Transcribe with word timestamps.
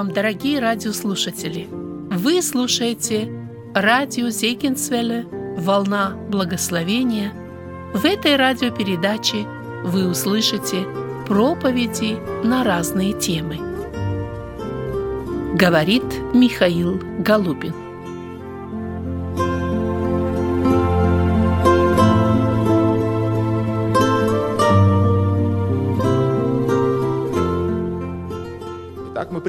вам, 0.00 0.12
дорогие 0.12 0.60
радиослушатели! 0.60 1.68
Вы 1.70 2.40
слушаете 2.40 3.30
радио 3.74 4.30
Зейкинсвелле 4.30 5.26
«Волна 5.58 6.16
благословения». 6.30 7.34
В 7.92 8.06
этой 8.06 8.36
радиопередаче 8.36 9.46
вы 9.84 10.08
услышите 10.08 10.86
проповеди 11.26 12.16
на 12.42 12.64
разные 12.64 13.12
темы. 13.12 13.58
Говорит 15.54 16.04
Михаил 16.32 16.98
Голубин. 17.18 17.89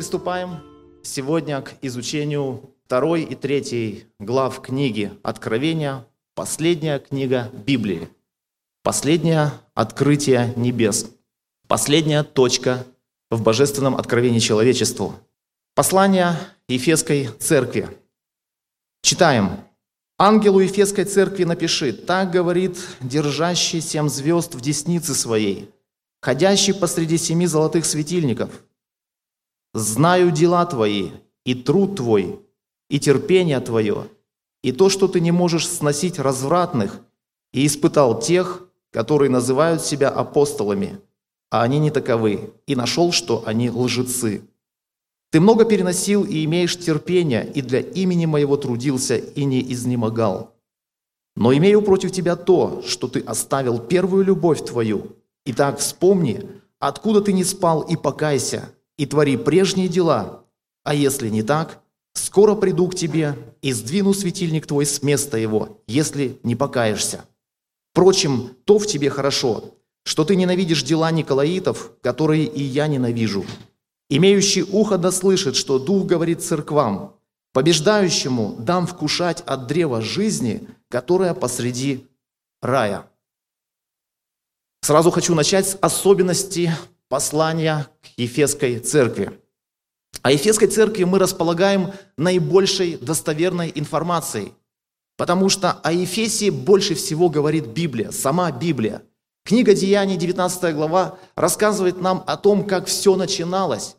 Приступаем 0.01 0.63
сегодня 1.03 1.61
к 1.61 1.75
изучению 1.83 2.73
второй 2.85 3.21
и 3.21 3.35
третьей 3.35 4.07
глав 4.17 4.59
книги 4.59 5.11
Откровения, 5.21 6.07
последняя 6.33 6.97
книга 6.97 7.51
Библии, 7.53 8.09
последнее 8.81 9.51
открытие 9.75 10.55
небес, 10.55 11.05
последняя 11.67 12.23
точка 12.23 12.83
в 13.29 13.43
божественном 13.43 13.95
откровении 13.95 14.39
человечеству. 14.39 15.13
Послание 15.75 16.35
Ефесской 16.67 17.27
церкви. 17.37 17.87
Читаем. 19.03 19.51
«Ангелу 20.17 20.61
Ефесской 20.61 21.05
церкви 21.05 21.43
напиши, 21.43 21.93
так 21.93 22.31
говорит 22.31 22.75
держащий 23.01 23.81
семь 23.81 24.09
звезд 24.09 24.55
в 24.55 24.61
деснице 24.61 25.13
своей, 25.13 25.69
ходящий 26.23 26.73
посреди 26.73 27.19
семи 27.19 27.45
золотых 27.45 27.85
светильников– 27.85 28.49
Знаю 29.73 30.31
дела 30.31 30.65
твои, 30.65 31.11
и 31.45 31.55
труд 31.55 31.95
твой, 31.95 32.39
и 32.89 32.99
терпение 32.99 33.59
твое, 33.61 34.07
и 34.63 34.71
то, 34.71 34.89
что 34.89 35.07
ты 35.07 35.21
не 35.21 35.31
можешь 35.31 35.67
сносить 35.67 36.19
развратных, 36.19 37.01
и 37.53 37.65
испытал 37.65 38.19
тех, 38.19 38.67
которые 38.91 39.29
называют 39.29 39.81
себя 39.81 40.09
апостолами, 40.09 40.99
а 41.49 41.63
они 41.63 41.79
не 41.79 41.89
таковы, 41.89 42.53
и 42.67 42.75
нашел, 42.75 43.11
что 43.11 43.43
они 43.45 43.69
лжецы. 43.69 44.41
Ты 45.31 45.39
много 45.39 45.63
переносил 45.63 46.25
и 46.25 46.43
имеешь 46.43 46.77
терпение, 46.77 47.49
и 47.49 47.61
для 47.61 47.79
имени 47.79 48.25
моего 48.25 48.57
трудился 48.57 49.15
и 49.15 49.45
не 49.45 49.61
изнемогал. 49.71 50.53
Но 51.37 51.53
имею 51.53 51.81
против 51.81 52.11
тебя 52.11 52.35
то, 52.35 52.83
что 52.85 53.07
ты 53.07 53.21
оставил 53.21 53.79
первую 53.79 54.25
любовь 54.25 54.65
твою. 54.65 55.15
Итак, 55.45 55.79
вспомни, 55.79 56.45
откуда 56.79 57.21
ты 57.21 57.31
не 57.31 57.45
спал, 57.45 57.81
и 57.81 57.95
покайся, 57.95 58.73
и 59.01 59.07
твори 59.07 59.35
прежние 59.35 59.87
дела, 59.87 60.45
а 60.83 60.93
если 60.93 61.27
не 61.29 61.41
так, 61.41 61.81
скоро 62.13 62.53
приду 62.53 62.87
к 62.87 62.93
тебе 62.93 63.35
и 63.63 63.73
сдвину 63.73 64.13
светильник 64.13 64.67
твой 64.67 64.85
с 64.85 65.01
места 65.01 65.39
его, 65.39 65.81
если 65.87 66.39
не 66.43 66.55
покаешься. 66.55 67.25
Впрочем, 67.93 68.55
то 68.63 68.77
в 68.77 68.85
тебе 68.85 69.09
хорошо, 69.09 69.73
что 70.03 70.23
ты 70.23 70.35
ненавидишь 70.35 70.83
дела 70.83 71.09
Николаитов, 71.09 71.93
которые 72.03 72.45
и 72.45 72.61
я 72.61 72.85
ненавижу. 72.85 73.43
Имеющий 74.07 74.61
ухо 74.61 74.99
да 74.99 75.11
слышит, 75.11 75.55
что 75.55 75.79
Дух 75.79 76.05
говорит 76.05 76.43
церквам, 76.43 77.15
побеждающему 77.53 78.57
дам 78.59 78.85
вкушать 78.85 79.41
от 79.47 79.65
древа 79.65 80.01
жизни, 80.01 80.67
которое 80.89 81.33
посреди 81.33 82.07
рая. 82.61 83.07
Сразу 84.81 85.09
хочу 85.09 85.33
начать 85.33 85.69
с 85.69 85.77
особенности 85.81 86.71
послания 87.11 87.89
к 88.01 88.17
Ефесской 88.17 88.79
церкви. 88.79 89.37
О 90.21 90.31
Ефесской 90.31 90.69
церкви 90.69 91.03
мы 91.03 91.19
располагаем 91.19 91.91
наибольшей 92.15 92.95
достоверной 92.95 93.69
информацией, 93.75 94.53
потому 95.17 95.49
что 95.49 95.73
о 95.73 95.91
Ефесии 95.91 96.49
больше 96.49 96.95
всего 96.95 97.29
говорит 97.29 97.67
Библия, 97.67 98.11
сама 98.11 98.49
Библия. 98.49 99.03
Книга 99.43 99.73
Деяний, 99.73 100.15
19 100.15 100.73
глава, 100.73 101.17
рассказывает 101.35 101.99
нам 101.99 102.23
о 102.27 102.37
том, 102.37 102.65
как 102.65 102.85
все 102.87 103.17
начиналось. 103.17 103.97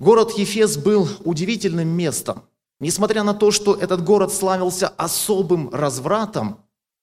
Город 0.00 0.36
Ефес 0.36 0.76
был 0.76 1.08
удивительным 1.24 1.86
местом. 1.86 2.42
Несмотря 2.80 3.22
на 3.22 3.34
то, 3.34 3.52
что 3.52 3.76
этот 3.76 4.02
город 4.02 4.32
славился 4.32 4.88
особым 4.88 5.70
развратом, 5.70 6.58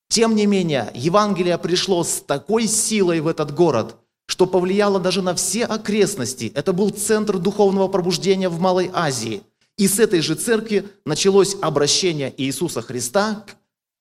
тем 0.10 0.36
не 0.36 0.46
менее, 0.46 0.92
Евангелие 0.94 1.58
пришло 1.58 2.04
с 2.04 2.20
такой 2.20 2.68
силой 2.68 3.22
в 3.22 3.28
этот 3.28 3.56
город– 3.56 3.96
что 4.30 4.46
повлияло 4.46 5.00
даже 5.00 5.24
на 5.24 5.34
все 5.34 5.66
окрестности. 5.66 6.52
Это 6.54 6.72
был 6.72 6.92
центр 6.92 7.40
духовного 7.40 7.88
пробуждения 7.88 8.48
в 8.48 8.60
Малой 8.60 8.92
Азии. 8.94 9.42
И 9.76 9.88
с 9.88 10.00
этой 10.00 10.22
же 10.22 10.36
церкви 10.36 10.88
началось 11.04 11.58
обращение 11.60 12.32
Иисуса 12.38 12.84
Христа 12.84 13.44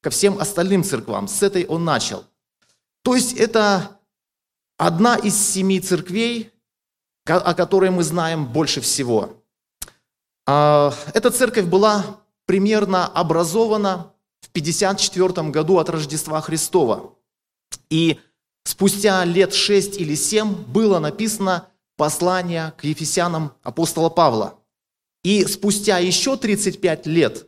ко 0.03 0.11
всем 0.11 0.39
остальным 0.39 0.85
церквам. 0.85 1.29
С 1.29 1.43
этой 1.43 1.65
он 1.65 1.85
начал. 1.85 2.25
То 3.05 3.15
есть 3.15 3.39
это 3.39 3.99
одна 4.77 5.17
из 5.17 5.35
семи 5.35 5.81
церквей, 5.81 6.53
о 7.25 7.55
которой 7.55 7.89
мы 7.91 8.03
знаем 8.03 8.45
больше 8.45 8.83
всего. 8.83 9.43
А, 10.47 10.93
эта 11.15 11.31
церковь 11.31 11.65
была 11.65 12.21
примерно 12.45 13.07
образована 13.07 14.13
в 14.43 14.51
54 14.51 15.49
году 15.49 15.79
от 15.79 15.89
Рождества 15.89 16.43
Христова. 16.43 17.15
И 17.89 18.21
спустя 18.69 19.25
лет 19.25 19.55
шесть 19.55 19.99
или 19.99 20.15
семь 20.15 20.53
было 20.53 20.99
написано 20.99 21.69
послание 21.97 22.75
к 22.77 22.85
Ефесянам 22.85 23.53
апостола 23.63 24.11
Павла. 24.11 24.59
И 25.25 25.47
спустя 25.47 25.97
еще 25.97 26.37
35 26.37 27.07
лет 27.07 27.47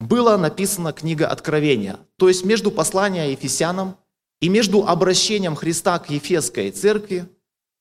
была 0.00 0.36
написана 0.36 0.92
книга 0.92 1.28
Откровения. 1.28 2.00
То 2.16 2.26
есть 2.28 2.44
между 2.44 2.72
посланием 2.72 3.30
Ефесянам 3.30 3.98
и 4.40 4.48
между 4.48 4.84
обращением 4.84 5.54
Христа 5.54 5.96
к 6.00 6.10
Ефесской 6.10 6.72
церкви 6.72 7.28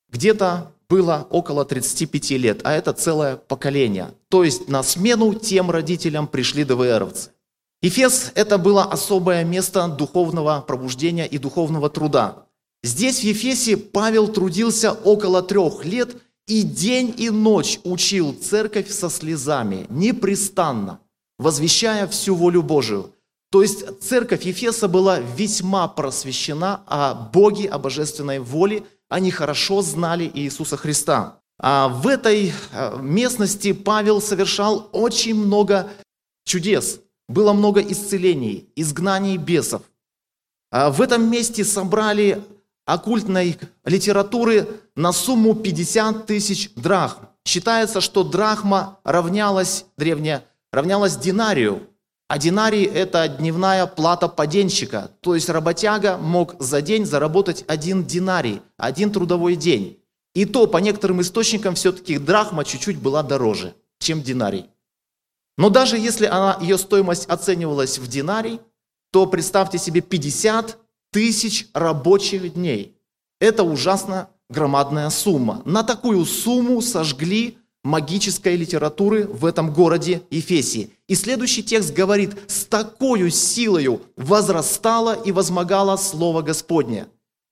где-то 0.09 0.71
было 0.87 1.25
около 1.31 1.65
35 1.65 2.29
лет, 2.31 2.61
а 2.63 2.73
это 2.73 2.93
целое 2.93 3.37
поколение. 3.37 4.13
То 4.29 4.43
есть 4.43 4.67
на 4.69 4.83
смену 4.83 5.33
тем 5.33 5.71
родителям 5.71 6.27
пришли 6.27 6.63
ДВРовцы. 6.63 7.31
Ефес– 7.81 8.31
это 8.35 8.59
было 8.59 8.83
особое 8.83 9.43
место 9.43 9.87
духовного 9.87 10.61
пробуждения 10.61 11.25
и 11.25 11.39
духовного 11.39 11.89
труда. 11.89 12.46
Здесь, 12.83 13.19
в 13.19 13.23
Ефесе, 13.23 13.77
Павел 13.77 14.27
трудился 14.27 14.91
около 14.91 15.41
трех 15.41 15.83
лет 15.85 16.15
и 16.47 16.63
день 16.63 17.13
и 17.17 17.29
ночь 17.29 17.79
учил 17.83 18.33
церковь 18.33 18.89
со 18.89 19.09
слезами, 19.09 19.85
непрестанно, 19.89 21.01
возвещая 21.37 22.07
всю 22.07 22.35
волю 22.35 22.63
Божию. 22.63 23.13
То 23.51 23.61
есть 23.61 24.01
церковь 24.01 24.43
Ефеса 24.43 24.87
была 24.87 25.19
весьма 25.19 25.87
просвещена 25.87 26.81
о 26.85 27.13
Боге, 27.13 27.69
о 27.69 27.79
божественной 27.79 28.39
воле. 28.39 28.83
Они 29.09 29.31
хорошо 29.31 29.81
знали 29.81 30.29
Иисуса 30.33 30.75
Христа. 30.75 31.39
А 31.59 31.87
в 31.87 32.07
этой 32.07 32.53
э, 32.71 32.97
местности 33.01 33.71
Павел 33.71 34.21
совершал 34.21 34.89
очень 34.91 35.33
много 35.35 35.89
чудес. 36.45 36.99
Было 37.27 37.53
много 37.53 37.81
исцелений, 37.81 38.69
изгнаний 38.75 39.37
бесов. 39.37 39.81
А 40.71 40.89
в 40.91 41.01
этом 41.01 41.29
месте 41.31 41.63
собрали 41.63 42.43
оккультной 42.87 43.59
литературы 43.85 44.67
на 44.95 45.11
сумму 45.11 45.53
50 45.53 46.25
тысяч 46.25 46.71
драхм. 46.75 47.27
Считается, 47.45 48.01
что 48.01 48.23
драхма 48.23 48.99
равнялась, 49.03 49.85
древняя, 49.97 50.43
равнялась 50.71 51.17
динарию, 51.17 51.83
а 52.29 52.37
динарий– 52.37 52.83
это 52.85 53.27
дневная 53.27 53.85
плата 53.87 54.27
поденщика, 54.27 55.11
то 55.21 55.35
есть 55.35 55.49
работяга 55.49 56.17
мог 56.17 56.55
за 56.59 56.81
день 56.81 57.05
заработать 57.05 57.63
один 57.67 58.05
динарий, 58.05 58.61
один 58.77 59.11
трудовой 59.11 59.55
день. 59.55 59.99
И 60.33 60.45
то, 60.45 60.67
по 60.67 60.77
некоторым 60.77 61.21
источникам, 61.21 61.75
все-таки 61.75 62.17
драхма 62.17 62.63
чуть-чуть 62.63 62.99
была 62.99 63.23
дороже, 63.23 63.75
чем 63.99 64.21
динарий. 64.21 64.69
Но 65.57 65.69
даже 65.69 65.97
если 65.97 66.25
она, 66.25 66.57
ее 66.61 66.77
стоимость 66.77 67.25
оценивалась 67.27 67.97
в 67.97 68.07
динарий, 68.07 68.59
то 69.11 69.25
представьте 69.25 69.77
себе 69.77 70.01
50 70.01 70.77
тысяч 71.11 71.67
рабочих 71.73 72.53
дней. 72.53 72.95
Это 73.39 73.63
ужасно 73.63 74.29
громадная 74.49 75.09
сумма. 75.09 75.61
На 75.65 75.83
такую 75.83 76.25
сумму 76.25 76.81
сожгли 76.81 77.57
магической 77.83 78.55
литературы 78.55 79.25
в 79.25 79.45
этом 79.45 79.71
городе 79.73 80.21
Ефесии. 80.29 80.91
И 81.07 81.15
следующий 81.15 81.63
текст 81.63 81.93
говорит, 81.93 82.35
с 82.47 82.65
такой 82.65 83.29
силою 83.31 84.01
возрастало 84.15 85.13
и 85.13 85.31
возмогало 85.31 85.95
Слово 85.97 86.41
Господне. 86.41 87.07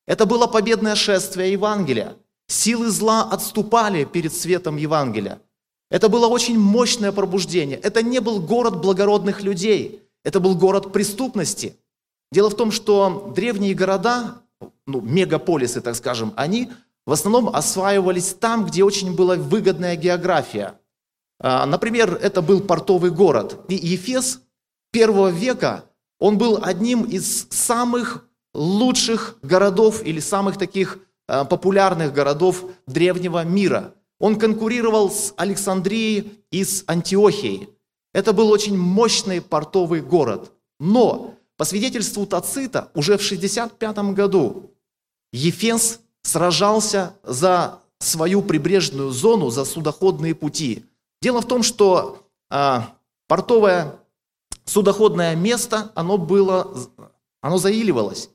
Это 0.07 0.25
было 0.25 0.47
победное 0.47 0.95
шествие 0.95 1.53
Евангелия. 1.53 2.15
Силы 2.47 2.89
зла 2.89 3.23
отступали 3.23 4.03
перед 4.03 4.33
светом 4.33 4.77
Евангелия. 4.77 5.41
Это 5.89 6.09
было 6.09 6.27
очень 6.27 6.59
мощное 6.59 7.11
пробуждение. 7.11 7.77
Это 7.77 8.03
не 8.03 8.19
был 8.19 8.39
город 8.39 8.81
благородных 8.81 9.41
людей. 9.41 10.01
Это 10.23 10.39
был 10.39 10.55
город 10.55 10.91
преступности– 10.91 11.75
Дело 12.31 12.49
в 12.49 12.55
том, 12.55 12.71
что 12.71 13.31
древние 13.35 13.73
города, 13.73 14.41
ну, 14.85 15.01
мегаполисы, 15.01 15.81
так 15.81 15.95
скажем, 15.95 16.33
они 16.35 16.71
в 17.05 17.11
основном 17.11 17.49
осваивались 17.49 18.33
там, 18.33 18.65
где 18.65 18.83
очень 18.83 19.15
была 19.15 19.35
выгодная 19.35 19.95
география. 19.95 20.79
А, 21.39 21.65
например, 21.65 22.17
это 22.21 22.41
был 22.41 22.61
портовый 22.61 23.11
город. 23.11 23.59
И 23.67 23.75
Ефес 23.75 24.41
первого 24.91 25.29
века, 25.29 25.85
он 26.19 26.37
был 26.37 26.59
одним 26.61 27.03
из 27.03 27.47
самых 27.49 28.27
лучших 28.53 29.37
городов 29.41 30.01
или 30.03 30.19
самых 30.19 30.57
таких 30.57 30.99
а, 31.27 31.43
популярных 31.45 32.13
городов 32.13 32.65
древнего 32.87 33.43
мира. 33.43 33.93
Он 34.19 34.39
конкурировал 34.39 35.11
с 35.11 35.33
Александрией 35.35 36.39
и 36.51 36.63
с 36.63 36.83
Антиохией. 36.87 37.69
Это 38.13 38.31
был 38.31 38.49
очень 38.49 38.77
мощный 38.77 39.41
портовый 39.41 40.01
город. 40.01 40.53
Но, 40.79 41.35
по 41.57 41.65
свидетельству 41.65 42.25
Тацита, 42.25 42.89
уже 42.93 43.17
в 43.17 43.21
65 43.21 43.97
году 44.13 44.71
Ефес 45.31 46.01
сражался 46.21 47.13
за 47.23 47.79
свою 47.99 48.41
прибрежную 48.41 49.11
зону, 49.11 49.49
за 49.49 49.65
судоходные 49.65 50.35
пути. 50.35 50.85
Дело 51.21 51.41
в 51.41 51.47
том, 51.47 51.63
что 51.63 52.27
а, 52.49 52.95
портовое 53.27 53.99
судоходное 54.65 55.35
место, 55.35 55.91
оно 55.95 56.17
было, 56.17 56.75
оно 57.41 57.57
заиливалось. 57.57 58.29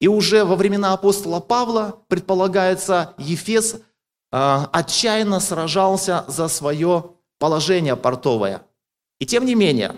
И 0.00 0.08
уже 0.08 0.44
во 0.44 0.56
времена 0.56 0.94
апостола 0.94 1.40
Павла, 1.40 2.02
предполагается, 2.08 3.14
Ефес 3.18 3.76
а, 4.32 4.68
отчаянно 4.72 5.40
сражался 5.40 6.24
за 6.28 6.48
свое 6.48 7.12
положение 7.38 7.96
портовое. 7.96 8.62
И 9.18 9.26
тем 9.26 9.44
не 9.44 9.54
менее, 9.54 9.96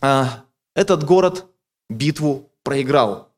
а, 0.00 0.41
этот 0.74 1.04
город 1.04 1.46
битву 1.88 2.50
проиграл. 2.62 3.28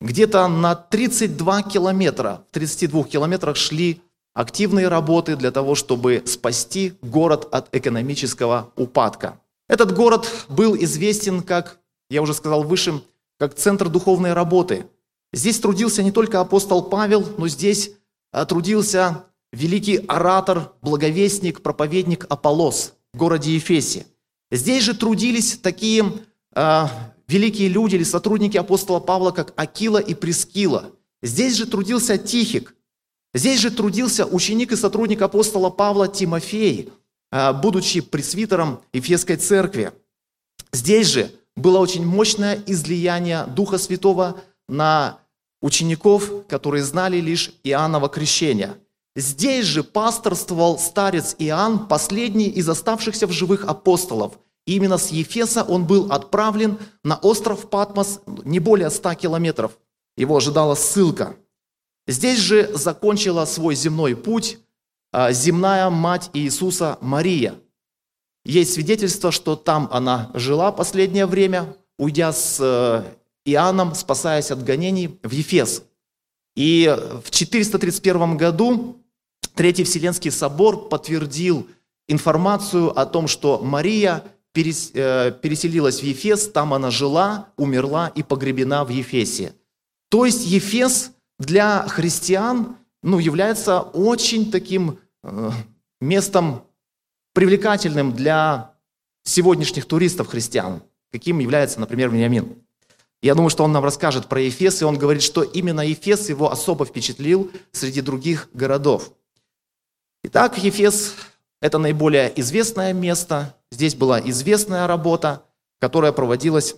Где-то 0.00 0.48
на 0.48 0.74
32 0.74 1.62
километра, 1.64 2.44
в 2.48 2.54
32 2.54 3.04
километрах 3.04 3.56
шли 3.56 4.00
активные 4.32 4.88
работы 4.88 5.36
для 5.36 5.50
того, 5.50 5.74
чтобы 5.74 6.22
спасти 6.26 6.94
город 7.02 7.48
от 7.52 7.74
экономического 7.74 8.72
упадка. 8.76 9.40
Этот 9.68 9.94
город 9.94 10.46
был 10.48 10.74
известен, 10.76 11.42
как, 11.42 11.78
я 12.08 12.22
уже 12.22 12.34
сказал 12.34 12.62
выше, 12.62 13.02
как 13.38 13.54
центр 13.54 13.88
духовной 13.88 14.32
работы. 14.32 14.86
Здесь 15.32 15.60
трудился 15.60 16.02
не 16.02 16.12
только 16.12 16.40
апостол 16.40 16.82
Павел, 16.82 17.24
но 17.36 17.46
здесь 17.46 17.92
а, 18.32 18.46
трудился 18.46 19.24
великий 19.52 19.98
оратор, 20.08 20.72
благовестник, 20.82 21.62
проповедник 21.62 22.26
Аполос 22.28 22.94
в 23.12 23.18
городе 23.18 23.54
Ефесе. 23.54 24.06
Здесь 24.50 24.82
же 24.84 24.94
трудились 24.94 25.58
такие 25.58 26.04
э, 26.54 26.86
великие 27.28 27.68
люди 27.68 27.96
или 27.96 28.02
сотрудники 28.02 28.56
апостола 28.56 29.00
Павла, 29.00 29.30
как 29.30 29.52
Акила 29.56 29.98
и 29.98 30.14
Прескила. 30.14 30.90
Здесь 31.22 31.56
же 31.56 31.66
трудился 31.66 32.18
Тихик. 32.18 32.74
Здесь 33.32 33.60
же 33.60 33.70
трудился 33.70 34.26
ученик 34.26 34.72
и 34.72 34.76
сотрудник 34.76 35.22
апостола 35.22 35.70
Павла 35.70 36.08
Тимофей, 36.08 36.92
э, 37.30 37.52
будучи 37.52 38.00
пресвитером 38.00 38.80
Ефесской 38.92 39.36
церкви. 39.36 39.92
Здесь 40.72 41.08
же 41.08 41.30
было 41.56 41.78
очень 41.78 42.04
мощное 42.04 42.62
излияние 42.66 43.46
Духа 43.46 43.78
Святого 43.78 44.40
на 44.68 45.18
учеников, 45.62 46.46
которые 46.48 46.82
знали 46.82 47.18
лишь 47.18 47.52
Иоанново 47.64 48.08
крещение. 48.08 48.76
Здесь 49.16 49.66
же 49.66 49.82
пасторствовал 49.82 50.78
старец 50.78 51.34
Иоанн, 51.38 51.86
последний 51.86 52.48
из 52.48 52.68
оставшихся 52.68 53.26
в 53.26 53.32
живых 53.32 53.64
апостолов– 53.64 54.38
именно 54.66 54.98
с 54.98 55.08
Ефеса 55.08 55.62
он 55.62 55.86
был 55.86 56.10
отправлен 56.12 56.78
на 57.04 57.16
остров 57.16 57.68
Патмос 57.68 58.20
не 58.44 58.58
более 58.58 58.90
100 58.90 59.14
километров. 59.14 59.78
Его 60.16 60.36
ожидала 60.36 60.74
ссылка. 60.74 61.36
Здесь 62.06 62.38
же 62.38 62.70
закончила 62.74 63.44
свой 63.44 63.74
земной 63.74 64.16
путь 64.16 64.58
а, 65.12 65.32
земная 65.32 65.90
мать 65.90 66.30
Иисуса 66.34 66.98
Мария. 67.00 67.54
Есть 68.44 68.74
свидетельство, 68.74 69.32
что 69.32 69.56
там 69.56 69.88
она 69.92 70.30
жила 70.34 70.72
последнее 70.72 71.26
время, 71.26 71.76
уйдя 71.98 72.32
с 72.32 72.58
э, 72.58 73.04
Иоанном, 73.44 73.94
спасаясь 73.94 74.50
от 74.50 74.64
гонений 74.64 75.18
в 75.22 75.30
Ефес. 75.30 75.82
И 76.56 76.96
в 77.24 77.30
431 77.30 78.36
году 78.36 78.96
Третий 79.54 79.84
Вселенский 79.84 80.30
собор 80.30 80.88
подтвердил 80.88 81.66
информацию 82.08 82.98
о 82.98 83.04
том, 83.04 83.28
что 83.28 83.58
Мария 83.58 84.24
переселилась 84.52 86.00
в 86.00 86.02
Ефес, 86.02 86.48
там 86.48 86.74
она 86.74 86.90
жила, 86.90 87.48
умерла 87.56 88.08
и 88.08 88.22
погребена 88.22 88.84
в 88.84 88.88
Ефесе. 88.88 89.54
То 90.08 90.26
есть 90.26 90.44
Ефес 90.46 91.12
для 91.38 91.86
христиан 91.86 92.76
ну, 93.02 93.18
является 93.18 93.80
очень 93.80 94.50
таким 94.50 94.98
э, 95.22 95.50
местом 96.00 96.64
привлекательным 97.32 98.12
для 98.12 98.74
сегодняшних 99.22 99.86
туристов-христиан, 99.86 100.82
каким 101.12 101.38
является, 101.38 101.78
например, 101.78 102.10
Вениамин. 102.10 102.56
Я 103.22 103.34
думаю, 103.34 103.50
что 103.50 103.64
он 103.64 103.72
нам 103.72 103.84
расскажет 103.84 104.26
про 104.26 104.40
Ефес, 104.40 104.82
и 104.82 104.84
он 104.84 104.98
говорит, 104.98 105.22
что 105.22 105.42
именно 105.42 105.82
Ефес 105.82 106.28
его 106.28 106.50
особо 106.50 106.84
впечатлил 106.84 107.50
среди 107.70 108.00
других 108.00 108.48
городов. 108.52 109.12
Итак, 110.24 110.58
Ефес– 110.58 111.14
это 111.60 111.78
наиболее 111.78 112.32
известное 112.40 112.92
место, 112.92 113.54
Здесь 113.72 113.94
была 113.94 114.20
известная 114.20 114.86
работа, 114.86 115.44
которая 115.80 116.12
проводилась 116.12 116.74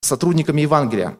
сотрудниками 0.00 0.62
Евангелия. 0.62 1.18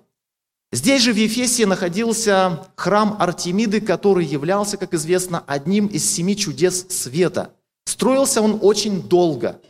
Здесь 0.72 1.02
же 1.02 1.12
в 1.12 1.16
Ефесе 1.16 1.66
находился 1.66 2.66
храм 2.74 3.16
Артемиды, 3.20 3.80
который 3.80 4.24
являлся, 4.24 4.76
как 4.76 4.94
известно, 4.94 5.44
одним 5.46 5.86
из 5.86 6.10
семи 6.10 6.36
чудес 6.36 6.86
света. 6.88 7.52
Строился 7.84 8.40
он 8.40 8.58
очень 8.62 9.02
долго. 9.02 9.60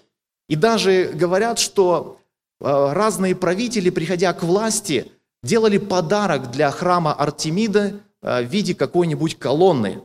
И 0.48 0.56
даже 0.56 1.10
говорят, 1.12 1.58
что 1.58 2.20
э, 2.60 2.92
разные 2.92 3.34
правители, 3.34 3.90
приходя 3.90 4.32
к 4.32 4.42
власти, 4.44 5.10
делали 5.42 5.78
подарок 5.78 6.50
для 6.52 6.70
храма 6.70 7.12
Артемиды 7.12 8.00
э, 8.22 8.42
в 8.42 8.46
виде 8.46 8.74
какой-нибудь 8.74 9.38
колонны. 9.38 10.02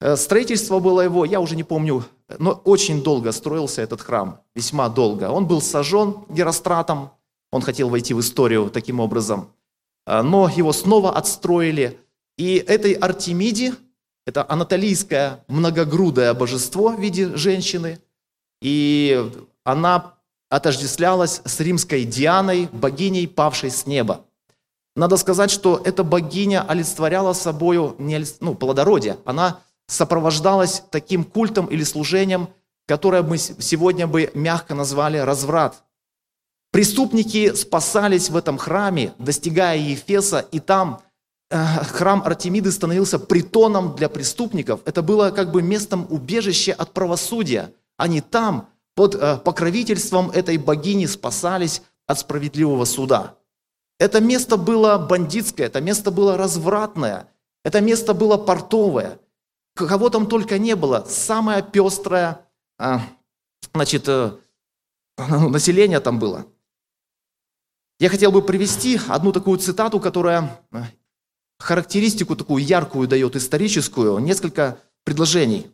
Э, 0.00 0.16
строительство 0.16 0.78
было 0.78 1.02
его, 1.02 1.24
я 1.24 1.40
уже 1.40 1.56
не 1.56 1.64
помню, 1.64 2.04
но 2.38 2.52
очень 2.64 3.02
долго 3.02 3.32
строился 3.32 3.82
этот 3.82 4.00
храм, 4.00 4.40
весьма 4.54 4.88
долго. 4.88 5.30
Он 5.30 5.46
был 5.46 5.60
сожжен 5.60 6.24
Геростратом, 6.28 7.10
он 7.52 7.62
хотел 7.62 7.90
войти 7.90 8.14
в 8.14 8.20
историю 8.20 8.70
таким 8.70 9.00
образом, 9.00 9.52
э, 10.06 10.22
но 10.22 10.48
его 10.48 10.72
снова 10.72 11.16
отстроили. 11.16 11.98
И 12.38 12.56
этой 12.56 12.92
Артемиде, 12.92 13.74
это 14.26 14.46
анатолийское 14.48 15.44
многогрудое 15.48 16.32
божество 16.32 16.92
в 16.92 17.00
виде 17.00 17.36
женщины, 17.36 18.00
и 18.62 19.30
она 19.64 20.14
отождествлялась 20.48 21.42
с 21.44 21.60
римской 21.60 22.04
Дианой, 22.04 22.68
богиней, 22.72 23.28
павшей 23.28 23.70
с 23.70 23.86
неба. 23.86 24.24
Надо 24.96 25.16
сказать, 25.16 25.50
что 25.50 25.80
эта 25.84 26.02
богиня 26.02 26.64
олицетворяла 26.66 27.32
собою 27.34 27.94
не, 27.98 28.24
ну, 28.40 28.54
плодородие. 28.54 29.18
Она 29.24 29.60
сопровождалось 29.90 30.84
таким 30.90 31.24
культом 31.24 31.66
или 31.66 31.82
служением, 31.82 32.48
которое 32.86 33.22
мы 33.22 33.38
сегодня 33.38 34.06
бы 34.06 34.30
мягко 34.34 34.74
назвали 34.74 35.18
разврат. 35.18 35.82
Преступники 36.70 37.52
спасались 37.54 38.30
в 38.30 38.36
этом 38.36 38.56
храме, 38.56 39.12
достигая 39.18 39.76
Ефеса, 39.76 40.46
и 40.52 40.60
там 40.60 41.00
э, 41.50 41.56
храм 41.82 42.22
Артемиды 42.24 42.70
становился 42.70 43.18
притоном 43.18 43.96
для 43.96 44.08
преступников. 44.08 44.80
Это 44.84 45.02
было 45.02 45.30
как 45.30 45.50
бы 45.50 45.60
местом 45.60 46.06
убежища 46.08 46.72
от 46.72 46.92
правосудия. 46.92 47.72
Они 47.96 48.20
там 48.20 48.68
под 48.94 49.16
э, 49.16 49.38
покровительством 49.38 50.30
этой 50.30 50.56
богини 50.56 51.06
спасались 51.06 51.82
от 52.06 52.20
справедливого 52.20 52.84
суда. 52.84 53.34
Это 53.98 54.20
место 54.20 54.56
было 54.56 54.98
бандитское, 54.98 55.66
это 55.66 55.80
место 55.80 56.12
было 56.12 56.36
развратное, 56.36 57.26
это 57.64 57.80
место 57.80 58.14
было 58.14 58.36
портовое– 58.36 59.18
кого 59.86 60.10
там 60.10 60.26
только 60.26 60.58
не 60.58 60.76
было, 60.76 61.04
самое 61.08 61.62
пестрое 61.62 62.46
а, 62.82 63.02
значит, 63.74 64.08
э, 64.08 64.32
население 65.18 66.00
там 66.00 66.18
было. 66.18 66.46
Я 67.98 68.08
хотел 68.08 68.32
бы 68.32 68.40
привести 68.40 68.98
одну 69.08 69.32
такую 69.32 69.58
цитату, 69.58 70.00
которая 70.00 70.62
э, 70.72 70.84
характеристику 71.58 72.36
такую 72.36 72.64
яркую 72.64 73.06
дает, 73.06 73.36
историческую, 73.36 74.18
несколько 74.18 74.78
предложений. 75.04 75.70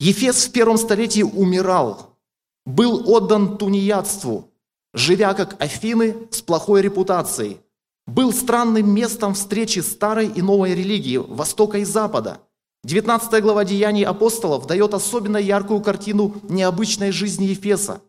Ефес 0.00 0.46
в 0.46 0.50
первом 0.50 0.76
столетии 0.76 1.22
умирал, 1.22 2.18
был 2.66 3.08
отдан 3.08 3.56
тунеядству, 3.56 4.52
живя 4.94 5.34
как 5.34 5.62
Афины 5.62 6.16
с 6.32 6.42
плохой 6.42 6.82
репутацией, 6.82 7.60
был 8.08 8.32
странным 8.32 8.92
местом 8.92 9.34
встречи 9.34 9.78
старой 9.78 10.26
и 10.26 10.42
новой 10.42 10.74
религии, 10.74 11.18
Востока 11.18 11.78
и 11.78 11.84
Запада– 11.84 12.40
19 12.88 13.42
глава 13.42 13.66
Деяний 13.66 14.02
апостолов 14.02 14.66
дает 14.66 14.94
особенно 14.94 15.36
яркую 15.36 15.82
картину 15.82 16.40
необычной 16.48 17.10
жизни 17.10 17.48
Ефеса. 17.48 18.00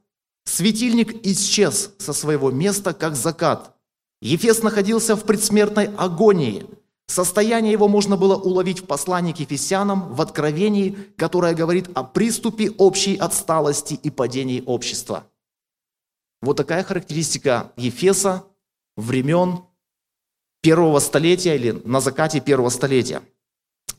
Светильник 0.45 1.25
исчез 1.27 1.91
со 1.97 2.13
своего 2.13 2.49
места, 2.49 2.93
как 2.93 3.17
закат. 3.17 3.75
Ефес 4.21 4.63
находился 4.63 5.17
в 5.17 5.25
предсмертной 5.25 5.87
агонии. 5.97 6.65
Состояние 7.07 7.73
его 7.73 7.89
можно 7.89 8.15
было 8.15 8.37
уловить 8.37 8.79
в 8.79 8.85
послании 8.85 9.33
к 9.33 9.41
Ефесянам, 9.41 10.13
в 10.13 10.21
Откровении, 10.21 10.97
которое 11.17 11.53
говорит 11.53 11.89
о 11.93 12.03
приступе 12.03 12.71
общей 12.77 13.17
отсталости 13.17 13.95
и 13.95 14.09
падении 14.09 14.63
общества. 14.65 15.25
Вот 16.41 16.55
такая 16.55 16.85
характеристика 16.85 17.73
Ефеса 17.75 18.45
времен 18.95 19.59
первого 20.61 20.99
столетия 20.99 21.57
или 21.57 21.71
на 21.83 21.99
закате 21.99 22.39
первого 22.39 22.69
столетия. 22.69 23.21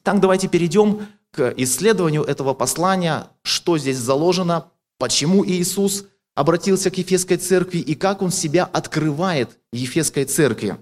Так 0.03 0.21
давайте 0.21 0.49
перейдем 0.49 1.07
к 1.31 1.53
исследованию 1.57 2.25
этого 2.25 2.55
послания, 2.55 3.29
что 3.43 3.79
здесь 3.79 3.99
заложено, 3.99 4.71
почему 4.99 5.45
Иисус 5.47 6.07
обратился 6.35 6.91
к 6.91 6.99
Ефесской 6.99 7.37
церкви 7.37 7.79
и 7.79 7.95
как 7.95 8.23
Он 8.23 8.31
себя 8.31 8.65
открывает 8.65 9.59
Ефесской 9.73 10.25
церкви. 10.25 10.77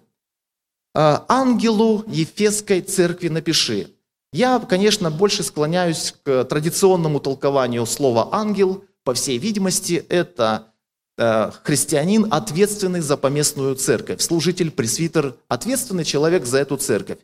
«А, 0.94 1.24
«Ангелу 1.28 2.04
Ефесской 2.06 2.80
церкви 2.80 3.28
напиши». 3.28 3.94
Я, 4.32 4.58
конечно, 4.58 5.10
больше 5.10 5.42
склоняюсь 5.42 6.14
к 6.22 6.44
традиционному 6.44 7.18
толкованию 7.20 7.86
слова 7.86 8.28
«ангел». 8.32 8.84
По 9.04 9.14
всей 9.14 9.38
видимости, 9.38 10.04
это 10.10 10.74
э, 11.16 11.50
христианин, 11.62 12.28
ответственный 12.30 13.00
за 13.00 13.16
поместную 13.16 13.74
церковь, 13.74 14.20
служитель, 14.20 14.70
пресвитер, 14.70 15.34
ответственный 15.48 16.04
человек 16.04 16.44
за 16.44 16.58
эту 16.58 16.76
церковь. 16.76 17.18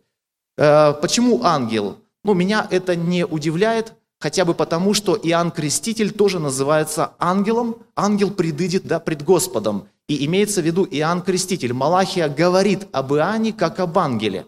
Э, 0.57 0.95
почему 1.01 1.43
ангел? 1.43 1.99
Ну, 2.23 2.35
меня 2.35 2.67
это 2.71 2.97
не 2.97 3.27
удивляет, 3.27 3.95
хотя 4.19 4.45
бы 4.45 4.55
потому, 4.55 4.95
что 4.95 5.19
Иоанн 5.23 5.51
Креститель 5.51 6.13
тоже 6.13 6.39
называется 6.39 7.13
ангелом. 7.19 7.77
Ангел 7.97 8.31
предыдет 8.31 8.87
да, 8.87 9.01
пред 9.01 9.23
Господом. 9.23 9.89
И 10.09 10.25
имеется 10.27 10.63
в 10.63 10.65
виду 10.65 10.87
Иоанн 10.91 11.23
Креститель. 11.23 11.73
Малахия 11.73 12.29
говорит 12.29 12.87
об 12.93 13.15
Иоанне 13.15 13.53
как 13.53 13.81
об 13.81 13.99
ангеле. 13.99 14.47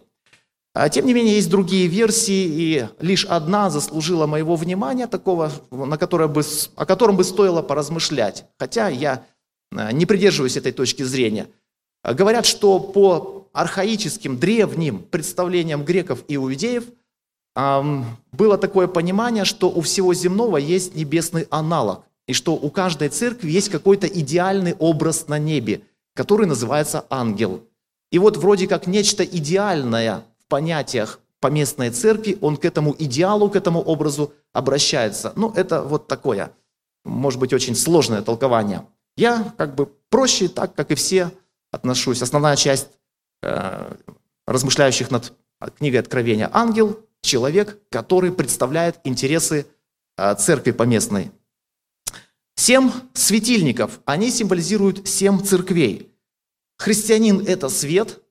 А, 0.73 0.89
тем 0.89 1.07
не 1.07 1.13
менее, 1.13 1.35
есть 1.35 1.49
другие 1.49 1.87
версии, 1.87 2.45
и 2.45 2.87
лишь 2.99 3.25
одна 3.25 3.71
заслужила 3.71 4.27
моего 4.27 4.55
внимания, 4.55 5.07
такого, 5.07 5.51
на 5.71 5.97
которое 5.97 6.27
бы, 6.27 6.43
о 6.75 6.85
котором 6.85 7.17
бы 7.17 7.23
стоило 7.23 7.63
поразмышлять. 7.63 8.45
Хотя 8.59 8.87
я 8.87 9.25
а, 9.75 9.91
не 9.91 10.05
придерживаюсь 10.05 10.55
этой 10.55 10.71
точки 10.71 11.01
зрения. 11.01 11.47
Говорят, 12.03 12.45
что 12.45 12.79
по 12.79 13.46
архаическим, 13.57 14.37
древним 14.37 14.99
представлениям 14.99 15.83
греков 15.83 16.23
и 16.27 16.35
иудеев 16.35 16.83
было 18.31 18.57
такое 18.59 18.87
понимание, 18.87 19.45
что 19.45 19.69
у 19.69 19.81
всего 19.81 20.13
земного 20.13 20.57
есть 20.57 20.93
небесный 20.95 21.47
аналог 21.49 22.03
и 22.27 22.33
что 22.33 22.53
у 22.53 22.69
каждой 22.69 23.09
церкви 23.09 23.49
есть 23.49 23.69
какой-то 23.69 24.05
идеальный 24.05 24.75
образ 24.75 25.27
на 25.27 25.39
небе, 25.39 25.81
который 26.13 26.45
называется 26.45 27.05
ангел. 27.09 27.63
И 28.11 28.19
вот 28.19 28.37
вроде 28.37 28.67
как 28.67 28.85
нечто 28.85 29.23
идеальное 29.23 30.23
в 30.45 30.47
понятиях 30.47 31.19
поместной 31.39 31.89
церкви, 31.89 32.37
он 32.41 32.57
к 32.57 32.65
этому 32.65 32.95
идеалу, 32.99 33.49
к 33.49 33.55
этому 33.55 33.81
образу 33.81 34.33
обращается. 34.53 35.33
Ну, 35.35 35.51
это 35.55 35.81
вот 35.81 36.07
такое, 36.07 36.51
может 37.05 37.39
быть, 37.39 37.53
очень 37.53 37.75
сложное 37.75 38.21
толкование. 38.21 38.85
Я 39.15 39.53
как 39.57 39.73
бы 39.73 39.87
проще, 40.09 40.47
так 40.47 40.75
как 40.75 40.91
и 40.91 40.95
все, 40.95 41.31
отношусь. 41.71 42.21
Основная 42.21 42.55
часть 42.55 42.89
размышляющих 44.45 45.11
над 45.11 45.33
книгой 45.77 45.99
Откровения– 45.99 46.49
ангел, 46.53 46.99
человек, 47.21 47.79
который 47.89 48.31
представляет 48.31 48.99
интересы 49.03 49.67
э, 50.17 50.35
церкви 50.35 50.71
поместной. 50.71 51.31
Семь 52.55 52.91
светильников, 53.13 54.01
они 54.05 54.31
символизируют 54.31 55.07
семь 55.07 55.43
церквей. 55.43 56.11
Христианин– 56.77 57.43
это 57.47 57.69
свет. 57.69 58.21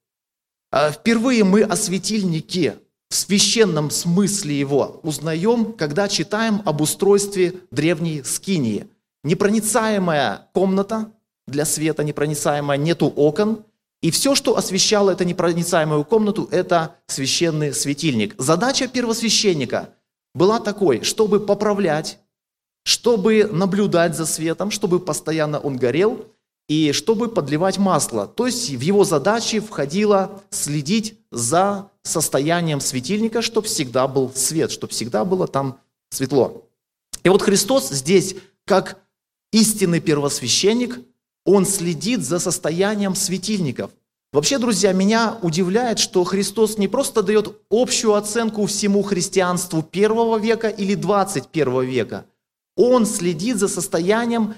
А 0.73 0.91
впервые 0.91 1.45
мы 1.45 1.63
о 1.63 1.77
светильнике 1.77 2.79
в 3.09 3.15
священном 3.15 3.91
смысле 3.91 4.59
его 4.59 5.01
узнаем, 5.03 5.73
когда 5.73 6.09
читаем 6.09 6.61
об 6.65 6.81
устройстве 6.81 7.55
древней 7.71 8.23
скинии. 8.25 8.89
Непроницаемая 9.23 10.49
комната 10.53 11.13
для 11.47 11.65
света, 11.65 12.03
непроницаемая, 12.03 12.77
нету 12.77 13.07
окон. 13.07 13.65
И 14.07 14.13
все, 14.13 14.37
что 14.37 14.57
освещало 14.57 15.11
эту 15.11 15.25
непроницаемую 15.25 16.05
комнату, 16.05 16.49
это 16.53 16.95
священный 17.09 17.75
светильник. 17.75 18.37
Задача 18.39 18.87
первосвященника 18.87 19.89
была 20.33 20.61
такой, 20.61 21.03
чтобы 21.03 21.41
поправлять 21.41 22.21
чтобы 22.85 23.49
наблюдать 23.51 24.15
за 24.15 24.27
светом, 24.27 24.71
чтобы 24.71 25.01
постоянно 25.01 25.59
он 25.59 25.77
горел, 25.77 26.27
и 26.69 26.93
чтобы 26.93 27.27
подливать 27.27 27.79
масло. 27.79 28.29
То 28.29 28.47
есть 28.47 28.71
в 28.71 28.81
его 28.81 29.03
задачи 29.03 29.59
входило 29.59 30.41
следить 30.51 31.19
за 31.33 31.91
состоянием 32.05 32.79
светильника, 32.79 33.43
чтобы 33.43 33.67
всегда 33.67 34.07
был 34.07 34.31
свет, 34.33 34.71
чтобы 34.71 34.93
всегда 34.93 35.25
было 35.25 35.49
там 35.49 35.81
светло. 36.11 36.69
И 37.25 37.29
вот 37.29 37.43
Христос 37.43 37.89
здесь, 37.89 38.37
как 38.65 39.01
истинный 39.51 39.99
первосвященник, 39.99 41.01
он 41.47 41.65
следит 41.65 42.23
за 42.23 42.39
состоянием 42.39 43.15
светильников. 43.15 43.91
Вообще, 44.33 44.59
друзья, 44.59 44.93
меня 44.93 45.39
удивляет, 45.41 45.99
что 45.99 46.23
Христос 46.25 46.77
не 46.77 46.89
просто 46.89 47.23
дает 47.23 47.57
общую 47.71 48.15
оценку 48.15 48.67
всему 48.67 49.03
христианству 49.03 49.83
первого 49.83 50.37
века 50.37 50.69
или 50.69 50.95
21 50.95 51.83
века– 51.85 52.27
он 52.77 53.07
следит 53.07 53.57
за 53.57 53.69
состоянием 53.69 54.55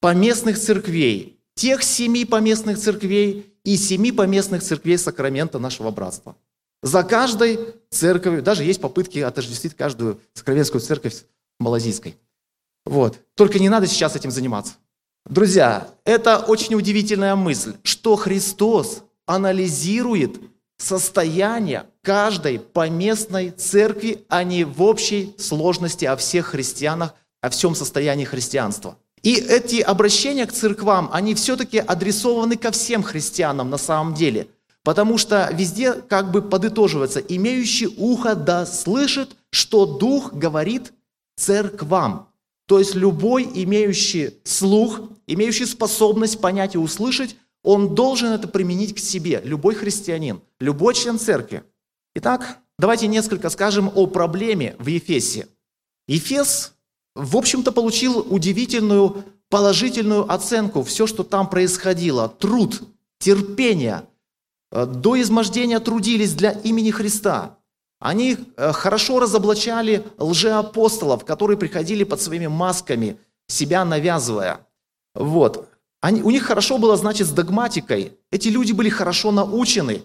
поместных 0.00 0.58
церквей, 0.58 1.40
тех 1.54 1.82
семи 1.82 2.24
поместных 2.24 2.78
церквей 2.78 3.52
и 3.64 3.76
семи 3.76 4.12
поместных 4.12 4.62
церквей 4.62 4.96
Сакрамента 4.96 5.58
нашего 5.58 5.90
братства. 5.90 6.36
За 6.82 7.02
каждой 7.02 7.58
церковью, 7.90 8.42
даже 8.42 8.62
есть 8.62 8.80
попытки 8.80 9.18
отождествить 9.18 9.74
каждую 9.74 10.20
сокровенскую 10.32 10.80
церковь 10.80 11.24
малазийской. 11.58 12.16
Вот. 12.86 13.18
Только 13.34 13.58
не 13.58 13.68
надо 13.68 13.88
сейчас 13.88 14.14
этим 14.14 14.30
заниматься. 14.30 14.74
Друзья, 15.28 15.88
это 16.04 16.38
очень 16.38 16.74
удивительная 16.74 17.36
мысль, 17.36 17.74
что 17.82 18.16
Христос 18.16 19.02
анализирует 19.26 20.40
состояние 20.78 21.84
каждой 22.02 22.58
поместной 22.58 23.50
церкви, 23.50 24.24
а 24.30 24.42
не 24.42 24.64
в 24.64 24.82
общей 24.82 25.34
сложности 25.36 26.06
о 26.06 26.16
всех 26.16 26.46
христианах 26.46 27.14
о 27.40 27.50
всем 27.50 27.74
состоянии 27.74 28.24
христианства. 28.24 28.96
И 29.22 29.34
эти 29.34 29.80
обращения 29.80 30.46
к 30.46 30.52
церквам, 30.52 31.10
они 31.12 31.34
все-таки 31.34 31.78
адресованы 31.78 32.56
ко 32.56 32.70
всем 32.70 33.02
христианам 33.02 33.70
на 33.70 33.78
самом 33.78 34.14
деле. 34.14 34.48
Потому 34.82 35.18
что 35.18 35.48
везде 35.52 35.92
как 35.92 36.30
бы 36.30 36.40
подытоживается, 36.40 37.20
имеющий 37.20 37.88
ухо 37.98 38.34
да 38.34 38.64
слышит, 38.64 39.36
что 39.50 39.84
Дух 39.84 40.32
говорит 40.32 40.92
церквам. 41.36 42.27
То 42.68 42.78
есть 42.78 42.94
любой 42.94 43.44
имеющий 43.44 44.34
слух, 44.44 45.00
имеющий 45.26 45.66
способность 45.66 46.40
понять 46.40 46.76
и 46.76 46.78
услышать, 46.78 47.34
он 47.64 47.96
должен 47.96 48.28
это 48.28 48.46
применить 48.46 48.94
к 48.94 48.98
себе, 49.00 49.40
любой 49.44 49.74
христианин, 49.74 50.40
любой 50.60 50.94
член 50.94 51.18
церкви. 51.18 51.64
Итак, 52.14 52.58
давайте 52.78 53.08
несколько 53.08 53.50
скажем 53.50 53.90
о 53.92 54.06
проблеме 54.06 54.76
в 54.78 54.86
Ефесе. 54.86 55.48
Ефес 56.06 56.74
в 57.18 57.36
общем-то, 57.36 57.72
получил 57.72 58.18
удивительную 58.18 59.24
положительную 59.48 60.30
оценку. 60.32 60.84
Все, 60.84 61.06
что 61.06 61.24
там 61.24 61.50
происходило, 61.50 62.28
труд, 62.28 62.82
терпение, 63.18 64.04
э, 64.70 64.86
до 64.86 65.20
измождения 65.20 65.80
трудились 65.80 66.34
для 66.34 66.52
имени 66.52 66.92
Христа. 66.92 67.57
Они 68.00 68.36
э, 68.56 68.72
хорошо 68.72 69.18
разоблачали 69.18 70.04
лжеапостолов, 70.18 71.24
которые 71.24 71.56
приходили 71.56 72.04
под 72.04 72.20
своими 72.20 72.46
масками, 72.46 73.18
себя 73.48 73.84
навязывая. 73.84 74.60
Вот. 75.14 75.68
Они, 76.00 76.22
у 76.22 76.30
них 76.30 76.44
хорошо 76.44 76.78
было, 76.78 76.96
значит, 76.96 77.26
с 77.26 77.30
догматикой. 77.30 78.16
Эти 78.30 78.48
люди 78.48 78.72
были 78.72 78.88
хорошо 78.88 79.32
научены. 79.32 80.02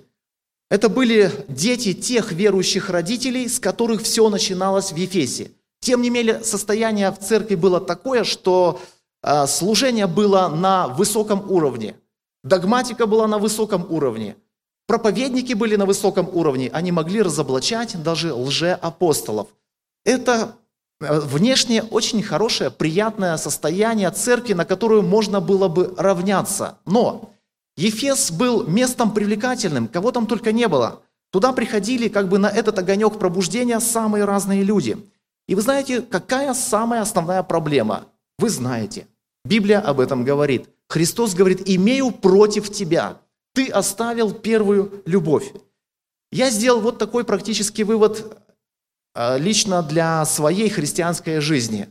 Это 0.71 0.89
были 0.89 1.31
дети 1.47 1.93
тех 1.93 2.31
верующих 2.31 2.89
родителей, 2.89 3.47
с 3.47 3.59
которых 3.59 4.01
все 4.01 4.27
начиналось 4.29 4.91
в 4.91 4.95
Ефесе. 4.95 5.51
Тем 5.81 6.01
не 6.01 6.09
менее, 6.09 6.43
состояние 6.43 7.11
в 7.11 7.19
церкви 7.19 7.55
было 7.55 7.79
такое, 7.79 8.23
что 8.23 8.79
а, 9.21 9.47
служение 9.47 10.07
было 10.07 10.47
на 10.47 10.87
высоком 10.87 11.49
уровне, 11.49 11.95
догматика 12.43 13.05
была 13.05 13.27
на 13.27 13.37
высоком 13.37 13.85
уровне, 13.89 14.35
проповедники 14.87 15.53
были 15.53 15.75
на 15.75 15.85
высоком 15.85 16.29
уровне, 16.31 16.69
они 16.73 16.91
могли 16.91 17.21
разоблачать 17.21 18.01
даже 18.01 18.33
лжеапостолов. 18.33 19.47
Это 20.05 20.55
а, 21.01 21.19
внешне 21.21 21.83
очень 21.83 22.23
хорошее, 22.23 22.71
приятное 22.71 23.37
состояние 23.37 24.09
церкви, 24.11 24.53
на 24.53 24.65
которую 24.65 25.03
можно 25.03 25.39
было 25.39 25.67
бы 25.67 25.93
равняться. 25.97 26.77
Но 26.85 27.31
Ефес 27.77 28.31
был 28.31 28.67
местом 28.67 29.13
привлекательным, 29.13 29.87
кого 29.87 30.11
там 30.11 30.27
только 30.27 30.51
не 30.51 30.67
было. 30.67 31.01
Туда 31.31 31.51
приходили 31.53 32.09
как 32.09 32.29
бы 32.29 32.37
на 32.37 32.47
этот 32.47 32.77
огонек 32.77 33.17
пробуждения 33.17 33.79
самые 33.79 34.25
разные 34.25 34.63
люди– 34.63 34.97
и 35.47 35.55
вы 35.55 35.61
знаете, 35.61 36.01
какая 36.01 36.53
самая 36.53 37.01
основная 37.01 37.43
проблема? 37.43 38.05
Вы 38.39 38.49
знаете. 38.49 39.07
Библия 39.43 39.79
об 39.79 39.99
этом 39.99 40.23
говорит. 40.23 40.69
Христос 40.87 41.33
говорит, 41.33 41.63
имею 41.65 42.11
против 42.11 42.71
тебя. 42.71 43.17
Ты 43.53 43.67
оставил 43.67 44.33
первую 44.33 45.03
любовь. 45.05 45.51
я 46.31 46.49
сделал 46.49 46.81
вот 46.81 46.97
такой 46.97 47.23
практический 47.23 47.83
вывод 47.83 48.37
э, 49.13 49.37
лично 49.37 49.83
для 49.83 50.25
своей 50.25 50.69
христианской 50.69 51.39
жизни. 51.39 51.89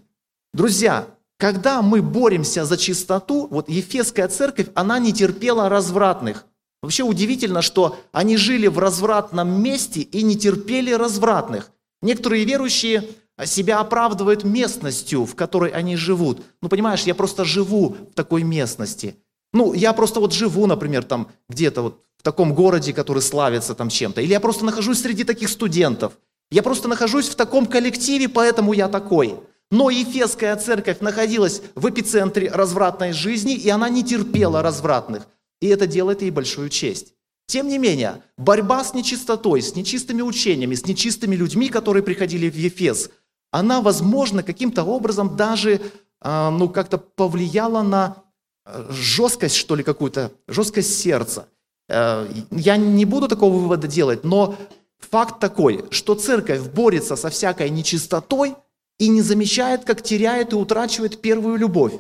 Друзья, 0.53 1.07
когда 1.39 1.83
мы 1.83 2.03
боремся 2.03 2.65
за 2.65 2.77
чистоту, 2.77 3.47
вот 3.47 3.69
Ефесская 3.69 4.29
церковь, 4.29 4.69
она 4.75 4.99
не 4.99 5.13
терпела 5.13 5.69
развратных. 5.69 6.47
Вообще 6.83 7.05
удивительно, 7.05 7.63
что 7.63 7.99
они 8.11 8.37
жили 8.37 8.67
в 8.67 8.81
развратном 8.81 9.63
месте 9.63 10.01
и 10.01 10.23
не 10.23 10.37
терпели 10.37 10.93
развратных. 10.93 11.71
Некоторые 12.01 12.45
верующие 12.45 13.09
себя 13.45 13.79
оправдывают 13.79 14.43
местностью, 14.43 15.25
в 15.25 15.37
которой 15.37 15.71
они 15.71 15.97
живут. 15.97 16.43
Ну, 16.61 16.69
понимаешь, 16.69 17.05
я 17.05 17.15
просто 17.15 17.45
живу 17.45 17.97
в 18.11 18.15
такой 18.15 18.43
местности. 18.43 19.17
Ну, 19.53 19.73
я 19.75 19.93
просто 19.93 20.21
вот 20.21 20.33
живу, 20.33 20.67
например, 20.67 21.05
там 21.05 21.29
где-то 21.49 21.83
вот 21.83 22.05
в 22.17 22.23
таком 22.23 22.55
городе, 22.55 22.93
который 22.93 23.23
славится 23.23 23.75
там 23.75 23.89
чем-то. 23.89 24.21
Или 24.21 24.33
я 24.33 24.41
просто 24.41 24.65
нахожусь 24.65 25.01
среди 25.01 25.25
таких 25.25 25.49
студентов. 25.49 26.13
Я 26.51 26.63
просто 26.63 26.89
нахожусь 26.89 27.29
в 27.29 27.35
таком 27.35 27.67
коллективе, 27.67 28.29
поэтому 28.29 28.73
я 28.73 28.89
такой. 28.89 29.37
Но 29.71 29.91
Ефесская 29.91 30.55
церковь 30.57 31.01
находилась 31.01 31.63
в 31.75 31.89
эпицентре 31.89 32.51
развратной 32.51 33.13
жизни, 33.13 33.55
и 33.55 33.69
она 33.71 33.89
не 33.89 34.05
терпела 34.05 34.63
развратных. 34.63 35.27
И 35.61 35.67
это 35.67 35.87
делает 35.87 36.23
ей 36.23 36.31
большую 36.31 36.69
честь. 36.69 37.15
Тем 37.47 37.69
не 37.69 37.79
менее, 37.79 38.23
борьба 38.39 38.85
с 38.85 38.95
нечистотой, 38.95 39.63
с 39.63 39.75
нечистыми 39.75 40.23
учениями, 40.23 40.75
с 40.75 40.87
нечистыми 40.87 41.35
людьми, 41.35 41.69
которые 41.69 42.03
приходили 42.03 42.49
в 42.49 42.55
Ефес, 42.55 43.11
она, 43.51 43.81
возможно, 43.81 44.43
каким-то 44.43 44.85
образом 44.85 45.37
даже 45.37 45.81
а, 46.21 46.51
ну, 46.51 46.69
как-то 46.69 46.99
повлияла 46.99 47.83
на 47.83 48.23
жесткость, 48.65 49.57
что 49.57 49.75
ли, 49.75 49.83
какую-то, 49.83 50.33
жесткость 50.49 50.99
сердца. 50.99 51.49
Э, 51.89 52.29
я 52.51 52.77
не 52.77 53.05
буду 53.05 53.29
такого 53.29 53.59
вывода 53.59 53.89
делать, 53.89 54.25
но 54.25 54.57
факт 54.99 55.41
такой, 55.41 55.85
что 55.91 56.15
церковь 56.15 56.63
борется 56.71 57.17
со 57.17 57.29
всякой 57.31 57.71
нечистотой 57.71 58.55
и 58.99 59.09
не 59.09 59.21
замечает, 59.21 59.85
как 59.85 60.03
теряет 60.03 60.53
и 60.53 60.57
утрачивает 60.57 61.21
первую 61.21 61.57
любовь. 61.57 61.95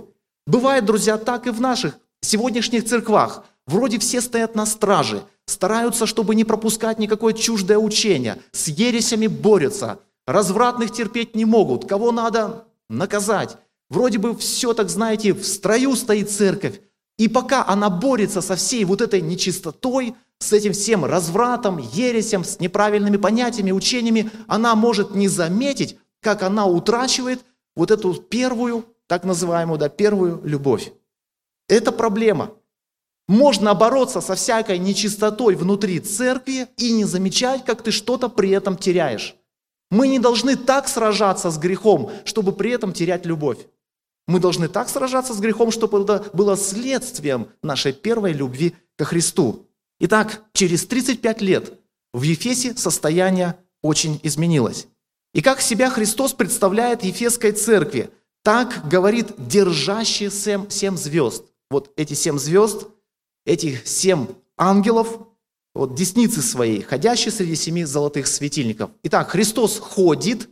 Бывает, 0.46 0.84
друзья, 0.84 1.18
так 1.18 1.46
и 1.46 1.50
в 1.50 1.60
наших 1.60 1.96
сегодняшних 2.20 2.84
церквах. 2.84 3.44
Вроде 3.66 3.98
все 3.98 4.20
стоят 4.20 4.54
на 4.54 4.66
страже, 4.66 5.22
стараются, 5.46 6.06
чтобы 6.06 6.34
не 6.34 6.44
пропускать 6.44 6.98
никакое 6.98 7.32
чуждое 7.32 7.78
учение, 7.78 8.38
с 8.50 8.68
ересями 8.68 9.28
борются, 9.28 10.00
развратных 10.26 10.92
терпеть 10.92 11.36
не 11.36 11.44
могут, 11.44 11.88
кого 11.88 12.10
надо 12.10 12.64
наказать. 12.88 13.56
Вроде 13.92 14.16
бы 14.16 14.34
все, 14.34 14.72
так 14.72 14.88
знаете, 14.88 15.34
в 15.34 15.44
строю 15.44 15.94
стоит 15.96 16.30
церковь. 16.30 16.80
И 17.18 17.28
пока 17.28 17.62
она 17.66 17.90
борется 17.90 18.40
со 18.40 18.56
всей 18.56 18.86
вот 18.86 19.02
этой 19.02 19.20
нечистотой, 19.20 20.14
с 20.38 20.50
этим 20.54 20.72
всем 20.72 21.04
развратом, 21.04 21.76
ересем, 21.76 22.42
с 22.42 22.58
неправильными 22.58 23.18
понятиями, 23.18 23.70
учениями, 23.70 24.30
она 24.46 24.74
может 24.76 25.14
не 25.14 25.28
заметить, 25.28 25.98
как 26.22 26.42
она 26.42 26.64
утрачивает 26.64 27.44
вот 27.76 27.90
эту 27.90 28.14
первую, 28.14 28.86
так 29.08 29.24
называемую, 29.24 29.78
да, 29.78 29.90
первую 29.90 30.40
любовь. 30.42 30.90
Это 31.68 31.92
проблема. 31.92 32.52
Можно 33.28 33.74
бороться 33.74 34.22
со 34.22 34.36
всякой 34.36 34.78
нечистотой 34.78 35.54
внутри 35.54 36.00
церкви 36.00 36.66
и 36.78 36.92
не 36.92 37.04
замечать, 37.04 37.66
как 37.66 37.82
ты 37.82 37.90
что-то 37.90 38.30
при 38.30 38.48
этом 38.48 38.78
теряешь. 38.78 39.36
Мы 39.90 40.08
не 40.08 40.18
должны 40.18 40.56
так 40.56 40.88
сражаться 40.88 41.50
с 41.50 41.58
грехом, 41.58 42.10
чтобы 42.24 42.52
при 42.52 42.70
этом 42.70 42.94
терять 42.94 43.26
любовь. 43.26 43.58
Мы 44.26 44.40
должны 44.40 44.68
так 44.68 44.88
сражаться 44.88 45.34
с 45.34 45.40
грехом, 45.40 45.70
чтобы 45.70 46.02
это 46.02 46.30
было 46.32 46.56
следствием 46.56 47.48
нашей 47.62 47.92
первой 47.92 48.32
любви 48.32 48.74
ко 48.96 49.04
Христу. 49.04 49.68
Итак, 50.00 50.42
через 50.52 50.86
35 50.86 51.40
лет 51.40 51.78
в 52.12 52.22
Ефесе 52.22 52.76
состояние 52.76 53.58
очень 53.82 54.20
изменилось. 54.22 54.86
И 55.34 55.40
как 55.40 55.60
себя 55.60 55.90
Христос 55.90 56.34
представляет 56.34 57.04
Ефесской 57.04 57.52
церкви, 57.52 58.10
так 58.44 58.88
говорит 58.88 59.32
держащий 59.38 60.30
семь, 60.30 60.68
семь 60.68 60.96
звезд. 60.96 61.44
Вот 61.70 61.90
эти 61.96 62.14
семь 62.14 62.38
звезд 62.38 62.86
этих 63.44 63.86
семь 63.86 64.26
ангелов, 64.56 65.18
вот 65.74 65.94
десницы 65.94 66.42
своей, 66.42 66.82
ходящие 66.82 67.32
среди 67.32 67.54
семи 67.56 67.84
золотых 67.84 68.26
светильников. 68.26 68.90
Итак, 69.02 69.30
Христос 69.30 69.78
ходит, 69.78 70.48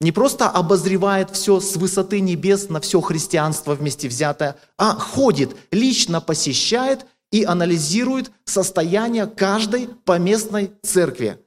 не 0.00 0.12
просто 0.12 0.48
обозревает 0.48 1.30
все 1.30 1.60
с 1.60 1.76
высоты 1.76 2.20
небес 2.20 2.68
на 2.68 2.80
все 2.80 3.00
христианство 3.00 3.74
вместе 3.74 4.08
взятое, 4.08 4.56
а 4.76 4.94
ходит, 4.94 5.56
лично 5.72 6.20
посещает 6.20 7.06
и 7.32 7.44
анализирует 7.44 8.30
состояние 8.44 9.26
каждой 9.26 9.88
поместной 10.04 10.72
церкви. 10.82 11.38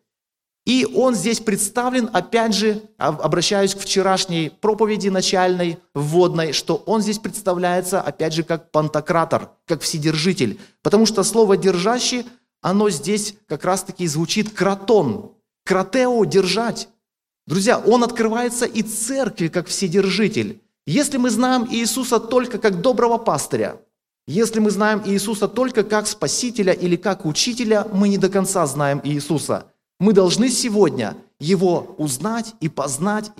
И 0.65 0.85
он 0.85 1.15
здесь 1.15 1.39
представлен, 1.39 2.09
опять 2.13 2.53
же, 2.53 2.83
обращаюсь 2.97 3.73
к 3.73 3.79
вчерашней 3.79 4.49
проповеди 4.49 5.09
начальной, 5.09 5.79
вводной, 5.95 6.53
что 6.53 6.75
он 6.85 7.01
здесь 7.01 7.17
представляется, 7.17 7.99
опять 7.99 8.33
же, 8.33 8.43
как 8.43 8.69
пантократор, 8.69 9.49
как 9.65 9.81
вседержитель. 9.81 10.59
Потому 10.83 11.07
что 11.07 11.23
слово 11.23 11.57
«держащий», 11.57 12.27
оно 12.61 12.91
здесь 12.91 13.33
как 13.47 13.65
раз-таки 13.65 14.05
звучит 14.05 14.53
«кратон», 14.53 15.31
«кратео»– 15.65 16.23
«держать». 16.25 16.89
Друзья, 17.51 17.79
он 17.79 18.05
открывается 18.05 18.65
и 18.65 18.81
церкви, 18.81 19.49
как 19.49 19.67
вседержитель. 19.67 20.61
Если 20.87 21.17
мы 21.17 21.29
знаем 21.29 21.67
Иисуса 21.69 22.17
только 22.17 22.59
как 22.59 22.79
доброго 22.79 23.17
пастыря, 23.17 23.81
если 24.25 24.61
мы 24.61 24.71
знаем 24.71 25.01
Иисуса 25.05 25.49
только 25.49 25.83
как 25.83 26.07
спасителя 26.07 26.71
или 26.71 26.95
как 26.95 27.25
учителя, 27.25 27.85
мы 27.91 28.07
не 28.07 28.17
до 28.17 28.29
конца 28.29 28.65
знаем 28.65 29.01
Иисуса– 29.03 29.65
мы 30.01 30.13
должны 30.13 30.49
сегодня 30.49 31.15
его 31.39 31.93
узнать 31.99 32.55
и 32.59 32.69
познать 32.69 33.31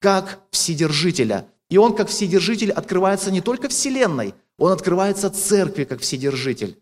как 0.00 0.40
Вседержителя. 0.50 1.46
И 1.70 1.78
он 1.78 1.94
как 1.94 2.10
Вседержитель 2.10 2.72
открывается 2.72 3.30
не 3.30 3.40
только 3.40 3.68
Вселенной, 3.70 4.34
он 4.58 4.70
открывается 4.70 5.30
Церкви 5.30 5.84
как 5.84 6.02
Вседержитель. 6.02 6.76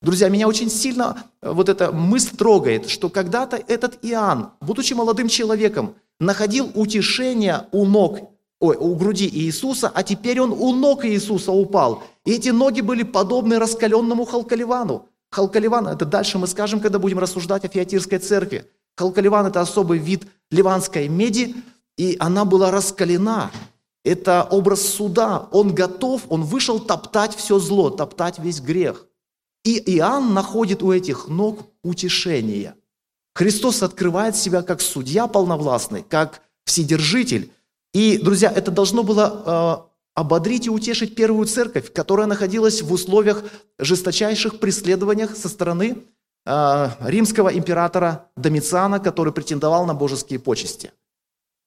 Друзья, 0.00 0.30
меня 0.30 0.48
очень 0.48 0.70
сильно 0.70 1.22
э, 1.42 1.52
вот 1.52 1.68
эта 1.68 1.92
мысль 1.92 2.34
трогает, 2.34 2.88
что 2.88 3.10
когда-то 3.10 3.56
этот 3.68 3.98
Иоанн, 4.00 4.52
будучи 4.62 4.94
молодым 4.94 5.28
человеком, 5.28 5.94
находил 6.22 6.70
утешение 6.74 7.66
у 7.72 7.84
ног, 7.84 8.18
ой, 8.60 8.76
у 8.76 8.94
груди 8.94 9.28
Иисуса, 9.28 9.90
а 9.92 10.02
теперь 10.02 10.40
он 10.40 10.52
у 10.52 10.72
ног 10.72 11.04
Иисуса 11.04 11.52
упал. 11.52 12.02
И 12.24 12.32
эти 12.32 12.50
ноги 12.50 12.80
были 12.80 13.02
подобны 13.02 13.58
раскаленному 13.58 14.24
халкаливану. 14.24 15.08
Халкаливан– 15.30 15.88
это 15.88 16.04
дальше 16.04 16.38
мы 16.38 16.46
скажем, 16.46 16.80
когда 16.80 16.98
будем 16.98 17.18
рассуждать 17.18 17.64
о 17.64 17.68
Фиатирской 17.68 18.18
церкви. 18.18 18.66
Халкаливан– 18.96 19.46
это 19.48 19.60
особый 19.60 19.98
вид 19.98 20.26
ливанской 20.50 21.08
меди, 21.08 21.56
и 21.96 22.16
она 22.20 22.44
была 22.44 22.70
раскалена. 22.70 23.50
Это 24.04 24.46
образ 24.50 24.82
суда. 24.82 25.48
Он 25.52 25.74
готов, 25.74 26.22
он 26.28 26.42
вышел 26.42 26.78
топтать 26.78 27.34
все 27.34 27.58
зло, 27.58 27.90
топтать 27.90 28.38
весь 28.38 28.60
грех. 28.60 29.06
И 29.64 29.78
Иоанн 29.96 30.34
находит 30.34 30.82
у 30.82 30.92
этих 30.92 31.28
ног 31.28 31.60
утешение. 31.82 32.74
Христос 33.34 33.82
открывает 33.82 34.36
себя 34.36 34.62
как 34.62 34.80
судья 34.80 35.26
полновластный, 35.26 36.04
как 36.08 36.42
вседержитель. 36.64 37.50
И, 37.94 38.18
друзья, 38.18 38.50
это 38.50 38.70
должно 38.70 39.02
было 39.02 39.86
э, 39.86 39.92
ободрить 40.14 40.66
и 40.66 40.70
утешить 40.70 41.14
первую 41.14 41.46
церковь, 41.46 41.92
которая 41.92 42.26
находилась 42.26 42.82
в 42.82 42.92
условиях 42.92 43.42
жесточайших 43.78 44.60
преследований 44.60 45.26
со 45.26 45.48
стороны 45.48 45.98
э, 46.44 46.88
римского 47.00 47.48
императора 47.48 48.26
Домициана, 48.36 49.00
который 49.00 49.32
претендовал 49.32 49.86
на 49.86 49.94
божеские 49.94 50.38
почести. 50.38 50.92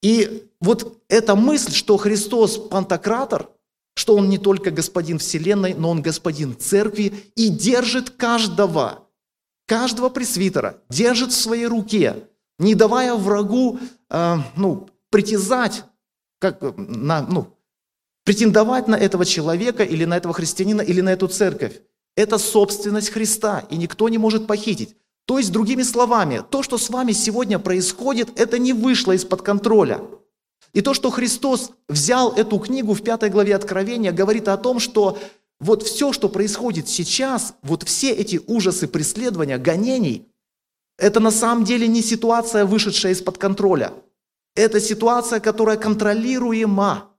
И 0.02 0.48
вот 0.62 1.02
эта 1.10 1.36
мысль, 1.36 1.74
что 1.74 1.98
Христос 1.98 2.58
пантократор, 2.58 3.50
что 3.96 4.16
Он 4.16 4.30
не 4.30 4.38
только 4.38 4.70
господин 4.70 5.18
Вселенной, 5.18 5.74
но 5.74 5.90
Он 5.90 6.02
господин 6.02 6.56
церкви 6.58 7.32
и 7.36 7.50
держит 7.50 8.12
каждого, 8.12 9.05
каждого 9.66 10.10
пресвитера, 10.10 10.82
держит 10.90 11.32
в 11.32 11.40
своей 11.40 11.68
руке, 11.68 12.28
не 12.60 12.76
давая 12.76 13.16
врагу 13.16 13.80
э, 14.10 14.36
ну, 14.56 14.90
притязать 15.10 15.84
как, 16.40 16.62
на, 16.78 17.22
ну, 17.22 17.56
Претендовать 18.26 18.88
на 18.88 18.96
этого 18.96 19.24
человека 19.24 19.84
или 19.84 20.04
на 20.04 20.18
этого 20.18 20.34
христианина 20.34 20.82
или 20.82 21.00
на 21.00 21.14
эту 21.14 21.28
церковь– 21.28 21.80
это 22.16 22.40
собственность 22.40 23.12
Христа, 23.12 23.64
и 23.70 23.78
никто 23.78 24.10
не 24.10 24.18
может 24.18 24.48
похитить. 24.48 24.96
То 25.28 25.38
есть, 25.38 25.52
другими 25.52 25.84
словами, 25.84 26.44
то, 26.50 26.64
что 26.64 26.80
с 26.80 26.90
вами 26.90 27.12
сегодня 27.12 27.60
происходит, 27.60 28.40
это 28.40 28.58
не 28.58 28.74
вышло 28.74 29.12
из-под 29.12 29.44
контроля. 29.44 30.02
И 30.74 30.82
то, 30.82 30.96
что 30.96 31.12
Христос 31.12 31.72
взял 31.88 32.34
эту 32.34 32.58
книгу 32.58 32.94
в 32.94 33.04
пятой 33.04 33.30
главе 33.30 33.56
Откровения, 33.56 34.12
говорит 34.12 34.48
о 34.48 34.58
том, 34.58 34.80
что 34.80 35.20
вот 35.60 35.84
все, 35.84 36.14
что 36.14 36.30
происходит 36.30 36.88
сейчас, 36.90 37.56
вот 37.62 37.84
все 37.84 38.12
эти 38.12 38.42
ужасы 38.48 38.88
преследования, 38.88 39.58
гонений, 39.58 40.28
это 40.98 41.20
на 41.20 41.32
самом 41.32 41.64
деле 41.66 41.88
не 41.88 42.02
ситуация, 42.02 42.66
вышедшая 42.66 43.14
из-под 43.14 43.38
контроля. 43.38 43.94
Это 44.56 44.80
ситуация, 44.80 45.40
которая 45.40 45.78
контролируема. 45.78 47.12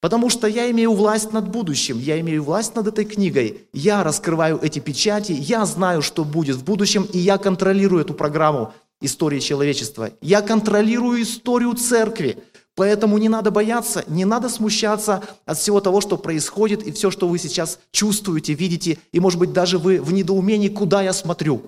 Потому 0.00 0.30
что 0.30 0.46
я 0.46 0.70
имею 0.70 0.94
власть 0.94 1.32
над 1.32 1.50
будущим, 1.50 1.98
я 1.98 2.18
имею 2.20 2.42
власть 2.42 2.74
над 2.74 2.86
этой 2.86 3.04
книгой, 3.04 3.68
я 3.74 4.02
раскрываю 4.02 4.58
эти 4.62 4.78
печати, 4.78 5.32
я 5.32 5.66
знаю, 5.66 6.00
что 6.00 6.24
будет 6.24 6.56
в 6.56 6.64
будущем, 6.64 7.06
и 7.12 7.18
я 7.18 7.36
контролирую 7.36 8.02
эту 8.02 8.14
программу. 8.14 8.72
истории 9.02 9.40
человечества. 9.40 10.10
Я 10.20 10.42
контролирую 10.42 11.22
историю 11.22 11.72
церкви. 11.74 12.42
Поэтому 12.80 13.18
не 13.18 13.28
надо 13.28 13.50
бояться, 13.50 14.04
не 14.06 14.24
надо 14.24 14.48
смущаться 14.48 15.22
от 15.44 15.58
всего 15.58 15.82
того, 15.82 16.00
что 16.00 16.16
происходит, 16.16 16.82
и 16.82 16.92
все, 16.92 17.10
что 17.10 17.28
вы 17.28 17.38
сейчас 17.38 17.78
чувствуете, 17.90 18.54
видите, 18.54 18.96
и, 19.12 19.20
может 19.20 19.38
быть, 19.38 19.52
даже 19.52 19.76
вы 19.76 20.00
в 20.00 20.14
недоумении, 20.14 20.70
куда 20.70 21.02
я 21.02 21.12
смотрю. 21.12 21.60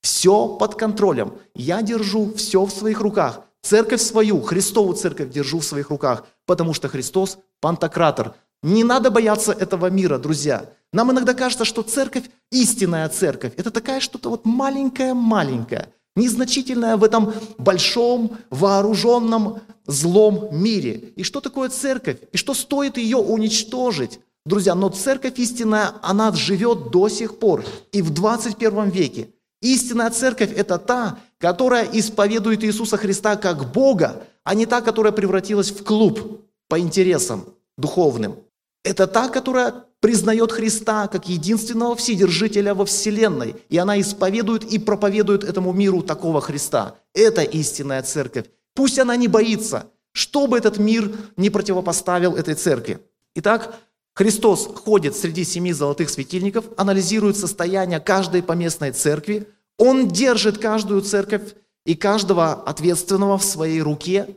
Все 0.00 0.48
под 0.48 0.74
контролем. 0.74 1.34
Я 1.54 1.80
держу 1.80 2.34
все 2.34 2.64
в 2.64 2.72
своих 2.72 3.00
руках. 3.00 3.42
Церковь 3.62 4.00
свою, 4.00 4.42
Христову 4.42 4.94
церковь 4.94 5.30
держу 5.30 5.60
в 5.60 5.64
своих 5.64 5.90
руках, 5.90 6.26
потому 6.44 6.74
что 6.74 6.88
Христос– 6.88 7.38
пантократор. 7.60 8.34
Не 8.64 8.82
надо 8.82 9.12
бояться 9.12 9.52
этого 9.52 9.88
мира, 9.90 10.18
друзья. 10.18 10.64
Нам 10.92 11.12
иногда 11.12 11.34
кажется, 11.34 11.64
что 11.64 11.82
церковь, 11.82 12.24
истинная 12.50 13.08
церковь, 13.10 13.52
это 13.56 13.70
такая 13.70 14.00
что-то 14.00 14.28
вот 14.28 14.44
маленькая-маленькая, 14.44 15.92
незначительная 16.18 16.96
в 16.96 17.04
этом 17.04 17.32
большом, 17.58 18.36
вооруженном, 18.50 19.60
злом 19.86 20.48
мире. 20.52 21.12
И 21.16 21.22
что 21.22 21.40
такое 21.40 21.68
церковь? 21.70 22.18
И 22.32 22.36
что 22.36 22.54
стоит 22.54 22.98
ее 22.98 23.16
уничтожить? 23.16 24.20
Друзья, 24.44 24.74
но 24.74 24.88
церковь 24.88 25.38
истинная, 25.38 25.92
она 26.02 26.32
живет 26.32 26.90
до 26.90 27.08
сих 27.08 27.38
пор 27.38 27.64
и 27.92 28.02
в 28.02 28.10
21 28.10 28.90
веке. 28.90 29.28
Истинная 29.60 30.10
церковь– 30.10 30.52
это 30.56 30.78
та, 30.78 31.18
которая 31.38 31.88
исповедует 31.92 32.62
Иисуса 32.64 32.96
Христа 32.96 33.36
как 33.36 33.72
Бога, 33.72 34.22
а 34.44 34.54
не 34.54 34.66
та, 34.66 34.80
которая 34.80 35.12
превратилась 35.12 35.70
в 35.70 35.82
клуб 35.82 36.42
по 36.68 36.78
интересам 36.78 37.44
духовным. 37.76 38.36
Это 38.84 39.06
та, 39.06 39.28
которая 39.28 39.74
признает 40.00 40.52
Христа 40.52 41.08
как 41.08 41.28
единственного 41.28 41.96
вседержителя 41.96 42.74
во 42.74 42.84
Вселенной. 42.84 43.56
И 43.68 43.76
она 43.76 44.00
исповедует 44.00 44.64
и 44.64 44.78
проповедует 44.78 45.44
этому 45.44 45.72
миру 45.72 46.02
такого 46.02 46.40
Христа. 46.40 46.94
Это 47.14 47.42
истинная 47.42 48.02
церковь. 48.02 48.46
Пусть 48.74 48.98
она 48.98 49.16
не 49.16 49.28
боится, 49.28 49.90
чтобы 50.12 50.56
этот 50.58 50.78
мир 50.78 51.12
не 51.36 51.50
противопоставил 51.50 52.36
этой 52.36 52.54
церкви. 52.54 53.00
Итак, 53.34 53.74
Христос 54.14 54.66
ходит 54.66 55.16
среди 55.16 55.44
семи 55.44 55.72
золотых 55.72 56.10
светильников, 56.10 56.64
анализирует 56.76 57.36
состояние 57.36 58.00
каждой 58.00 58.42
поместной 58.42 58.92
церкви. 58.92 59.46
Он 59.78 60.08
держит 60.08 60.58
каждую 60.58 61.02
церковь 61.02 61.54
и 61.84 61.94
каждого 61.94 62.52
ответственного 62.52 63.38
в 63.38 63.44
своей 63.44 63.80
руке, 63.80 64.36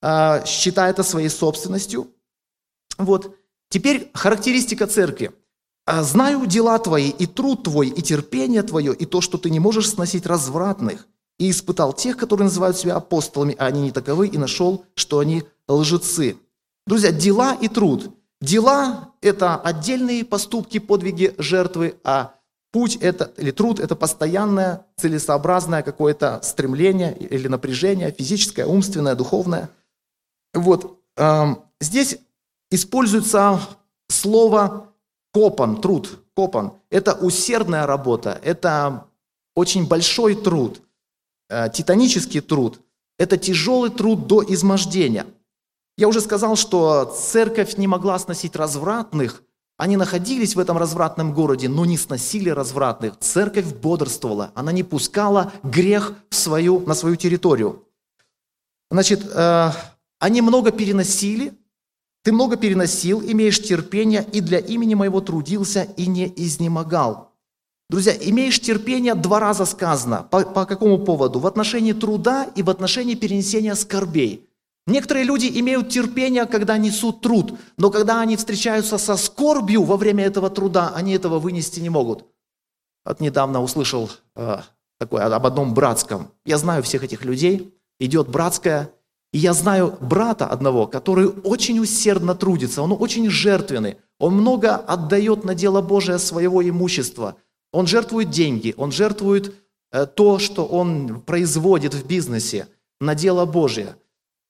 а, 0.00 0.44
считает 0.44 0.94
это 0.94 1.04
своей 1.04 1.28
собственностью. 1.28 2.08
Вот. 2.98 3.36
Теперь 3.72 4.10
характеристика 4.12 4.86
церкви. 4.86 5.32
«А 5.86 6.02
«Знаю 6.02 6.44
дела 6.44 6.78
твои, 6.78 7.08
и 7.08 7.24
труд 7.24 7.62
твой, 7.62 7.88
и 7.88 8.02
терпение 8.02 8.62
твое, 8.62 8.94
и 8.94 9.06
то, 9.06 9.22
что 9.22 9.38
ты 9.38 9.48
не 9.48 9.60
можешь 9.60 9.88
сносить 9.88 10.26
развратных, 10.26 11.08
и 11.38 11.50
испытал 11.50 11.94
тех, 11.94 12.18
которые 12.18 12.44
называют 12.44 12.76
себя 12.76 12.96
апостолами, 12.96 13.56
а 13.58 13.64
они 13.64 13.80
не 13.80 13.90
таковы, 13.90 14.28
и 14.28 14.36
нашел, 14.36 14.84
что 14.94 15.20
они 15.20 15.44
лжецы». 15.66 16.36
Друзья, 16.86 17.12
дела 17.12 17.54
и 17.54 17.68
труд. 17.68 18.14
Дела– 18.42 19.14
это 19.22 19.56
отдельные 19.56 20.26
поступки, 20.26 20.78
подвиги, 20.78 21.34
жертвы, 21.38 21.96
а 22.04 22.34
путь 22.72 22.96
это, 22.96 23.32
или 23.38 23.52
труд– 23.52 23.80
это 23.80 23.96
постоянное, 23.96 24.84
целесообразное 24.98 25.82
какое-то 25.82 26.40
стремление 26.42 27.16
или 27.16 27.48
напряжение, 27.48 28.14
физическое, 28.16 28.66
умственное, 28.66 29.14
духовное. 29.14 29.70
Вот, 30.52 31.00
здесь 31.80 32.18
используется 32.72 33.60
слово 34.08 34.88
копан, 35.32 35.80
труд, 35.80 36.20
копан. 36.34 36.72
Это 36.90 37.14
усердная 37.14 37.86
работа, 37.86 38.40
это 38.42 39.06
очень 39.54 39.86
большой 39.86 40.34
труд, 40.34 40.82
э, 41.48 41.68
титанический 41.72 42.40
труд. 42.40 42.80
Это 43.18 43.36
тяжелый 43.36 43.90
труд 43.90 44.26
до 44.26 44.42
измождения. 44.42 45.26
Я 45.96 46.08
уже 46.08 46.20
сказал, 46.20 46.56
что 46.56 47.04
церковь 47.04 47.76
не 47.76 47.86
могла 47.86 48.18
сносить 48.18 48.56
развратных. 48.56 49.42
Они 49.76 49.96
находились 49.96 50.56
в 50.56 50.58
этом 50.58 50.78
развратном 50.78 51.34
городе, 51.34 51.68
но 51.68 51.84
не 51.84 51.98
сносили 51.98 52.48
развратных. 52.48 53.18
Церковь 53.20 53.66
бодрствовала, 53.74 54.50
она 54.54 54.72
не 54.72 54.82
пускала 54.82 55.52
грех 55.62 56.14
в 56.30 56.34
свою, 56.34 56.80
на 56.80 56.94
свою 56.94 57.16
территорию. 57.16 57.84
Значит, 58.90 59.24
э, 59.24 59.70
они 60.18 60.40
много 60.40 60.70
переносили, 60.70 61.54
ты 62.22 62.32
много 62.32 62.56
переносил, 62.56 63.20
имеешь 63.20 63.60
терпение, 63.60 64.26
и 64.32 64.40
для 64.40 64.58
имени 64.58 64.94
моего 64.94 65.20
трудился 65.20 65.88
и 65.96 66.06
не 66.06 66.32
изнемогал. 66.36 67.32
Друзья, 67.90 68.14
имеешь 68.18 68.60
терпение 68.60 69.14
два 69.14 69.40
раза 69.40 69.64
сказано. 69.64 70.26
По, 70.30 70.42
по 70.42 70.64
какому 70.64 70.98
поводу? 70.98 71.40
В 71.40 71.46
отношении 71.46 71.92
труда 71.92 72.44
и 72.54 72.62
в 72.62 72.70
отношении 72.70 73.14
перенесения 73.14 73.74
скорбей. 73.74 74.48
Некоторые 74.86 75.24
люди 75.24 75.50
имеют 75.60 75.90
терпение, 75.90 76.46
когда 76.46 76.76
несут 76.76 77.20
труд, 77.20 77.58
но 77.76 77.90
когда 77.90 78.20
они 78.20 78.36
встречаются 78.36 78.98
со 78.98 79.16
скорбью 79.16 79.82
во 79.84 79.96
время 79.96 80.24
этого 80.24 80.50
труда, 80.50 80.92
они 80.94 81.12
этого 81.12 81.38
вынести 81.38 81.80
не 81.80 81.88
могут. 81.88 82.24
Вот 83.04 83.20
недавно 83.20 83.62
услышал 83.62 84.10
э, 84.34 84.58
такое 84.98 85.24
об 85.24 85.46
одном 85.46 85.74
братском. 85.74 86.30
Я 86.44 86.58
знаю 86.58 86.82
всех 86.82 87.04
этих 87.04 87.24
людей. 87.24 87.78
Идет 88.00 88.28
братская, 88.28 88.90
и 89.32 89.38
я 89.38 89.54
знаю 89.54 89.96
брата 90.00 90.46
одного, 90.46 90.86
который 90.86 91.26
очень 91.26 91.78
усердно 91.78 92.34
трудится, 92.34 92.82
он 92.82 92.92
очень 92.92 93.30
жертвенный, 93.30 93.96
он 94.18 94.34
много 94.34 94.76
отдает 94.76 95.44
на 95.44 95.54
дело 95.54 95.80
Божие 95.80 96.18
своего 96.18 96.66
имущества. 96.66 97.36
Он 97.72 97.86
жертвует 97.86 98.30
деньги, 98.30 98.74
он 98.76 98.92
жертвует 98.92 99.54
э, 99.90 100.06
то, 100.06 100.38
что 100.38 100.66
он 100.66 101.22
производит 101.22 101.94
в 101.94 102.06
бизнесе 102.06 102.68
на 103.00 103.14
дело 103.14 103.46
Божие. 103.46 103.96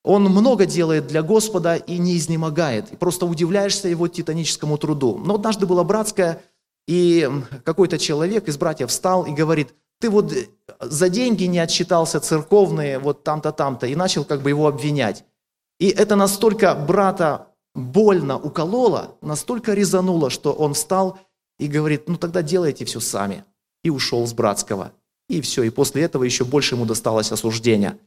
Он 0.05 0.25
много 0.25 0.66
делает 0.66 1.07
для 1.07 1.23
Господа 1.23 1.77
и 1.77 1.99
не 1.99 2.16
изнемогает. 2.16 2.92
И 2.92 2.97
просто 2.97 3.25
удивляешься 3.25 3.88
его 3.88 4.09
титаническому 4.09 4.77
труду. 4.77 5.16
Но 5.25 5.37
однажды 5.37 5.64
была 5.64 5.85
братская, 5.85 6.42
и 6.88 7.31
какой-то 7.64 7.99
человек 7.99 8.49
из 8.49 8.59
братьев 8.59 8.90
встал 8.90 9.25
и 9.25 9.31
говорит, 9.31 9.73
ты 10.03 10.11
вот 10.11 10.33
э, 10.33 10.47
за 10.81 11.09
деньги 11.09 11.45
не 11.45 11.61
отчитался 11.61 12.21
церковные, 12.21 12.99
вот 12.99 13.23
там-то, 13.23 13.53
там-то, 13.53 13.87
и 13.87 13.95
начал 13.95 14.25
как 14.25 14.43
бы 14.43 14.51
его 14.51 14.67
обвинять. 14.67 15.25
И 15.79 15.88
это 15.88 16.17
настолько 16.17 16.75
брата 16.75 17.47
больно 17.75 18.37
укололо, 18.37 19.17
настолько 19.23 19.75
резануло, 19.75 20.29
что 20.29 20.53
он 20.53 20.75
встал 20.75 21.19
и 21.59 21.69
говорит, 21.69 22.09
ну 22.09 22.17
тогда 22.17 22.43
делайте 22.43 22.85
все 22.85 23.01
сами. 23.01 23.45
И 23.85 23.91
ушел 23.91 24.27
с 24.27 24.33
братского. 24.33 24.93
И 25.29 25.41
все, 25.41 25.62
и 25.62 25.71
после 25.71 26.03
этого 26.03 26.25
еще 26.25 26.45
больше 26.45 26.75
ему 26.75 26.85
досталось 26.85 27.33
осуждения. 27.33 27.99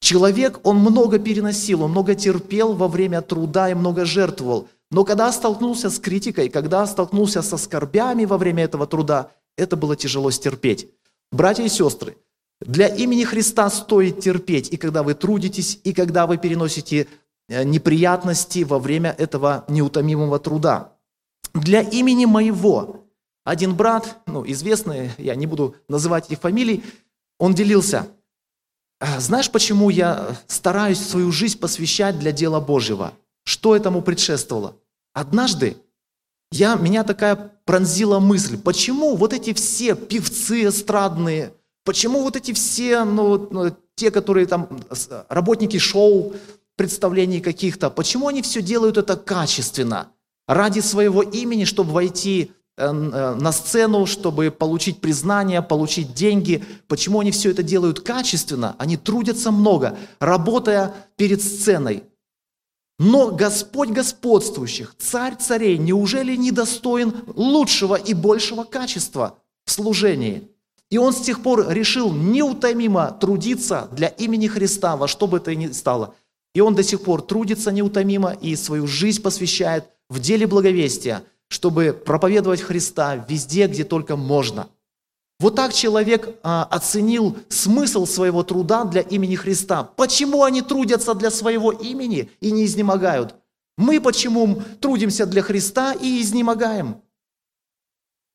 Человек, 0.00 0.60
он 0.62 0.76
много 0.78 1.18
переносил, 1.18 1.82
он 1.82 1.90
много 1.90 2.14
терпел 2.14 2.72
во 2.74 2.88
время 2.88 3.20
труда 3.20 3.70
и 3.70 3.74
много 3.74 4.04
жертвовал. 4.04 4.68
Но 4.90 5.04
когда 5.04 5.30
столкнулся 5.32 5.90
с 5.90 5.98
критикой, 5.98 6.48
когда 6.48 6.86
столкнулся 6.86 7.42
со 7.42 7.56
скорбями 7.56 8.24
во 8.24 8.38
время 8.38 8.64
этого 8.64 8.86
труда, 8.86 9.30
это 9.56 9.76
было 9.76 9.94
тяжело 9.94 10.30
стерпеть. 10.30 10.88
Братья 11.32 11.62
и 11.62 11.68
сестры, 11.68 12.16
для 12.60 12.88
имени 12.88 13.24
Христа 13.24 13.70
стоит 13.70 14.20
терпеть, 14.20 14.72
и 14.72 14.76
когда 14.76 15.02
вы 15.02 15.14
трудитесь, 15.14 15.80
и 15.84 15.92
когда 15.92 16.26
вы 16.26 16.36
переносите 16.36 17.08
э, 17.48 17.64
неприятности 17.64 18.64
во 18.64 18.78
время 18.78 19.14
этого 19.16 19.64
неутомимого 19.68 20.38
труда. 20.38 20.92
Для 21.54 21.80
имени 21.80 22.26
моего. 22.26 23.06
Один 23.44 23.74
брат, 23.74 24.18
ну, 24.26 24.44
известный, 24.46 25.10
я 25.16 25.34
не 25.34 25.46
буду 25.46 25.74
называть 25.88 26.30
их 26.30 26.40
фамилий, 26.40 26.84
он 27.38 27.54
делился. 27.54 28.08
«А 29.00 29.18
знаешь, 29.18 29.50
почему 29.50 29.88
я 29.88 30.36
стараюсь 30.46 31.00
свою 31.00 31.32
жизнь 31.32 31.58
посвящать 31.58 32.18
для 32.18 32.32
дела 32.32 32.60
Божьего? 32.60 33.14
Что 33.44 33.74
этому 33.74 34.02
предшествовало? 34.02 34.76
Однажды 35.14 35.78
я, 36.52 36.74
меня 36.74 37.04
такая 37.04 37.52
пронзила 37.64 38.18
мысль, 38.18 38.58
почему 38.58 39.14
вот 39.14 39.32
эти 39.32 39.52
все 39.52 39.94
певцы 39.94 40.66
эстрадные, 40.66 41.52
почему 41.84 42.22
вот 42.22 42.36
эти 42.36 42.52
все, 42.52 43.04
ну, 43.04 43.48
ну 43.50 43.76
те, 43.94 44.10
которые 44.10 44.46
там, 44.46 44.68
работники 45.28 45.78
шоу, 45.78 46.34
представлений 46.76 47.40
каких-то, 47.40 47.90
почему 47.90 48.28
они 48.28 48.42
все 48.42 48.62
делают 48.62 48.96
это 48.96 49.16
качественно? 49.16 50.08
Ради 50.48 50.80
своего 50.80 51.22
имени, 51.22 51.64
чтобы 51.64 51.92
войти 51.92 52.50
э, 52.76 52.86
э, 52.86 53.34
на 53.34 53.52
сцену, 53.52 54.06
чтобы 54.06 54.50
получить 54.50 55.00
признание, 55.00 55.62
получить 55.62 56.14
деньги. 56.14 56.64
Почему 56.88 57.20
они 57.20 57.30
все 57.30 57.50
это 57.50 57.62
делают 57.62 58.00
качественно? 58.00 58.74
Они 58.78 58.96
трудятся 58.96 59.52
много, 59.52 59.96
работая 60.18 60.92
перед 61.14 61.40
сценой, 61.40 62.02
но 63.02 63.30
Господь 63.30 63.88
господствующих, 63.88 64.94
царь 64.98 65.34
царей, 65.36 65.78
неужели 65.78 66.36
не 66.36 66.52
достоин 66.52 67.14
лучшего 67.34 67.94
и 67.94 68.12
большего 68.12 68.64
качества 68.64 69.38
в 69.64 69.70
служении? 69.70 70.50
И 70.90 70.98
он 70.98 71.14
с 71.14 71.22
тех 71.22 71.42
пор 71.42 71.70
решил 71.70 72.12
неутомимо 72.12 73.10
трудиться 73.18 73.88
для 73.92 74.08
имени 74.08 74.48
Христа, 74.48 74.98
во 74.98 75.08
что 75.08 75.26
бы 75.26 75.38
это 75.38 75.54
ни 75.54 75.68
стало. 75.68 76.14
И 76.54 76.60
он 76.60 76.74
до 76.74 76.82
сих 76.82 77.00
пор 77.00 77.22
трудится 77.22 77.72
неутомимо 77.72 78.32
и 78.32 78.54
свою 78.54 78.86
жизнь 78.86 79.22
посвящает 79.22 79.86
в 80.10 80.20
деле 80.20 80.46
благовестия, 80.46 81.22
чтобы 81.48 81.98
проповедовать 82.04 82.60
Христа 82.60 83.16
везде, 83.26 83.66
где 83.66 83.84
только 83.84 84.16
можно. 84.16 84.68
Вот 85.40 85.56
так 85.56 85.72
человек 85.72 86.38
а, 86.42 86.64
оценил 86.64 87.38
смысл 87.48 88.04
своего 88.04 88.42
труда 88.42 88.84
для 88.84 89.00
имени 89.00 89.36
Христа. 89.36 89.82
Почему 89.84 90.44
они 90.44 90.60
трудятся 90.60 91.14
для 91.14 91.30
своего 91.30 91.72
имени 91.72 92.30
и 92.40 92.52
не 92.52 92.66
изнемогают? 92.66 93.34
Мы 93.78 94.02
почему 94.02 94.62
трудимся 94.80 95.24
для 95.24 95.40
Христа 95.40 95.94
и 95.94 96.20
изнемогаем? 96.20 97.00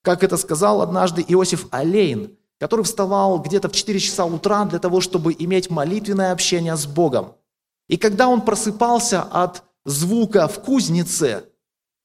Как 0.01 0.23
это 0.23 0.35
сказал 0.35 0.81
однажды 0.81 1.23
Иосиф 1.27 1.67
Алейн, 1.69 2.35
который 2.59 2.83
вставал 2.83 3.37
где-то 3.39 3.69
в 3.69 3.73
4 3.73 3.99
часа 3.99 4.25
утра 4.25 4.65
для 4.65 4.79
того, 4.79 4.99
чтобы 4.99 5.35
иметь 5.37 5.69
молитвенное 5.69 6.31
общение 6.31 6.75
с 6.75 6.87
Богом. 6.87 7.35
И 7.87 7.97
когда 7.97 8.27
он 8.27 8.41
просыпался 8.41 9.21
от 9.21 9.63
звука 9.85 10.47
в 10.47 10.59
кузнице, 10.59 11.43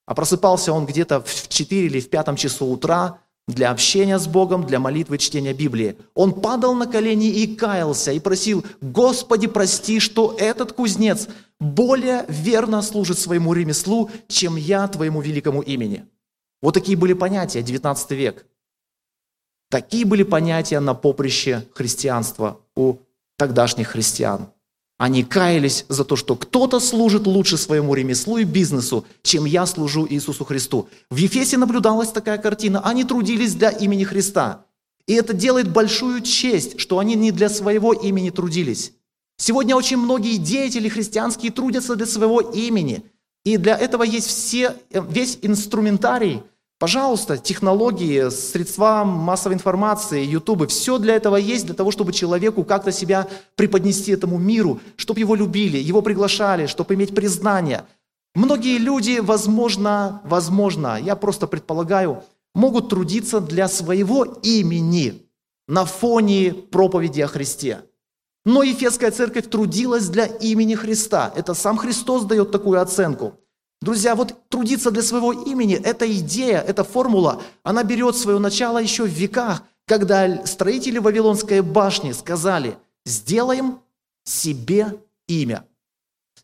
а 0.05 0.15
просыпался 0.15 0.75
он 0.75 0.85
где-то 0.85 1.23
в 1.23 1.49
4 1.49 1.87
или 1.87 2.01
в 2.01 2.11
5 2.11 2.39
часу 2.39 2.67
утра, 2.67 3.21
для 3.51 3.71
общения 3.71 4.19
с 4.19 4.27
Богом, 4.27 4.67
для 4.67 4.79
молитвы 4.79 5.19
чтения 5.19 5.53
Библии. 5.53 5.97
Он 6.15 6.33
падал 6.33 6.75
на 6.75 6.87
колени 6.87 7.29
и 7.29 7.55
каялся, 7.55 8.13
и 8.13 8.21
просил, 8.21 8.65
«Господи, 8.81 9.47
прости, 9.47 10.01
что 10.01 10.37
этот 10.39 10.73
кузнец 10.73 11.29
более 11.59 12.25
верно 12.29 12.83
служит 12.83 13.19
своему 13.19 13.53
ремеслу, 13.53 14.11
чем 14.29 14.57
я 14.57 14.87
Твоему 14.89 15.21
великому 15.21 15.63
имени». 15.63 16.07
Вот 16.63 16.75
такие 16.75 16.97
были 16.97 17.15
понятия, 17.15 17.63
19 17.63 18.11
век. 18.13 18.47
Такие 19.71 20.05
были 20.05 20.25
понятия 20.25 20.81
на 20.81 20.95
поприще 20.95 21.67
христианства 21.75 22.61
у 22.75 22.97
тогдашних 23.37 23.89
христиан. 23.89 24.49
Они 25.01 25.25
каялись 25.25 25.87
за 25.89 26.05
то, 26.05 26.15
что 26.15 26.37
кто-то 26.37 26.79
служит 26.79 27.27
лучше 27.27 27.57
своему 27.57 27.95
ремеслу 27.95 28.37
и 28.37 28.45
бизнесу, 28.45 29.07
чем 29.23 29.47
я 29.47 29.65
служу 29.65 30.07
Иисусу 30.07 30.45
Христу. 30.45 30.91
В 31.09 31.17
Ефесе 31.17 31.57
наблюдалась 31.57 32.13
такая 32.13 32.37
картина. 32.37 32.83
Они 32.85 33.05
трудились 33.05 33.55
для 33.55 33.71
имени 33.71 34.05
Христа. 34.05 34.67
И 35.07 35.15
это 35.15 35.33
делает 35.33 35.73
большую 35.73 36.21
честь, 36.21 36.79
что 36.79 36.99
они 36.99 37.15
не 37.15 37.33
для 37.33 37.49
своего 37.49 37.95
имени 37.95 38.29
трудились. 38.29 38.93
Сегодня 39.39 39.75
очень 39.75 39.97
многие 39.97 40.37
деятели 40.37 40.91
христианские 40.91 41.51
трудятся 41.51 41.97
для 41.97 42.05
своего 42.05 42.43
имени. 42.43 43.03
И 43.47 43.57
для 43.57 43.79
этого 43.79 44.03
есть 44.03 44.27
все, 44.27 44.77
весь 44.91 45.39
инструментарий 45.41 46.43
Пожалуйста, 46.81 47.37
технологии, 47.37 48.31
средства 48.31 49.05
массовой 49.05 49.55
информации, 49.55 50.25
ютубы, 50.25 50.67
все 50.67 50.97
для 50.97 51.15
этого 51.15 51.37
есть, 51.37 51.67
для 51.67 51.75
того, 51.75 51.91
чтобы 51.91 52.15
человеку 52.15 52.65
как-то 52.65 52.91
себя 52.91 53.29
преподнести 53.55 54.13
этому 54.13 54.39
миру, 54.39 54.81
чтобы 54.97 55.21
его 55.21 55.35
любили, 55.35 55.77
его 55.77 56.01
приглашали, 56.01 56.65
чтобы 56.65 56.95
иметь 56.95 57.15
признание. 57.15 57.85
Многие 58.35 58.79
люди, 58.79 59.19
возможно, 59.19 60.23
возможно, 60.25 60.99
я 60.99 61.17
просто 61.17 61.47
предполагаю, 61.47 62.25
могут 62.55 62.89
трудиться 62.89 63.43
для 63.43 63.69
своего 63.69 64.25
имени 64.25 65.27
на 65.69 65.85
фоне 65.85 66.55
проповеди 66.55 67.21
о 67.21 67.27
Христе. 67.27 67.83
Но 68.47 68.63
Ефесская 68.63 69.11
церковь 69.11 69.51
трудилась 69.51 70.09
для 70.09 70.25
имени 70.25 70.77
Христа. 70.77 71.31
Это 71.37 71.53
сам 71.53 71.77
Христос 71.77 72.25
дает 72.25 72.51
такую 72.51 72.81
оценку– 72.81 73.35
Друзья, 73.81 74.15
вот 74.15 74.49
трудиться 74.49 74.91
для 74.91 75.03
своего 75.03 75.33
имени, 75.33 75.75
эта 75.75 76.11
идея, 76.19 76.61
эта 76.61 76.85
формула, 76.85 77.43
она 77.63 77.83
берет 77.83 78.15
свое 78.15 78.39
начало 78.39 78.79
еще 78.79 79.05
в 79.05 79.09
веках, 79.09 79.63
когда 79.87 80.45
строители 80.45 80.99
Вавилонской 80.99 81.63
башни 81.63 82.13
сказали, 82.13 82.77
сделаем 83.07 83.81
себе 84.25 85.01
имя. 85.27 85.67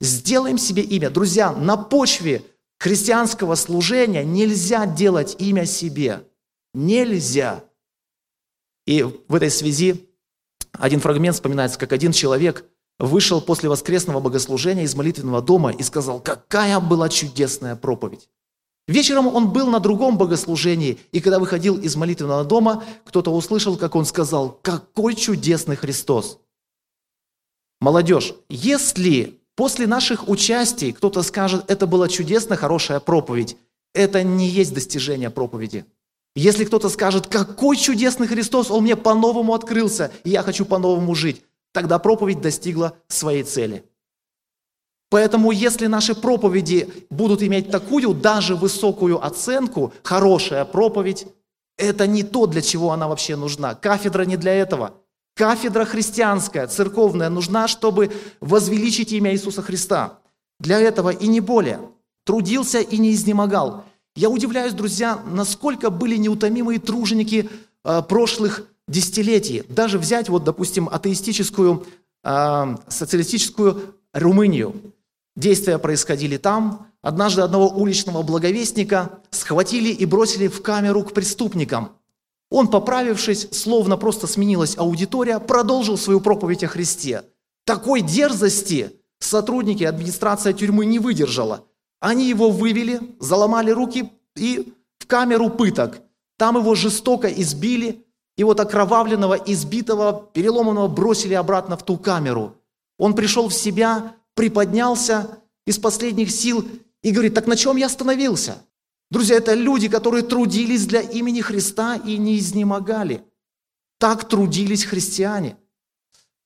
Сделаем 0.00 0.56
себе 0.56 0.82
имя. 0.82 1.10
Друзья, 1.10 1.52
на 1.52 1.76
почве 1.76 2.42
христианского 2.78 3.54
служения 3.54 4.24
нельзя 4.24 4.86
делать 4.86 5.36
имя 5.38 5.66
себе. 5.66 6.26
Нельзя. 6.72 7.64
И 8.86 9.02
в 9.02 9.34
этой 9.34 9.50
связи 9.50 10.08
один 10.72 11.00
фрагмент 11.00 11.34
вспоминается, 11.36 11.78
как 11.78 11.92
один 11.92 12.12
человек– 12.12 12.64
вышел 12.98 13.40
после 13.40 13.68
воскресного 13.68 14.20
богослужения 14.20 14.84
из 14.84 14.94
молитвенного 14.94 15.42
дома 15.42 15.70
и 15.70 15.82
сказал, 15.82 16.20
какая 16.20 16.80
была 16.80 17.08
чудесная 17.08 17.76
проповедь. 17.76 18.28
Вечером 18.88 19.26
он 19.26 19.50
был 19.50 19.66
на 19.66 19.80
другом 19.80 20.16
богослужении, 20.16 20.98
и 21.10 21.20
когда 21.20 21.40
выходил 21.40 21.76
из 21.76 21.96
молитвенного 21.96 22.44
дома, 22.44 22.84
кто-то 23.04 23.32
услышал, 23.32 23.76
как 23.76 23.96
он 23.96 24.04
сказал, 24.04 24.60
какой 24.62 25.16
чудесный 25.16 25.74
Христос. 25.74 26.38
Молодежь, 27.80 28.34
если 28.48 29.40
после 29.56 29.86
наших 29.86 30.28
участий 30.28 30.92
кто-то 30.92 31.22
скажет, 31.22 31.64
это 31.68 31.86
была 31.86 32.08
чудесно 32.08 32.56
хорошая 32.56 33.00
проповедь, 33.00 33.56
это 33.92 34.22
не 34.22 34.48
есть 34.48 34.72
достижение 34.72 35.30
проповеди. 35.30 35.84
Если 36.36 36.64
кто-то 36.64 36.88
скажет, 36.88 37.26
какой 37.26 37.76
чудесный 37.76 38.28
Христос, 38.28 38.70
он 38.70 38.84
мне 38.84 38.94
по-новому 38.94 39.54
открылся, 39.54 40.12
и 40.22 40.30
я 40.30 40.42
хочу 40.42 40.64
по-новому 40.64 41.14
жить, 41.14 41.42
тогда 41.76 41.98
проповедь 41.98 42.40
достигла 42.40 42.96
своей 43.06 43.42
цели. 43.42 43.84
Поэтому 45.10 45.50
если 45.50 45.88
наши 45.88 46.14
проповеди 46.14 46.88
будут 47.10 47.42
иметь 47.42 47.70
такую 47.70 48.14
даже 48.14 48.56
высокую 48.56 49.22
оценку, 49.22 49.92
хорошая 50.02 50.64
проповедь, 50.64 51.26
это 51.76 52.06
не 52.06 52.22
то, 52.22 52.46
для 52.46 52.62
чего 52.62 52.92
она 52.92 53.08
вообще 53.08 53.36
нужна. 53.36 53.74
Кафедра 53.74 54.22
не 54.22 54.38
для 54.38 54.54
этого. 54.54 54.94
Кафедра 55.34 55.84
христианская, 55.84 56.66
церковная 56.66 57.28
нужна, 57.28 57.68
чтобы 57.68 58.10
возвеличить 58.40 59.12
имя 59.12 59.34
Иисуса 59.34 59.60
Христа. 59.60 60.20
Для 60.58 60.80
этого 60.80 61.10
и 61.10 61.26
не 61.26 61.40
более. 61.40 61.80
Трудился 62.24 62.80
и 62.80 62.96
не 62.96 63.12
изнемогал. 63.12 63.84
Я 64.14 64.30
удивляюсь, 64.30 64.72
друзья, 64.72 65.18
насколько 65.26 65.90
были 65.90 66.16
неутомимые 66.16 66.78
труженики 66.78 67.50
э, 67.84 68.02
прошлых 68.08 68.66
десятилетий. 68.88 69.64
Даже 69.68 69.98
взять, 69.98 70.28
вот, 70.28 70.44
допустим, 70.44 70.88
атеистическую, 70.88 71.86
э, 72.24 72.76
социалистическую 72.88 73.94
Румынию. 74.12 74.74
Действия 75.36 75.78
происходили 75.78 76.38
там. 76.38 76.86
Однажды 77.02 77.42
одного 77.42 77.68
уличного 77.68 78.22
благовестника 78.22 79.20
схватили 79.30 79.90
и 79.90 80.06
бросили 80.06 80.48
в 80.48 80.62
камеру 80.62 81.04
к 81.04 81.12
преступникам. 81.12 81.92
Он, 82.50 82.68
поправившись, 82.68 83.48
словно 83.52 83.96
просто 83.96 84.26
сменилась 84.26 84.78
аудитория, 84.78 85.38
продолжил 85.38 85.98
свою 85.98 86.20
проповедь 86.20 86.64
о 86.64 86.68
Христе. 86.68 87.24
Такой 87.64 88.00
дерзости 88.00 88.92
сотрудники 89.18 89.84
администрации 89.84 90.52
тюрьмы 90.52 90.86
не 90.86 90.98
выдержала. 90.98 91.64
Они 92.00 92.28
его 92.28 92.50
вывели, 92.50 93.00
заломали 93.20 93.70
руки 93.70 94.12
и 94.36 94.72
в 94.98 95.06
камеру 95.06 95.50
пыток. 95.50 96.00
Там 96.38 96.56
его 96.56 96.74
жестоко 96.74 97.28
избили, 97.28 98.05
и 98.36 98.44
вот 98.44 98.60
окровавленного, 98.60 99.34
избитого, 99.34 100.28
переломанного 100.32 100.88
бросили 100.88 101.34
обратно 101.34 101.76
в 101.76 101.84
ту 101.84 101.96
камеру. 101.96 102.54
Он 102.98 103.14
пришел 103.14 103.48
в 103.48 103.54
себя, 103.54 104.14
приподнялся 104.34 105.38
из 105.66 105.78
последних 105.78 106.30
сил 106.30 106.66
и 107.02 107.10
говорит, 107.10 107.34
так 107.34 107.46
на 107.46 107.56
чем 107.56 107.76
я 107.76 107.86
остановился? 107.86 108.62
Друзья, 109.10 109.36
это 109.36 109.54
люди, 109.54 109.88
которые 109.88 110.22
трудились 110.22 110.86
для 110.86 111.00
имени 111.00 111.40
Христа 111.40 111.96
и 111.96 112.18
не 112.18 112.38
изнемогали. 112.38 113.24
Так 113.98 114.28
трудились 114.28 114.84
христиане. 114.84 115.56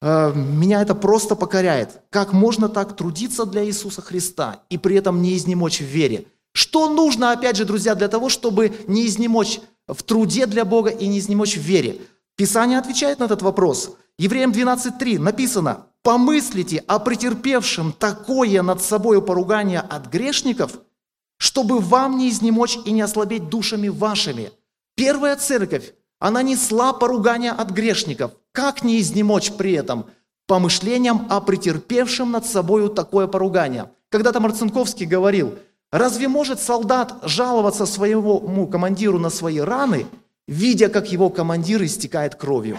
Э, 0.03 0.33
меня 0.35 0.83
это 0.83 0.95
просто 0.95 1.35
покоряет. 1.35 2.03
Как 2.11 2.33
можно 2.33 2.69
так 2.69 2.97
трудиться 2.97 3.45
для 3.45 3.65
Иисуса 3.65 4.03
Христа 4.03 4.63
и 4.69 4.79
при 4.79 4.97
этом 4.97 5.23
не 5.23 5.37
изнемочь 5.37 5.81
в 5.81 5.85
вере? 5.85 6.27
Что 6.53 6.89
нужно, 6.89 7.33
опять 7.33 7.57
же, 7.57 7.65
друзья, 7.65 7.95
для 7.95 8.09
того, 8.09 8.29
чтобы 8.29 8.73
не 8.87 9.07
изнемочь 9.07 9.61
в 9.95 10.03
труде 10.03 10.47
для 10.47 10.65
Бога 10.65 10.91
и 10.91 11.07
не 11.07 11.19
изнемочь 11.19 11.57
в 11.57 11.61
вере? 11.61 12.01
Писание 12.37 12.79
отвечает 12.79 13.19
на 13.19 13.25
этот 13.25 13.43
вопрос. 13.43 13.97
Евреям 14.19 14.53
12.3 14.53 15.19
написано, 15.19 15.87
«Помыслите 16.03 16.83
о 16.87 16.99
претерпевшем 16.99 17.93
такое 17.93 18.63
над 18.63 18.83
собой 18.83 19.23
поругание 19.23 19.81
от 19.81 20.07
грешников, 20.07 20.79
чтобы 21.39 21.79
вам 21.79 22.19
не 22.19 22.31
изнемочь 22.31 22.79
и 22.85 22.93
не 22.93 23.03
ослабеть 23.03 23.49
душами 23.49 23.89
вашими». 23.89 24.53
Первая 24.97 25.37
церковь, 25.37 25.95
она 26.19 26.43
несла 26.43 26.93
поругание 26.93 27.53
от 27.53 27.71
грешников. 27.71 28.33
Как 28.53 28.83
не 28.83 29.01
изнемочь 29.01 29.53
при 29.53 29.73
этом? 29.73 30.07
Помышлением 30.47 31.27
о 31.31 31.41
претерпевшем 31.41 32.31
над 32.31 32.47
собою 32.47 32.89
такое 32.89 33.27
поругание. 33.27 33.91
Когда-то 34.11 34.41
Марцинковский 34.41 35.07
говорил– 35.07 35.55
Разве 35.93 36.29
может 36.29 36.61
солдат 36.61 37.15
жаловаться 37.23 37.85
своему 37.85 38.67
командиру 38.69 39.19
на 39.19 39.31
свои 39.31 39.59
раны, 39.59 40.07
видя, 40.47 40.89
как 40.89 41.11
его 41.11 41.31
командир 41.31 41.83
истекает 41.83 42.37
кровью? 42.37 42.79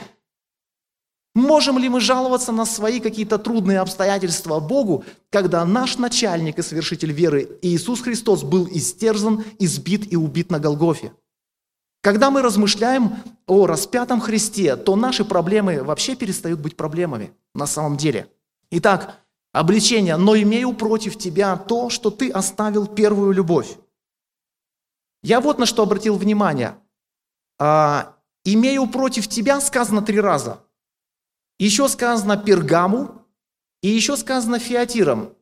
Можем 1.34 1.78
ли 1.78 1.88
мы 1.88 2.02
жаловаться 2.02 2.52
на 2.52 2.66
свои 2.66 3.00
какие-то 3.00 3.38
трудные 3.38 3.80
обстоятельства 3.80 4.60
Богу, 4.60 5.06
когда 5.30 5.66
наш 5.66 5.98
начальник 5.98 6.60
и 6.60 6.62
совершитель 6.62 7.12
веры 7.12 7.58
Иисус 7.62 8.02
Христос 8.02 8.44
был 8.44 8.68
истерзан, 8.70 9.46
избит 9.60 10.12
и 10.12 10.18
убит 10.18 10.52
на 10.52 10.60
Голгофе? 10.60 11.14
Когда 12.02 12.32
мы 12.32 12.42
размышляем 12.42 13.16
о 13.46 13.66
распятом 13.66 14.20
Христе, 14.20 14.76
то 14.76 14.96
наши 14.96 15.24
проблемы 15.24 15.84
вообще 15.84 16.16
перестают 16.16 16.60
быть 16.60 16.76
проблемами 16.76 17.32
на 17.54 17.68
самом 17.68 17.96
деле. 17.96 18.28
Итак, 18.72 19.20
обличения, 19.52 20.18
но 20.18 20.36
имею 20.36 20.74
против 20.74 21.18
тебя 21.18 21.56
то, 21.58 21.90
что 21.90 22.10
ты 22.10 22.30
оставил 22.30 22.88
первую 22.88 23.34
любовь. 23.34 23.78
Я 25.24 25.40
вот 25.40 25.60
на 25.60 25.66
что 25.66 25.84
обратил 25.84 26.18
внимание. 26.18 26.78
А, 27.60 28.18
имею 28.44 28.88
против 28.88 29.28
тебя, 29.28 29.62
сказано 29.62 30.02
три 30.02 30.20
раза. 30.20 30.64
Еще 31.60 31.88
сказано 31.88 32.38
Пергаму, 32.38 33.22
и 33.82 33.90
еще 33.90 34.18
сказано 34.18 34.60
Фиатиром. 34.60 35.36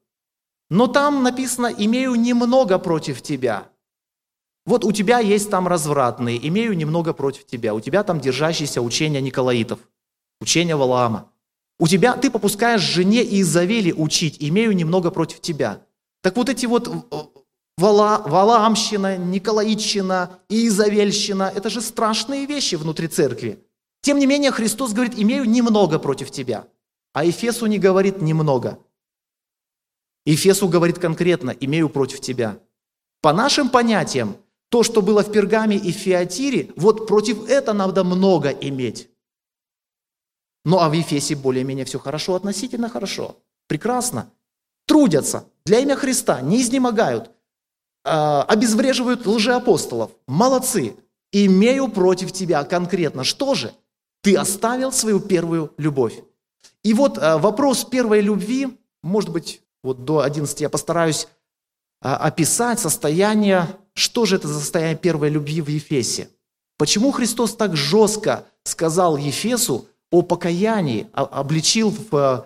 Но 0.69 0.87
там 0.87 1.23
написано 1.23 1.67
«имею 1.67 2.15
немного 2.15 2.77
против 2.77 3.21
тебя». 3.21 3.69
Вот 4.65 4.85
у 4.85 4.91
тебя 4.91 5.19
есть 5.19 5.49
там 5.49 5.67
развратные, 5.67 6.47
имею 6.47 6.77
немного 6.77 7.13
против 7.13 7.45
тебя. 7.45 7.73
У 7.73 7.79
тебя 7.79 8.03
там 8.03 8.19
держащиеся 8.19 8.81
учения 8.81 9.19
Николаитов, 9.19 9.79
учения 10.41 10.75
Валаама. 10.75 11.31
У 11.79 11.87
тебя, 11.87 12.13
ты 12.13 12.29
попускаешь 12.29 12.81
жене 12.81 13.23
Изавели 13.41 13.93
учить, 13.93 14.37
имею 14.39 14.73
немного 14.73 15.11
против 15.11 15.39
тебя. 15.39 15.81
Так 16.21 16.35
вот 16.35 16.49
эти 16.49 16.65
вот 16.65 16.87
э, 16.87 17.17
Вала, 17.77 18.21
Валаамщина, 18.27 19.17
Николаитщина 19.17 20.39
и 20.49 20.67
Изавельщина– 20.67 21.51
это 21.55 21.69
же 21.69 21.79
страшные 21.79 22.45
вещи 22.45 22.75
внутри 22.75 23.07
церкви. 23.07 23.63
Тем 24.01 24.19
не 24.19 24.27
менее, 24.27 24.51
Христос 24.51 24.91
говорит, 24.91 25.13
имею 25.17 25.45
немного 25.45 25.99
против 25.99 26.31
тебя. 26.31 26.67
А 27.13 27.23
Ефесу 27.23 27.65
не 27.67 27.79
говорит 27.79 28.21
немного. 28.21 28.79
Ефесу 30.25 30.67
говорит 30.67 30.99
конкретно, 30.99 31.51
имею 31.51 31.89
против 31.89 32.19
тебя. 32.19 32.59
По 33.21 33.31
нашим 33.31 33.69
понятиям, 33.69 34.35
то, 34.69 34.83
что 34.83 35.01
было 35.01 35.23
в 35.23 35.31
Пергаме 35.31 35.77
и 35.77 35.91
Фиатире, 35.91 36.71
вот 36.75 37.07
против 37.07 37.49
этого 37.49 37.75
надо 37.75 38.03
много 38.03 38.49
иметь. 38.49 39.09
Ну 40.65 40.79
а 40.79 40.89
в 40.89 40.93
Ефесе 40.93 41.35
более-менее 41.35 41.85
все 41.85 41.99
хорошо, 41.99 42.35
относительно 42.35 42.89
хорошо. 42.89 43.37
Прекрасно. 43.67 44.31
Трудятся 44.85 45.45
для 45.65 45.79
имя 45.79 45.95
Христа, 45.95 46.41
не 46.41 46.61
изнемогают, 46.61 47.31
э, 48.05 48.41
обезвреживают 48.47 49.25
лжеапостолов. 49.25 50.11
Молодцы. 50.27 50.95
Имею 51.31 51.89
против 51.89 52.31
тебя 52.31 52.63
конкретно. 52.63 53.23
Что 53.23 53.53
же? 53.53 53.71
Ты 54.21 54.35
оставил 54.35 54.91
свою 54.91 55.19
первую 55.19 55.73
любовь. 55.77 56.23
И 56.83 56.93
вот 56.93 57.17
э, 57.17 57.37
вопрос 57.37 57.85
первой 57.85 58.21
любви, 58.21 58.77
может 59.03 59.29
быть, 59.29 59.61
вот 59.83 60.05
до 60.05 60.21
11 60.21 60.59
я 60.61 60.69
постараюсь 60.69 61.27
а, 62.01 62.15
описать 62.17 62.79
состояние, 62.79 63.67
что 63.93 64.25
же 64.25 64.37
это 64.37 64.47
за 64.47 64.59
состояние 64.59 64.97
первой 64.97 65.29
любви 65.29 65.61
в 65.61 65.69
Ефесе. 65.69 66.29
Почему 66.77 67.11
Христос 67.11 67.55
так 67.55 67.75
жестко 67.75 68.45
сказал 68.63 69.17
Ефесу 69.17 69.87
о 70.11 70.21
покаянии, 70.21 71.07
обличил 71.13 71.89
в 71.91 72.15
э, 72.15 72.43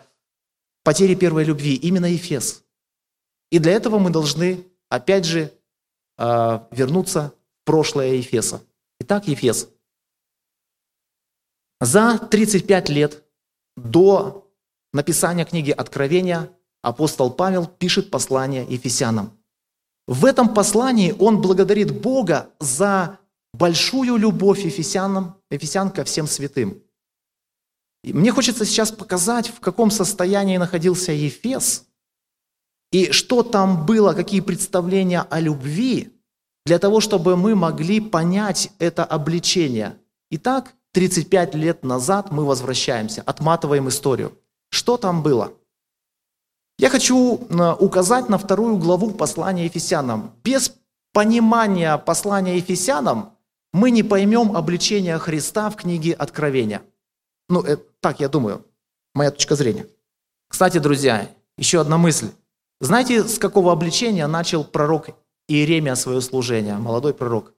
потере 0.83 1.15
первой 1.15 1.43
любви 1.43 1.75
именно 1.75 2.05
Ефес? 2.05 2.63
И 3.51 3.59
для 3.59 3.73
этого 3.73 3.99
мы 3.99 4.09
должны, 4.09 4.65
опять 4.89 5.25
же, 5.25 5.53
э, 6.17 6.59
вернуться 6.71 7.33
в 7.61 7.65
прошлое 7.65 8.15
Ефеса. 8.15 8.61
Итак, 8.99 9.27
Ефес. 9.27 9.69
За 11.79 12.17
35 12.17 12.89
лет 12.89 13.23
до 13.75 14.49
написания 14.93 15.45
книги 15.45 15.71
Откровения 15.71 16.49
апостол 16.81 17.31
Павел 17.31 17.65
пишет 17.67 18.11
послание 18.11 18.65
Ефесянам. 18.67 19.37
В 20.07 20.25
этом 20.25 20.53
послании 20.53 21.15
он 21.17 21.41
благодарит 21.41 22.01
Бога 22.01 22.49
за 22.59 23.19
большую 23.53 24.17
любовь 24.17 24.65
Ефесянам, 24.65 25.35
Ефесян 25.49 25.89
ко 25.91 26.03
всем 26.03 26.27
святым. 26.27 26.81
Мне 28.03 28.31
хочется 28.31 28.65
сейчас 28.65 28.91
показать, 28.91 29.47
в 29.47 29.59
каком 29.59 29.89
состоянии 29.89 30.57
находился 30.57 31.13
Ефес, 31.13 31.85
и 32.91 33.11
что 33.11 33.43
там 33.43 33.85
было, 33.85 34.13
какие 34.13 34.41
представления 34.41 35.21
о 35.21 35.39
любви, 35.39 36.11
для 36.65 36.79
того, 36.79 36.99
чтобы 36.99 37.35
мы 37.35 37.55
могли 37.55 37.99
понять 37.99 38.71
это 38.79 39.03
обличение. 39.03 39.97
Итак, 40.29 40.73
35 40.93 41.55
лет 41.55 41.83
назад 41.83 42.31
мы 42.31 42.45
возвращаемся, 42.45 43.23
отматываем 43.25 43.89
историю. 43.89 44.37
Что 44.69 44.97
там 44.97 45.23
было? 45.23 45.53
Я 46.77 46.89
хочу 46.89 47.47
э, 47.49 47.73
указать 47.79 48.29
на 48.29 48.37
вторую 48.37 48.77
главу 48.77 49.11
послания 49.11 49.65
Ефесянам. 49.65 50.35
Без 50.43 50.73
понимания 51.13 51.97
послания 51.97 52.57
Ефесянам 52.57 53.33
мы 53.71 53.91
не 53.91 54.03
поймем 54.03 54.55
обличения 54.55 55.17
Христа 55.17 55.69
в 55.69 55.75
книге 55.75 56.13
Откровения. 56.13 56.81
Ну, 57.49 57.61
это, 57.61 57.83
так 57.99 58.19
я 58.19 58.29
думаю, 58.29 58.65
моя 59.13 59.31
точка 59.31 59.55
зрения. 59.55 59.87
Кстати, 60.47 60.77
друзья, 60.77 61.29
еще 61.57 61.81
одна 61.81 61.97
мысль. 61.97 62.29
Знаете, 62.79 63.23
с 63.23 63.37
какого 63.39 63.71
обличения 63.71 64.27
начал 64.27 64.63
пророк 64.63 65.09
Иеремия 65.47 65.95
свое 65.95 66.21
служение, 66.21 66.77
молодой 66.77 67.13
пророк? 67.13 67.53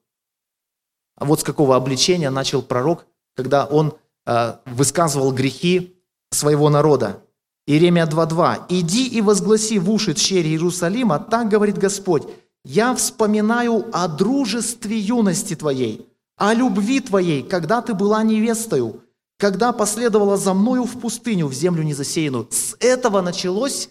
А 1.18 1.26
вот 1.26 1.40
с 1.40 1.44
какого 1.44 1.76
обличения 1.76 2.30
начал 2.30 2.62
пророк, 2.62 3.06
когда 3.36 3.66
он 3.66 3.98
э, 4.26 4.56
высказывал 4.66 5.32
грехи 5.32 5.96
своего 6.32 6.70
народа. 6.70 7.22
Иеремия 7.68 8.06
2.2. 8.06 8.66
«Иди 8.70 9.08
и 9.08 9.22
возгласи 9.22 9.80
в 9.80 9.90
уши 9.90 10.14
тщери 10.14 10.50
Иерусалима, 10.50 11.20
так 11.20 11.50
говорит 11.50 11.78
Господь, 11.78 12.24
я 12.64 12.94
вспоминаю 12.96 13.86
о 13.94 14.08
дружестве 14.08 14.98
юности 14.98 15.56
твоей, 15.56 16.08
о 16.36 16.54
любви 16.54 17.00
твоей, 17.00 17.44
когда 17.44 17.82
ты 17.82 17.94
была 17.94 18.24
невестою, 18.24 19.02
когда 19.46 19.74
последовала 19.74 20.38
за 20.38 20.56
мною 20.56 20.86
в 20.86 21.00
пустыню, 21.00 21.46
в 21.46 21.54
землю 21.54 21.84
незасеянную». 21.84 22.48
С 22.50 22.76
этого 22.80 23.22
началось, 23.22 23.90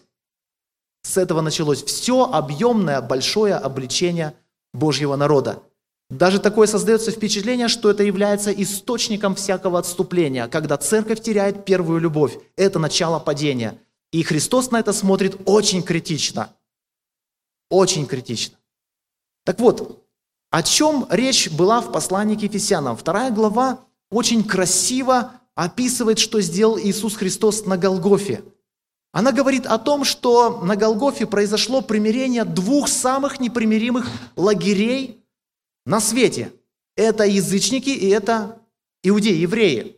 с 1.02 1.16
этого 1.16 1.42
началось 1.42 1.84
все 1.84 2.24
объемное, 2.24 3.00
большое 3.00 3.54
обличение 3.54 4.34
Божьего 4.72 5.14
народа. 5.14 5.62
Даже 6.10 6.40
такое 6.40 6.66
создается 6.66 7.12
впечатление, 7.12 7.68
что 7.68 7.88
это 7.88 8.02
является 8.02 8.50
источником 8.50 9.36
всякого 9.36 9.78
отступления, 9.78 10.48
когда 10.48 10.76
церковь 10.76 11.22
теряет 11.22 11.64
первую 11.64 12.00
любовь. 12.00 12.36
Это 12.56 12.80
начало 12.80 13.20
падения. 13.20 13.78
И 14.10 14.24
Христос 14.24 14.72
на 14.72 14.80
это 14.80 14.92
смотрит 14.92 15.36
очень 15.44 15.84
критично. 15.84 16.50
Очень 17.70 18.06
критично. 18.06 18.56
Так 19.44 19.60
вот, 19.60 20.04
о 20.50 20.64
чем 20.64 21.06
речь 21.10 21.48
была 21.48 21.80
в 21.80 21.92
послании 21.92 22.34
к 22.34 22.42
Ефесянам? 22.42 22.96
Вторая 22.96 23.30
глава 23.30 23.84
очень 24.10 24.42
красиво 24.42 25.30
описывает, 25.54 26.18
что 26.18 26.40
сделал 26.40 26.78
Иисус 26.78 27.16
Христос 27.16 27.66
на 27.66 27.76
Голгофе. 27.76 28.42
Она 29.12 29.30
говорит 29.30 29.66
о 29.66 29.78
том, 29.78 30.04
что 30.04 30.60
на 30.60 30.74
Голгофе 30.74 31.26
произошло 31.26 31.80
примирение 31.82 32.44
двух 32.44 32.88
самых 32.88 33.38
непримиримых 33.38 34.10
лагерей 34.34 35.24
на 35.86 36.00
свете. 36.00 36.52
Это 36.96 37.24
язычники 37.24 37.90
и 37.90 38.08
это 38.08 38.58
иудеи, 39.04 39.36
евреи. 39.36 39.96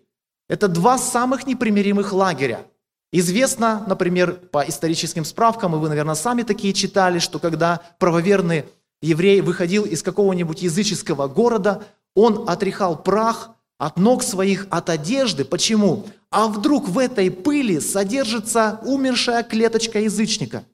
Это 0.49 0.69
два 0.69 0.99
самых 0.99 1.47
непримиримых 1.47 2.12
лагеря. 2.12 2.66
Известно, 3.11 3.85
например, 3.87 4.35
по 4.35 4.62
историческим 4.69 5.25
справкам, 5.25 5.75
и 5.75 5.79
вы, 5.79 5.88
наверное, 5.88 6.14
сами 6.14 6.42
такие 6.42 6.75
читали, 6.75 7.19
что 7.19 7.38
когда 7.38 7.81
правоверный 7.99 8.66
еврей 9.01 9.40
выходил 9.40 9.85
из 9.85 10.03
какого-нибудь 10.03 10.61
языческого 10.61 11.27
города, 11.27 11.85
он 12.14 12.49
отряхал 12.49 13.03
прах 13.03 13.56
от 13.78 13.98
ног 13.98 14.22
своих, 14.22 14.66
от 14.70 14.90
одежды. 14.90 15.44
Почему? 15.44 16.06
А 16.30 16.48
вдруг 16.48 16.88
в 16.88 16.98
этой 16.98 17.30
пыли 17.30 17.80
содержится 17.80 18.80
умершая 18.84 19.42
клеточка 19.42 20.00
язычника? 20.00 20.64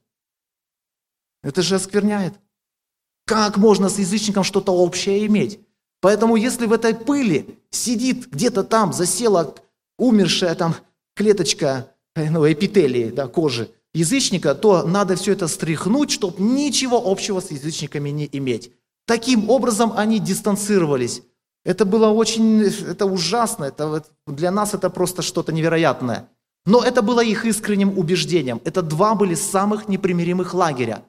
Это 1.41 1.61
же 1.61 1.75
оскверняет. 1.75 2.33
Как 3.25 3.57
можно 3.57 3.89
с 3.89 3.99
язычником 3.99 4.43
что-то 4.43 4.71
общее 4.73 5.25
иметь? 5.25 5.59
Поэтому 6.01 6.35
если 6.35 6.65
в 6.65 6.73
этой 6.73 6.93
пыли 6.93 7.57
сидит 7.69 8.29
где-то 8.29 8.63
там, 8.63 8.91
засела 8.91 9.55
умершая 9.97 10.55
там 10.55 10.75
клеточка 11.15 11.91
э, 12.15 12.29
ну, 12.29 12.51
эпителии 12.51 13.09
да, 13.09 13.27
кожи 13.27 13.71
язычника, 13.93 14.55
то 14.55 14.83
надо 14.83 15.15
все 15.15 15.33
это 15.33 15.47
стряхнуть, 15.47 16.11
чтобы 16.11 16.41
ничего 16.41 17.01
общего 17.05 17.39
с 17.39 17.51
язычниками 17.51 18.09
не 18.09 18.27
иметь. 18.33 18.71
Таким 19.05 19.49
образом 19.49 19.93
они 19.95 20.19
дистанцировались. 20.19 21.21
Это 21.65 21.85
было 21.85 22.09
очень, 22.09 22.61
это 22.61 23.05
ужасно, 23.05 23.65
это, 23.65 24.03
для 24.27 24.51
нас 24.51 24.73
это 24.73 24.89
просто 24.89 25.21
что-то 25.21 25.53
невероятное. 25.53 26.29
Но 26.65 26.81
это 26.83 27.01
было 27.01 27.23
их 27.23 27.45
искренним 27.45 27.97
убеждением. 27.97 28.61
Это 28.63 28.81
два 28.81 29.15
были 29.15 29.35
самых 29.35 29.87
непримиримых 29.87 30.53
лагеря. 30.53 31.03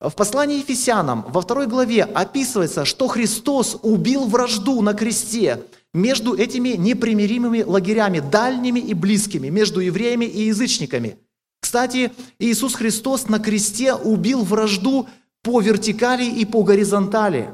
В 0.00 0.14
послании 0.14 0.58
Ефесянам 0.58 1.24
во 1.28 1.40
второй 1.40 1.66
главе 1.66 2.04
описывается, 2.04 2.84
что 2.84 3.08
Христос 3.08 3.76
убил 3.82 4.26
вражду 4.26 4.80
на 4.80 4.94
кресте 4.94 5.64
между 5.92 6.36
этими 6.36 6.70
непримиримыми 6.70 7.62
лагерями, 7.62 8.20
дальними 8.20 8.78
и 8.78 8.94
близкими, 8.94 9.48
между 9.48 9.80
евреями 9.80 10.24
и 10.24 10.42
язычниками. 10.46 11.18
Кстати, 11.60 12.12
Иисус 12.38 12.74
Христос 12.74 13.28
на 13.28 13.40
кресте 13.40 13.94
убил 13.94 14.44
вражду 14.44 15.08
по 15.42 15.60
вертикали 15.60 16.24
и 16.24 16.44
по 16.44 16.62
горизонтали. 16.62 17.50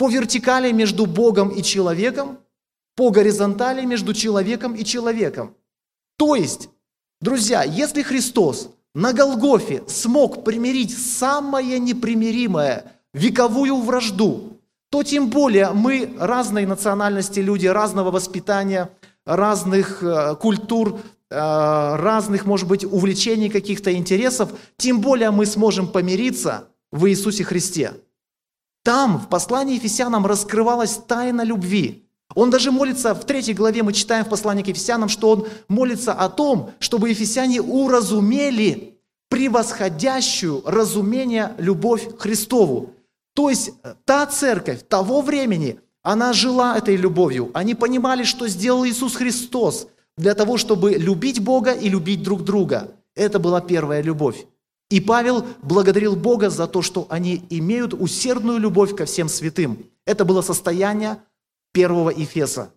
По 0.00 0.08
вертикали 0.08 0.72
между 0.72 1.04
Богом 1.04 1.50
и 1.50 1.62
человеком, 1.62 2.38
по 2.96 3.10
горизонтали 3.10 3.84
между 3.84 4.14
человеком 4.14 4.74
и 4.74 4.82
человеком. 4.82 5.54
То 6.16 6.34
есть, 6.34 6.70
друзья, 7.20 7.64
если 7.64 8.00
Христос 8.00 8.70
на 8.94 9.12
Голгофе 9.12 9.82
смог 9.88 10.42
примирить 10.42 10.96
самое 10.98 11.78
непримиримое, 11.78 12.92
вековую 13.12 13.76
вражду 13.76 14.56
то 14.88 15.02
тем 15.02 15.28
более 15.28 15.70
мы 15.70 16.16
разной 16.18 16.64
национальности 16.64 17.40
люди, 17.40 17.66
разного 17.66 18.10
воспитания, 18.10 18.90
разных 19.26 20.02
э, 20.02 20.34
культур, 20.34 20.98
э, 21.30 21.36
разных, 21.36 22.46
может 22.46 22.66
быть, 22.66 22.84
увлечений, 22.84 23.50
каких-то 23.50 23.92
интересов, 23.92 24.50
тем 24.78 25.00
более 25.00 25.30
мы 25.30 25.44
сможем 25.46 25.86
помириться 25.86 26.64
в 26.90 27.06
Иисусе 27.08 27.44
Христе. 27.44 27.92
Там, 28.82 29.18
в 29.18 29.28
послании 29.28 29.76
Ефесянам, 29.76 30.26
раскрывалась 30.26 30.96
тайна 31.06 31.42
любви. 31.42 32.06
Он 32.34 32.50
даже 32.50 32.70
молится, 32.70 33.14
в 33.14 33.24
третьей 33.24 33.54
главе 33.54 33.82
мы 33.82 33.92
читаем 33.92 34.24
в 34.24 34.28
послании 34.28 34.62
к 34.62 34.68
Ефесянам, 34.68 35.08
что 35.08 35.30
он 35.30 35.48
молится 35.68 36.12
о 36.12 36.28
том, 36.28 36.70
чтобы 36.78 37.10
Ефесяне 37.10 37.60
уразумели 37.60 38.98
превосходящую 39.28 40.62
разумение 40.64 41.54
любовь 41.58 42.18
Христову. 42.18 42.94
То 43.34 43.48
есть 43.48 43.70
э, 43.82 43.94
та 44.04 44.26
церковь 44.26 44.86
того 44.88 45.22
времени, 45.22 45.80
она 46.02 46.32
жила 46.32 46.76
этой 46.76 46.96
любовью. 46.96 47.50
Они 47.54 47.74
понимали, 47.74 48.24
что 48.24 48.48
сделал 48.48 48.84
Иисус 48.84 49.14
Христос 49.14 49.86
для 50.16 50.34
того, 50.34 50.56
чтобы 50.56 50.92
любить 50.94 51.40
Бога 51.40 51.72
и 51.72 51.88
любить 51.88 52.22
друг 52.22 52.42
друга. 52.42 52.92
Это 53.14 53.38
была 53.38 53.60
первая 53.60 54.02
любовь. 54.02 54.46
И 54.90 55.00
Павел 55.00 55.46
благодарил 55.62 56.16
Бога 56.16 56.50
за 56.50 56.66
то, 56.66 56.82
что 56.82 57.06
они 57.08 57.46
имеют 57.48 57.94
усердную 57.94 58.58
любовь 58.58 58.96
ко 58.96 59.04
всем 59.04 59.28
святым. 59.28 59.86
Это 60.04 60.24
было 60.24 60.42
состояние 60.42 61.22
первого 61.72 62.10
Ефеса. 62.10 62.72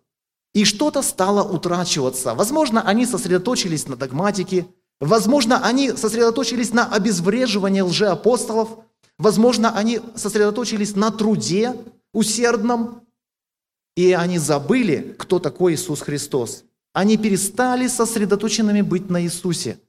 И 0.53 0.65
что-то 0.65 1.01
стало 1.01 1.43
утрачиваться. 1.43 2.35
Возможно, 2.35 2.83
они 2.83 3.07
сосредоточились 3.07 3.87
на 3.87 3.95
догматике, 3.95 4.67
возможно, 5.01 5.65
они 5.65 5.91
сосредоточились 5.91 6.71
на 6.71 6.85
обезвреживании 6.85 7.81
лжеапостолов, 7.81 8.69
возможно, 9.17 9.75
они 9.75 9.99
сосредоточились 10.15 10.95
на 10.95 11.09
труде 11.09 11.75
усердном, 12.13 13.01
и 13.95 14.13
они 14.13 14.37
забыли, 14.37 15.15
кто 15.17 15.39
такой 15.39 15.73
Иисус 15.73 16.01
Христос. 16.01 16.63
Они 16.93 17.17
перестали 17.17 17.87
сосредоточенными 17.87 18.81
быть 18.81 19.09
на 19.09 19.23
Иисусе. 19.23 19.79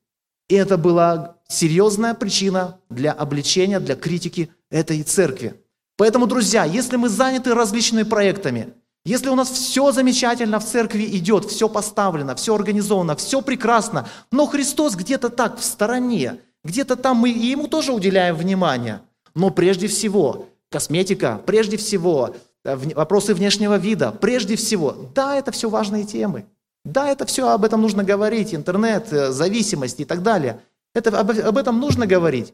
И 0.49 0.55
это 0.55 0.77
была 0.77 1.37
серьезная 1.49 2.15
причина 2.15 2.79
для 2.91 3.13
обличения, 3.13 3.81
для 3.81 3.97
критики 3.97 4.51
этой 4.71 5.03
церкви. 5.03 5.55
Поэтому, 5.97 6.27
друзья, 6.27 6.65
если 6.65 6.97
мы 6.97 7.09
заняты 7.09 7.55
различными 7.55 8.03
проектами, 8.03 8.75
если 9.05 9.29
у 9.29 9.35
нас 9.35 9.51
все 9.51 9.93
замечательно 9.93 10.59
в 10.59 10.65
церкви 10.65 11.05
идет, 11.05 11.45
все 11.45 11.69
поставлено, 11.69 12.35
все 12.35 12.55
организовано, 12.55 13.15
все 13.17 13.43
прекрасно, 13.43 14.09
но 14.33 14.47
Христос 14.47 14.97
где-то 14.97 15.29
так 15.29 15.59
в 15.59 15.65
стороне, 15.65 16.41
где-то 16.65 16.97
там 16.97 17.19
мы 17.19 17.31
и 17.31 17.47
Ему 17.47 17.69
тоже 17.69 17.93
уделяем 17.93 18.35
внимание. 18.35 19.03
Но 19.35 19.51
прежде 19.51 19.89
всего, 19.89 20.49
косметика, 20.71 21.41
прежде 21.45 21.77
всего, 21.77 22.35
э, 22.65 22.77
вопросы 22.95 23.35
внешнего 23.35 23.77
вида, 23.77 24.11
прежде 24.11 24.57
всего, 24.57 24.97
да, 25.15 25.37
это 25.37 25.53
все 25.53 25.69
важные 25.69 26.05
темы. 26.05 26.47
Да, 26.85 27.09
это 27.09 27.25
все 27.25 27.49
об 27.49 27.65
этом 27.65 27.81
нужно 27.81 28.05
говорить, 28.05 28.55
интернет, 28.55 29.11
э, 29.13 29.33
зависимость 29.33 30.01
и 30.01 30.05
так 30.05 30.23
далее. 30.23 30.61
Это, 30.95 31.19
об, 31.19 31.31
об 31.31 31.59
этом 31.59 31.81
нужно 31.81 32.07
говорить. 32.07 32.53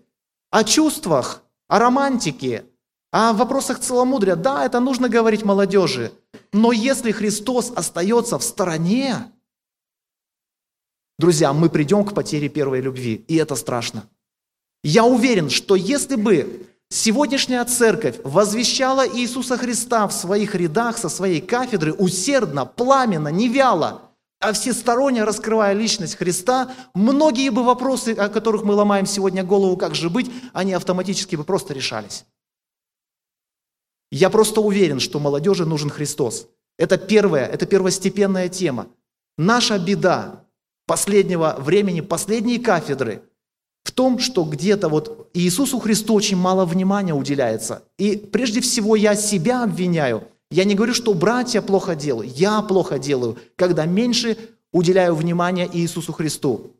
О 0.51 0.63
чувствах, 0.63 1.43
о 1.69 1.79
романтике, 1.79 2.65
о 3.11 3.33
вопросах 3.33 3.81
целомудрия. 3.81 4.37
Да, 4.37 4.65
это 4.65 4.79
нужно 4.79 5.09
говорить 5.09 5.45
молодежи. 5.45 6.13
Но 6.53 6.71
если 6.71 7.11
Христос 7.11 7.73
остается 7.75 8.39
в 8.39 8.45
стороне, 8.45 9.33
друзья, 11.19 11.53
мы 11.53 11.69
придем 11.69 12.05
к 12.05 12.15
потере 12.15 12.49
первой 12.49 12.81
любви, 12.81 13.25
и 13.27 13.37
это 13.37 13.57
страшно. 13.57 14.05
Я 14.85 15.05
уверен, 15.05 15.51
что 15.51 15.75
если 15.75 16.15
бы 16.15 16.69
сегодняшняя 16.89 17.65
церковь 17.65 18.21
возвещала 18.23 19.07
Иисуса 19.07 19.59
Христа 19.59 20.07
в 20.07 20.13
своих 20.13 20.55
рядах 20.55 20.99
со 20.99 21.09
своей 21.09 21.41
кафедры 21.41 21.93
усердно, 21.93 22.65
пламенно, 22.65 23.29
не 23.29 23.49
вяло– 23.49 24.03
а 24.41 24.55
всесторонне 24.55 25.23
раскрывая 25.23 25.75
личность 25.75 26.17
Христа, 26.17 26.75
многие 26.95 27.51
бы 27.51 27.63
вопросы, 27.63 28.15
о 28.15 28.31
которых 28.31 28.65
мы 28.65 28.75
ломаем 28.75 29.05
сегодня 29.05 29.45
голову, 29.45 29.77
как 29.77 29.95
же 29.95 30.09
быть, 30.09 30.31
они 30.55 30.73
автоматически 30.73 31.37
бы 31.37 31.45
просто 31.45 31.75
решались. 31.75 32.25
Я 34.11 34.31
просто 34.31 34.63
уверен, 34.63 34.99
что 34.99 35.21
молодежи 35.21 35.67
нужен 35.67 35.91
Христос. 35.91 36.49
Это 36.79 36.97
первая, 36.97 37.47
это 37.47 37.67
первостепенная 37.67 38.49
тема. 38.49 38.89
Наша 39.37 39.79
беда 39.79 40.47
последнего 40.87 41.57
времени, 41.59 42.01
последней 42.01 42.59
кафедры 42.59 43.23
в 43.85 43.93
том, 43.93 44.19
что 44.19 44.45
где-то 44.45 44.89
вот 44.89 45.31
Иисусу 45.35 45.79
Христу 45.79 46.15
очень 46.15 46.37
мало 46.37 46.65
внимания 46.65 47.15
уделяется. 47.15 47.85
И 47.99 48.17
прежде 48.17 48.63
всего 48.63 48.97
я 48.97 49.15
себя 49.15 49.65
обвиняю– 49.65 50.27
я 50.51 50.65
не 50.65 50.75
говорю, 50.75 50.95
что 50.95 51.15
братья 51.15 51.63
плохо 51.63 51.95
делают. 51.95 52.33
Я 52.33 52.61
плохо 52.63 52.99
делаю, 52.99 53.39
когда 53.57 53.87
меньше 53.87 54.37
уделяю 54.73 55.15
внимания 55.15 55.69
Иисусу 55.73 56.13
Христу. 56.13 56.77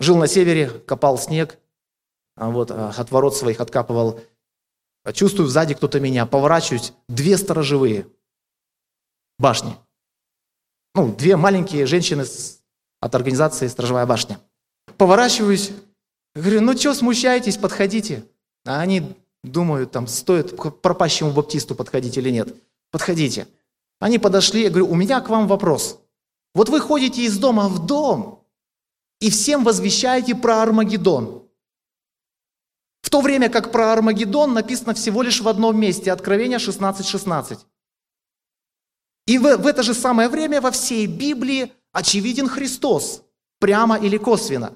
Жил 0.00 0.16
на 0.16 0.26
севере, 0.26 0.68
копал 0.68 1.18
снег, 1.18 1.58
а 2.36 2.50
вот, 2.50 2.70
а, 2.70 2.90
от 2.90 3.10
ворот 3.10 3.36
своих 3.36 3.60
откапывал. 3.60 4.20
Чувствую, 5.12 5.48
сзади 5.48 5.74
кто-то 5.74 6.00
меня, 6.00 6.26
поворачиваюсь, 6.26 6.92
две 7.08 7.36
сторожевые 7.38 8.06
башни. 9.38 9.76
Ну, 10.94 11.14
две 11.14 11.36
маленькие 11.36 11.86
женщины 11.86 12.24
от 13.00 13.14
организации 13.14 13.66
«Сторожевая 13.66 14.06
башня». 14.06 14.40
Поворачиваюсь, 14.96 15.72
говорю, 16.34 16.60
ну 16.60 16.76
что 16.76 16.94
смущаетесь, 16.94 17.56
подходите. 17.56 18.24
А 18.64 18.80
они 18.80 19.16
Думаю, 19.44 19.86
там 19.86 20.06
стоит 20.06 20.56
к 20.56 20.70
пропащему 20.70 21.30
баптисту 21.30 21.74
подходить 21.74 22.16
или 22.16 22.30
нет. 22.30 22.56
Подходите. 22.90 23.46
Они 24.00 24.18
подошли, 24.18 24.62
я 24.62 24.70
говорю, 24.70 24.88
у 24.88 24.94
меня 24.94 25.20
к 25.20 25.28
вам 25.28 25.46
вопрос. 25.46 26.00
Вот 26.54 26.70
вы 26.70 26.80
ходите 26.80 27.22
из 27.22 27.36
дома 27.36 27.68
в 27.68 27.84
дом 27.84 28.42
и 29.20 29.28
всем 29.28 29.62
возвещаете 29.62 30.34
про 30.34 30.62
Армагеддон. 30.62 31.46
В 33.02 33.10
то 33.10 33.20
время 33.20 33.50
как 33.50 33.70
про 33.70 33.92
Армагеддон 33.92 34.54
написано 34.54 34.94
всего 34.94 35.20
лишь 35.20 35.42
в 35.42 35.48
одном 35.48 35.78
месте, 35.78 36.10
Откровение 36.10 36.56
16.16. 36.56 37.02
16. 37.02 37.58
И 39.26 39.36
в, 39.36 39.42
в 39.58 39.66
это 39.66 39.82
же 39.82 39.92
самое 39.92 40.30
время 40.30 40.62
во 40.62 40.70
всей 40.70 41.06
Библии 41.06 41.70
очевиден 41.92 42.48
Христос, 42.48 43.22
прямо 43.60 43.98
или 43.98 44.16
косвенно. 44.16 44.72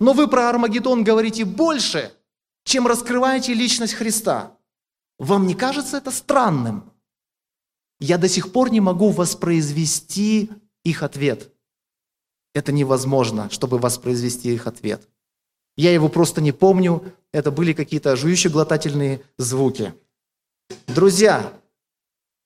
Но 0.00 0.12
вы 0.12 0.26
про 0.26 0.48
Армагеддон 0.48 1.04
говорите 1.04 1.44
больше– 1.44 2.12
чем 2.64 2.86
раскрываете 2.86 3.54
личность 3.54 3.94
Христа. 3.94 4.56
Вам 5.18 5.46
не 5.46 5.54
кажется 5.54 5.96
это 5.96 6.10
странным? 6.10 6.92
Я 8.00 8.18
до 8.18 8.28
сих 8.28 8.52
пор 8.52 8.70
не 8.70 8.80
могу 8.80 9.10
воспроизвести 9.10 10.50
их 10.84 11.02
ответ. 11.02 11.52
Это 12.54 12.72
невозможно, 12.72 13.48
чтобы 13.50 13.78
воспроизвести 13.78 14.52
их 14.52 14.66
ответ. 14.66 15.08
Я 15.76 15.92
его 15.92 16.08
просто 16.08 16.40
не 16.40 16.52
помню. 16.52 17.14
Это 17.32 17.50
были 17.50 17.72
какие-то 17.72 18.14
жующие-глотательные 18.16 19.22
звуки. 19.38 19.94
Друзья, 20.86 21.52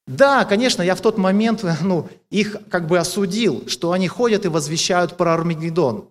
да, 0.07 0.45
конечно, 0.45 0.83
я 0.83 0.95
в 0.95 1.01
тот 1.01 1.19
момент 1.19 1.65
ну, 1.83 2.09
их 2.31 2.57
как 2.71 2.87
бы 2.87 2.99
осудил, 2.99 3.67
что 3.69 3.93
они 3.93 4.07
ходят 4.07 4.45
и 4.45 4.49
возвещают 4.49 5.17
про 5.17 5.35
Армагеддон. 5.35 6.09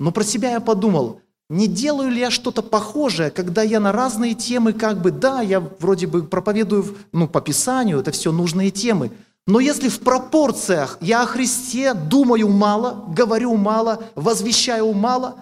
Но 0.00 0.10
про 0.10 0.24
себя 0.24 0.52
я 0.52 0.60
подумал, 0.60 1.20
не 1.50 1.66
делаю 1.66 2.10
ли 2.10 2.20
я 2.20 2.30
что-то 2.30 2.62
похожее, 2.62 3.30
когда 3.30 3.62
я 3.62 3.80
на 3.80 3.90
разные 3.90 4.34
темы 4.34 4.72
как 4.72 5.02
бы, 5.02 5.10
да, 5.10 5.42
я 5.42 5.58
вроде 5.60 6.06
бы 6.06 6.22
проповедую 6.22 6.96
ну, 7.12 7.26
по 7.26 7.40
Писанию, 7.40 7.98
это 7.98 8.12
все 8.12 8.30
нужные 8.30 8.70
темы, 8.70 9.10
но 9.48 9.58
если 9.58 9.88
в 9.88 9.98
пропорциях 9.98 10.96
я 11.00 11.22
о 11.22 11.26
Христе 11.26 11.92
думаю 11.92 12.48
мало, 12.48 13.04
говорю 13.08 13.56
мало, 13.56 14.04
возвещаю 14.14 14.92
мало, 14.92 15.38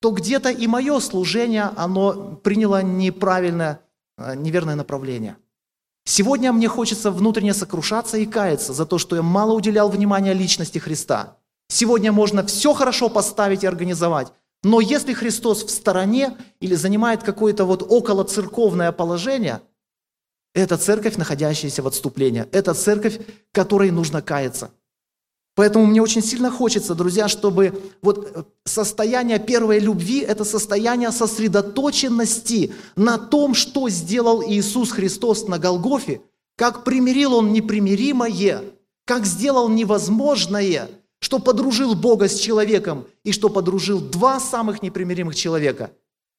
то 0.00 0.10
где-то 0.10 0.48
и 0.48 0.66
мое 0.66 0.98
служение, 1.00 1.70
оно 1.76 2.40
приняло 2.42 2.82
неправильное, 2.82 3.80
э, 4.16 4.34
неверное 4.34 4.74
направление. 4.74 5.36
Сегодня 6.06 6.50
мне 6.52 6.66
хочется 6.66 7.10
внутренне 7.10 7.52
сокрушаться 7.52 8.16
и 8.16 8.24
каяться 8.24 8.72
за 8.72 8.86
то, 8.86 8.96
что 8.96 9.16
я 9.16 9.22
мало 9.22 9.52
уделял 9.52 9.90
внимания 9.90 10.32
личности 10.32 10.78
Христа. 10.78 11.36
Сегодня 11.68 12.10
можно 12.10 12.44
все 12.46 12.72
хорошо 12.72 13.10
поставить 13.10 13.64
и 13.64 13.66
организовать, 13.66 14.32
но 14.62 14.80
если 14.80 15.12
Христос 15.12 15.64
в 15.64 15.70
стороне 15.70 16.36
или 16.60 16.74
занимает 16.74 17.22
какое-то 17.22 17.64
вот 17.64 17.84
около 17.88 18.24
церковное 18.24 18.92
положение, 18.92 19.60
это 20.54 20.76
церковь, 20.76 21.16
находящаяся 21.16 21.82
в 21.82 21.86
отступлении. 21.86 22.46
Это 22.52 22.74
церковь, 22.74 23.18
которой 23.52 23.90
нужно 23.90 24.22
каяться. 24.22 24.70
Поэтому 25.54 25.86
мне 25.86 26.00
очень 26.00 26.22
сильно 26.22 26.50
хочется, 26.50 26.94
друзья, 26.94 27.28
чтобы 27.28 27.92
вот 28.00 28.30
э, 28.34 28.44
состояние 28.64 29.38
первой 29.38 29.80
любви– 29.80 30.20
это 30.20 30.44
состояние 30.44 31.10
сосредоточенности 31.10 32.72
на 32.96 33.18
том, 33.18 33.54
что 33.54 33.90
сделал 33.90 34.42
Иисус 34.42 34.92
Христос 34.92 35.48
на 35.48 35.58
Голгофе, 35.58 36.22
как 36.56 36.84
примирил 36.84 37.34
Он 37.34 37.52
непримиримое, 37.52 38.62
как 39.04 39.26
сделал 39.26 39.68
невозможное– 39.68 40.88
что 41.22 41.38
подружил 41.38 41.94
Бога 41.94 42.28
с 42.28 42.38
человеком 42.38 43.06
и 43.22 43.30
что 43.30 43.48
подружил 43.48 44.00
два 44.00 44.40
самых 44.40 44.82
непримиримых 44.82 45.36
человека. 45.36 45.92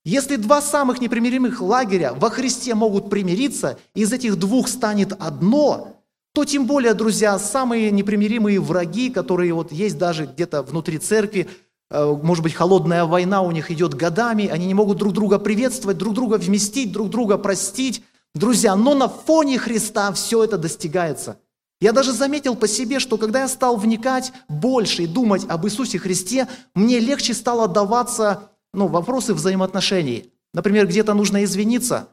Если 0.04 0.36
два 0.36 0.62
самых 0.62 1.00
непримиримых 1.00 1.62
лагеря 1.62 2.14
во 2.14 2.30
Христе 2.30 2.76
могут 2.76 3.10
примириться, 3.10 3.80
из 3.96 4.12
этих 4.12 4.36
двух 4.36 4.68
станет 4.68 5.14
одно, 5.18 6.02
то 6.34 6.44
тем 6.44 6.68
более, 6.68 6.94
друзья, 6.94 7.40
самые 7.40 7.92
непримиримые 7.92 8.60
враги, 8.60 9.10
которые 9.10 9.54
вот 9.54 9.72
есть 9.72 9.98
даже 9.98 10.26
где-то 10.26 10.64
внутри 10.64 10.98
церкви, 10.98 11.48
э, 11.90 12.18
может 12.22 12.44
быть, 12.44 12.54
холодная 12.54 13.06
война 13.06 13.42
у 13.42 13.52
них 13.52 13.72
идет 13.72 13.94
годами, 13.94 14.48
они 14.48 14.66
не 14.66 14.74
могут 14.74 14.98
друг 14.98 15.14
друга 15.14 15.40
приветствовать, 15.40 15.98
друг 15.98 16.14
друга 16.14 16.36
вместить, 16.36 16.92
друг 16.92 17.10
друга 17.10 17.38
простить. 17.38 18.04
Друзья, 18.36 18.76
но 18.76 18.96
на 18.96 19.08
фоне 19.08 19.58
Христа 19.58 20.12
все 20.12 20.44
это 20.44 20.58
достигается. 20.58 21.38
Я 21.84 21.92
даже 21.92 22.14
заметил 22.14 22.56
по 22.56 22.66
себе, 22.66 23.00
что 23.00 23.18
когда 23.18 23.42
я 23.42 23.50
стал 23.50 23.76
вникать 23.76 24.32
больше 24.48 25.04
и 25.04 25.06
думать 25.06 25.44
об 25.50 25.66
Иисусе 25.66 26.00
Христе, 26.00 26.48
мне 26.74 27.00
легче 27.00 27.34
стало 27.34 27.68
даваться 27.68 28.52
ну, 28.74 28.88
вопросы 28.88 29.34
взаимоотношений. 29.34 30.32
Например, 30.54 30.88
где-то 30.88 31.14
нужно 31.14 31.44
извиниться, 31.44 32.08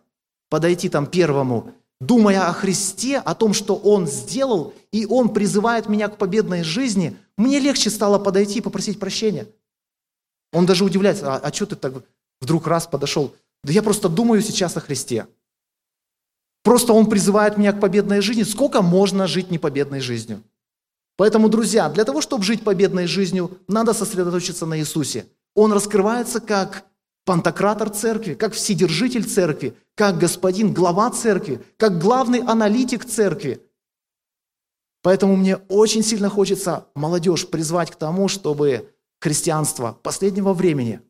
подойти 0.48 0.88
там 0.88 1.06
первому, 1.06 1.70
думая 2.00 2.48
о 2.48 2.52
Христе, 2.52 3.18
о 3.18 3.36
том, 3.36 3.54
что 3.54 3.76
Он 3.76 4.08
сделал, 4.08 4.74
и 4.90 5.06
Он 5.06 5.28
призывает 5.28 5.88
меня 5.88 6.08
к 6.08 6.16
победной 6.16 6.64
жизни, 6.64 7.16
мне 7.36 7.60
легче 7.60 7.90
стало 7.90 8.18
подойти 8.18 8.58
и 8.58 8.62
попросить 8.62 8.98
прощения. 8.98 9.46
Он 10.52 10.66
даже 10.66 10.84
удивляется, 10.84 11.32
а, 11.32 11.38
а 11.38 11.52
что 11.52 11.66
ты 11.66 11.76
так 11.76 11.92
вдруг 12.40 12.66
раз 12.66 12.88
подошел? 12.88 13.36
Да 13.62 13.72
я 13.72 13.84
просто 13.84 14.08
думаю 14.08 14.42
сейчас 14.42 14.76
о 14.76 14.80
Христе. 14.80 15.28
Просто 16.62 16.92
Он 16.92 17.08
призывает 17.08 17.56
меня 17.56 17.72
к 17.72 17.80
победной 17.80 18.20
жизни. 18.20 18.42
Сколько 18.42 18.82
можно 18.82 19.26
жить 19.26 19.50
непобедной 19.50 20.00
жизнью? 20.00 20.42
Поэтому, 21.16 21.48
друзья, 21.48 21.88
для 21.88 22.04
того, 22.04 22.20
чтобы 22.20 22.44
жить 22.44 22.64
победной 22.64 23.06
жизнью, 23.06 23.58
надо 23.68 23.92
сосредоточиться 23.92 24.66
на 24.66 24.78
Иисусе. 24.78 25.26
Он 25.54 25.72
раскрывается 25.72 26.40
как 26.40 26.84
пантократор 27.24 27.90
церкви, 27.90 28.34
как 28.34 28.54
вседержитель 28.54 29.24
церкви, 29.24 29.76
как 29.94 30.18
господин, 30.18 30.72
глава 30.72 31.10
церкви, 31.10 31.62
как 31.76 31.98
главный 31.98 32.40
аналитик 32.40 33.04
церкви. 33.04 33.62
Поэтому 35.02 35.36
мне 35.36 35.56
очень 35.68 36.02
сильно 36.02 36.28
хочется 36.28 36.86
молодежь 36.94 37.48
призвать 37.48 37.90
к 37.90 37.96
тому, 37.96 38.28
чтобы 38.28 38.94
христианство 39.18 39.98
последнего 40.02 40.52
времени, 40.52 41.00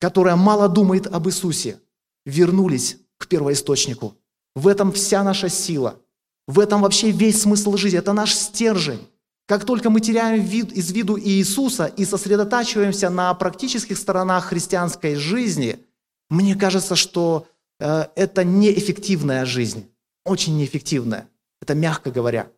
которое 0.00 0.36
мало 0.36 0.68
думает 0.68 1.06
об 1.06 1.28
Иисусе, 1.28 1.80
вернулись 2.24 2.98
к 3.18 3.26
первоисточнику– 3.26 4.16
в 4.54 4.68
этом 4.68 4.92
вся 4.92 5.22
наша 5.22 5.48
сила. 5.48 5.98
В 6.46 6.58
этом 6.58 6.82
вообще 6.82 7.10
весь 7.10 7.42
смысл 7.42 7.76
жизни. 7.76 7.98
Это 7.98 8.12
наш 8.12 8.34
стержень. 8.34 9.06
Как 9.46 9.64
только 9.64 9.90
мы 9.90 10.00
теряем 10.00 10.42
вид, 10.42 10.72
из 10.72 10.90
виду 10.92 11.18
Иисуса 11.18 11.86
и 11.86 12.04
сосредотачиваемся 12.04 13.10
на 13.10 13.32
практических 13.34 13.98
сторонах 13.98 14.46
христианской 14.46 15.14
жизни, 15.14 15.84
мне 16.30 16.54
кажется, 16.54 16.96
что 16.96 17.46
э, 17.80 18.06
это 18.14 18.44
неэффективная 18.44 19.44
жизнь. 19.44 19.88
Очень 20.24 20.56
неэффективная. 20.56 21.28
Это 21.60 21.74
мягко 21.74 22.10
говоря. 22.10 22.50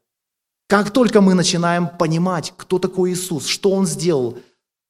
Как 0.68 0.90
только 0.90 1.20
мы 1.20 1.34
начинаем 1.34 1.88
понимать, 1.88 2.53
кто 2.57 2.78
такой 2.78 3.12
Иисус, 3.12 3.47
что 3.47 3.70
Он 3.72 3.86
сделал, 3.86 4.38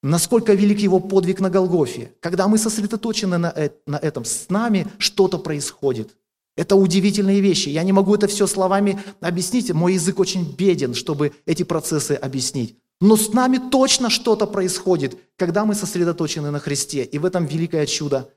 насколько 0.03 0.53
велик 0.55 0.79
Его 0.79 1.01
подвиг 1.01 1.41
на 1.41 1.51
Голгофе, 1.51 2.13
когда 2.21 2.49
мы 2.49 2.59
сосредоточены 2.59 3.39
на, 3.39 3.53
э, 3.55 3.71
на 3.87 3.97
этом, 3.97 4.25
с 4.25 4.49
нами 4.49 4.87
что-то 4.99 5.39
происходит– 5.39 6.17
это 6.57 6.77
удивительные 6.77 7.41
вещи. 7.41 7.69
Я 7.69 7.83
не 7.83 7.93
могу 7.93 8.15
это 8.15 8.29
все 8.29 8.47
словами 8.47 9.03
объяснить. 9.21 9.73
Мой 9.73 9.95
язык 9.95 10.21
очень 10.21 10.55
беден, 10.57 10.95
чтобы 10.95 11.33
эти 11.47 11.65
процессы 11.65 12.13
объяснить. 12.13 12.79
Но 13.01 13.17
с 13.17 13.33
нами 13.33 13.59
точно 13.71 14.09
что-то 14.09 14.47
происходит, 14.47 15.19
когда 15.37 15.65
мы 15.65 15.75
сосредоточены 15.75 16.51
на 16.51 16.61
Христе. 16.61 17.03
И 17.05 17.19
в 17.19 17.25
этом 17.25 17.45
великое 17.45 17.87
чудо 17.87 18.31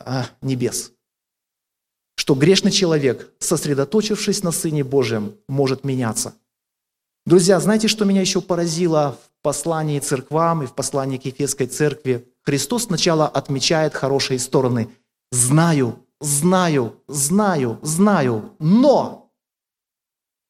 а, 0.00 0.26
небес. 0.42 0.92
Что 2.16 2.34
грешный 2.34 2.72
человек, 2.72 3.32
сосредоточившись 3.38 4.42
на 4.42 4.50
Сыне 4.50 4.82
Божьем, 4.82 5.36
может 5.48 5.84
меняться. 5.84 6.34
Друзья, 7.26 7.60
знаете, 7.60 7.88
что 7.88 8.04
меня 8.04 8.20
еще 8.20 8.40
поразило 8.40 9.18
в 9.20 9.42
послании 9.42 10.00
церквам 10.00 10.62
и 10.62 10.66
в 10.66 10.74
послании 10.74 11.18
к 11.18 11.26
Ефесской 11.26 11.66
церкви? 11.66 12.28
Христос 12.42 12.84
сначала 12.84 13.28
отмечает 13.28 13.94
хорошие 13.94 14.38
стороны. 14.38 14.88
«Знаю, 15.32 16.05
знаю, 16.20 17.02
знаю, 17.08 17.78
знаю, 17.82 18.52
но 18.58 19.30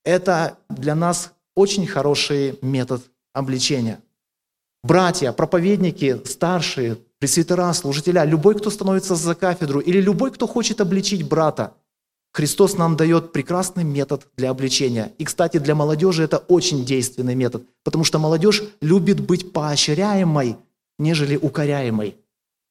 это 0.04 0.58
для 0.68 0.94
нас 0.94 1.32
очень 1.54 1.86
хороший 1.86 2.58
метод 2.62 3.02
обличения. 3.32 4.00
Братья, 4.82 5.32
проповедники, 5.32 6.20
старшие, 6.24 6.98
пресвитера, 7.18 7.72
служителя, 7.72 8.24
любой, 8.24 8.54
кто 8.54 8.70
становится 8.70 9.16
за 9.16 9.34
кафедру, 9.34 9.80
или 9.80 10.00
любой, 10.00 10.30
кто 10.30 10.46
хочет 10.46 10.80
обличить 10.80 11.26
брата, 11.28 11.74
Христос 12.32 12.76
нам 12.76 12.96
дает 12.96 13.32
прекрасный 13.32 13.82
метод 13.82 14.28
для 14.36 14.50
обличения. 14.50 15.12
И, 15.16 15.24
кстати, 15.24 15.56
для 15.56 15.74
молодежи 15.74 16.22
это 16.22 16.36
очень 16.36 16.84
действенный 16.84 17.34
метод, 17.34 17.66
потому 17.82 18.04
что 18.04 18.18
молодежь 18.18 18.62
любит 18.82 19.20
быть 19.20 19.52
поощряемой, 19.52 20.56
нежели 20.98 21.36
укоряемой. 21.36 22.18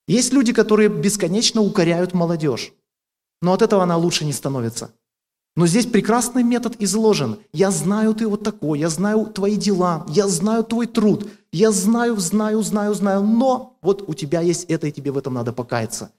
Есть 0.07 0.33
люди, 0.33 0.53
которые 0.53 0.87
бесконечно 0.87 1.61
укоряют 1.61 2.13
молодежь 2.13 2.73
но 3.41 3.53
от 3.53 3.61
этого 3.61 3.83
она 3.83 3.97
лучше 3.97 4.25
не 4.25 4.33
становится. 4.33 4.91
Но 5.55 5.67
здесь 5.67 5.85
прекрасный 5.85 6.43
метод 6.43 6.75
изложен. 6.79 7.37
Я 7.53 7.71
знаю, 7.71 8.13
ты 8.13 8.27
вот 8.27 8.43
такой, 8.43 8.79
я 8.79 8.89
знаю 8.89 9.25
твои 9.27 9.55
дела, 9.55 10.05
я 10.09 10.27
знаю 10.27 10.63
твой 10.63 10.85
труд, 10.85 11.29
я 11.51 11.71
знаю, 11.71 12.17
знаю, 12.17 12.61
знаю, 12.61 12.93
знаю, 12.93 13.23
но 13.23 13.77
вот 13.81 14.03
у 14.07 14.13
тебя 14.13 14.41
есть 14.41 14.65
это, 14.65 14.87
и 14.87 14.91
тебе 14.91 15.11
в 15.11 15.17
этом 15.17 15.33
надо 15.33 15.53
покаяться. 15.53 16.11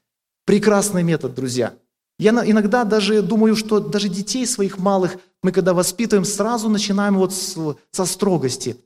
Прекрасный 0.47 1.03
метод, 1.03 1.35
друзья. 1.35 1.75
Я 2.19 2.31
иногда 2.31 2.85
даже 2.85 3.21
думаю, 3.21 3.57
что 3.57 3.79
даже 3.79 4.09
детей 4.09 4.47
своих 4.47 4.79
малых 4.79 5.19
мы 5.43 5.53
когда 5.53 5.75
воспитываем, 5.75 6.25
сразу 6.25 6.69
начинаем 6.69 7.19
вот 7.19 7.33
с, 7.33 7.57
со 7.93 8.05
строгости. 8.05 8.77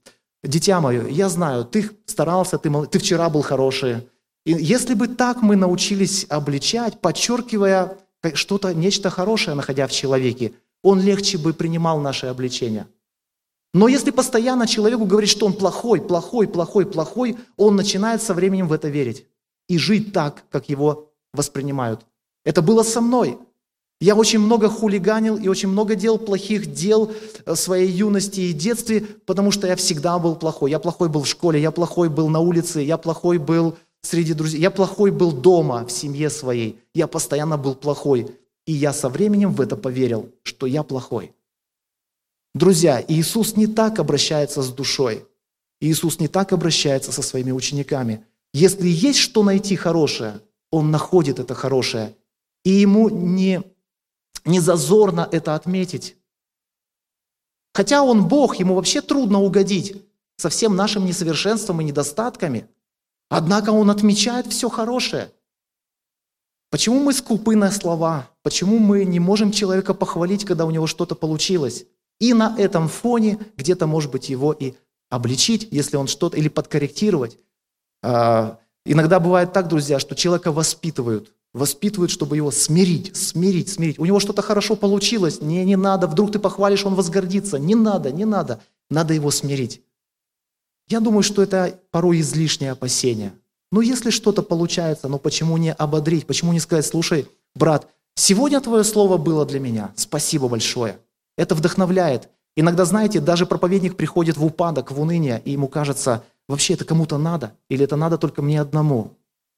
Дитя 0.42 0.80
мое, 0.80 1.06
я 1.06 1.28
знаю, 1.28 1.64
ты 1.64 1.90
старался, 2.06 2.58
ты, 2.58 2.70
ты 2.86 2.98
вчера 2.98 3.30
был 3.30 3.42
хороший. 3.42 4.08
И 4.44 4.52
если 4.52 4.94
бы 4.94 5.06
так 5.08 5.42
мы 5.42 5.56
научились 5.56 6.26
обличать, 6.28 7.00
подчеркивая 7.00 7.96
что-то, 8.34 8.74
нечто 8.74 9.10
хорошее, 9.10 9.54
находя 9.54 9.86
в 9.86 9.92
человеке, 9.92 10.52
он 10.82 11.00
легче 11.00 11.38
бы 11.38 11.52
принимал 11.52 12.00
наше 12.00 12.26
обличение. 12.26 12.86
Но 13.72 13.88
если 13.88 14.10
постоянно 14.10 14.66
человеку 14.66 15.04
говорить, 15.04 15.30
что 15.30 15.46
он 15.46 15.52
плохой, 15.52 16.00
плохой, 16.00 16.48
плохой, 16.48 16.86
плохой, 16.86 17.36
он 17.56 17.76
начинает 17.76 18.22
со 18.22 18.34
временем 18.34 18.66
в 18.66 18.72
это 18.72 18.88
верить 18.88 19.26
и 19.68 19.78
жить 19.78 20.12
так, 20.12 20.44
как 20.50 20.68
его 20.68 21.12
воспринимают. 21.32 22.00
Это 22.44 22.62
было 22.62 22.82
со 22.82 23.00
мной. 23.00 23.38
Я 24.00 24.16
очень 24.16 24.38
много 24.38 24.68
хулиганил 24.68 25.36
и 25.36 25.46
очень 25.46 25.68
много 25.68 25.94
делал 25.94 26.18
плохих 26.18 26.72
дел 26.72 27.12
в 27.44 27.54
своей 27.54 27.88
юности 27.88 28.40
и 28.40 28.52
детстве, 28.52 29.02
потому 29.26 29.52
что 29.52 29.66
я 29.66 29.76
всегда 29.76 30.18
был 30.18 30.36
плохой. 30.36 30.70
Я 30.70 30.78
плохой 30.78 31.10
был 31.10 31.22
в 31.22 31.28
школе, 31.28 31.60
я 31.60 31.70
плохой 31.70 32.08
был 32.08 32.28
на 32.28 32.40
улице, 32.40 32.80
я 32.80 32.96
плохой 32.96 33.38
был 33.38 33.76
среди 34.02 34.34
друзей. 34.34 34.60
Я 34.60 34.70
плохой 34.70 35.10
был 35.10 35.32
дома, 35.32 35.84
в 35.84 35.92
семье 35.92 36.30
своей. 36.30 36.80
Я 36.94 37.06
постоянно 37.06 37.56
был 37.56 37.74
плохой. 37.74 38.34
И 38.66 38.72
я 38.72 38.92
со 38.92 39.08
временем 39.08 39.52
в 39.52 39.60
это 39.60 39.76
поверил, 39.76 40.30
что 40.42 40.66
я 40.66 40.82
плохой. 40.82 41.34
Друзья, 42.54 43.04
Иисус 43.06 43.56
не 43.56 43.66
так 43.66 43.98
обращается 43.98 44.62
с 44.62 44.72
душой. 44.72 45.26
Иисус 45.80 46.18
не 46.18 46.28
так 46.28 46.52
обращается 46.52 47.12
со 47.12 47.22
своими 47.22 47.52
учениками. 47.52 48.24
Если 48.52 48.88
есть 48.88 49.18
что 49.18 49.42
найти 49.42 49.76
хорошее, 49.76 50.40
Он 50.70 50.90
находит 50.90 51.38
это 51.38 51.54
хорошее. 51.54 52.16
И 52.64 52.70
Ему 52.70 53.08
не, 53.08 53.62
не 54.44 54.60
зазорно 54.60 55.28
это 55.30 55.54
отметить. 55.54 56.16
Хотя 57.72 58.02
Он 58.02 58.26
Бог, 58.26 58.56
Ему 58.56 58.74
вообще 58.74 59.00
трудно 59.00 59.40
угодить 59.40 59.96
со 60.36 60.48
всем 60.48 60.76
нашим 60.76 61.06
несовершенством 61.06 61.80
и 61.80 61.84
недостатками– 61.84 62.66
Однако 63.30 63.70
он 63.70 63.90
отмечает 63.90 64.48
все 64.48 64.68
хорошее. 64.68 65.30
Почему 66.70 67.00
мы 67.00 67.12
скупы 67.12 67.56
на 67.56 67.70
слова? 67.70 68.28
Почему 68.42 68.78
мы 68.78 69.04
не 69.04 69.20
можем 69.20 69.52
человека 69.52 69.94
похвалить, 69.94 70.44
когда 70.44 70.66
у 70.66 70.70
него 70.70 70.86
что-то 70.86 71.14
получилось? 71.14 71.86
И 72.18 72.34
на 72.34 72.54
этом 72.58 72.88
фоне 72.88 73.38
где-то, 73.56 73.86
может 73.86 74.10
быть, 74.10 74.28
его 74.28 74.52
и 74.52 74.74
обличить, 75.08 75.68
если 75.70 75.96
он 75.96 76.08
что-то, 76.08 76.36
или 76.36 76.48
подкорректировать. 76.48 77.38
А, 78.02 78.58
иногда 78.84 79.20
бывает 79.20 79.52
так, 79.52 79.68
друзья, 79.68 80.00
что 80.00 80.14
человека 80.14 80.52
воспитывают, 80.52 81.32
воспитывают, 81.54 82.10
чтобы 82.10 82.36
его 82.36 82.50
смирить, 82.50 83.16
смирить, 83.16 83.68
смирить. 83.68 83.98
У 83.98 84.04
него 84.04 84.18
что-то 84.18 84.42
хорошо 84.42 84.74
получилось, 84.74 85.40
не, 85.40 85.64
не 85.64 85.76
надо, 85.76 86.08
вдруг 86.08 86.32
ты 86.32 86.40
похвалишь, 86.40 86.84
он 86.84 86.94
возгордится. 86.94 87.58
Не 87.58 87.76
надо, 87.76 88.10
не 88.10 88.24
надо. 88.24 88.60
Надо 88.90 89.14
его 89.14 89.30
смирить. 89.30 89.82
Я 90.90 90.98
думаю, 90.98 91.22
что 91.22 91.40
это 91.40 91.78
порой 91.92 92.20
излишнее 92.20 92.72
опасение. 92.72 93.32
Но 93.70 93.80
если 93.80 94.10
что-то 94.10 94.42
получается, 94.42 95.06
ну 95.06 95.20
почему 95.20 95.56
не 95.56 95.72
ободрить, 95.72 96.26
почему 96.26 96.52
не 96.52 96.58
сказать, 96.58 96.84
слушай, 96.84 97.28
брат, 97.54 97.86
сегодня 98.16 98.60
твое 98.60 98.82
слово 98.82 99.16
было 99.16 99.46
для 99.46 99.60
меня, 99.60 99.92
спасибо 99.94 100.48
большое. 100.48 100.98
Это 101.38 101.54
вдохновляет. 101.54 102.28
Иногда, 102.56 102.84
знаете, 102.84 103.20
даже 103.20 103.46
проповедник 103.46 103.96
приходит 103.96 104.36
в 104.36 104.44
упадок, 104.44 104.90
в 104.90 105.00
уныние, 105.00 105.40
и 105.44 105.52
ему 105.52 105.68
кажется, 105.68 106.24
вообще 106.48 106.74
это 106.74 106.84
кому-то 106.84 107.16
надо, 107.18 107.52
или 107.68 107.84
это 107.84 107.94
надо 107.94 108.18
только 108.18 108.42
мне 108.42 108.60
одному. 108.60 109.12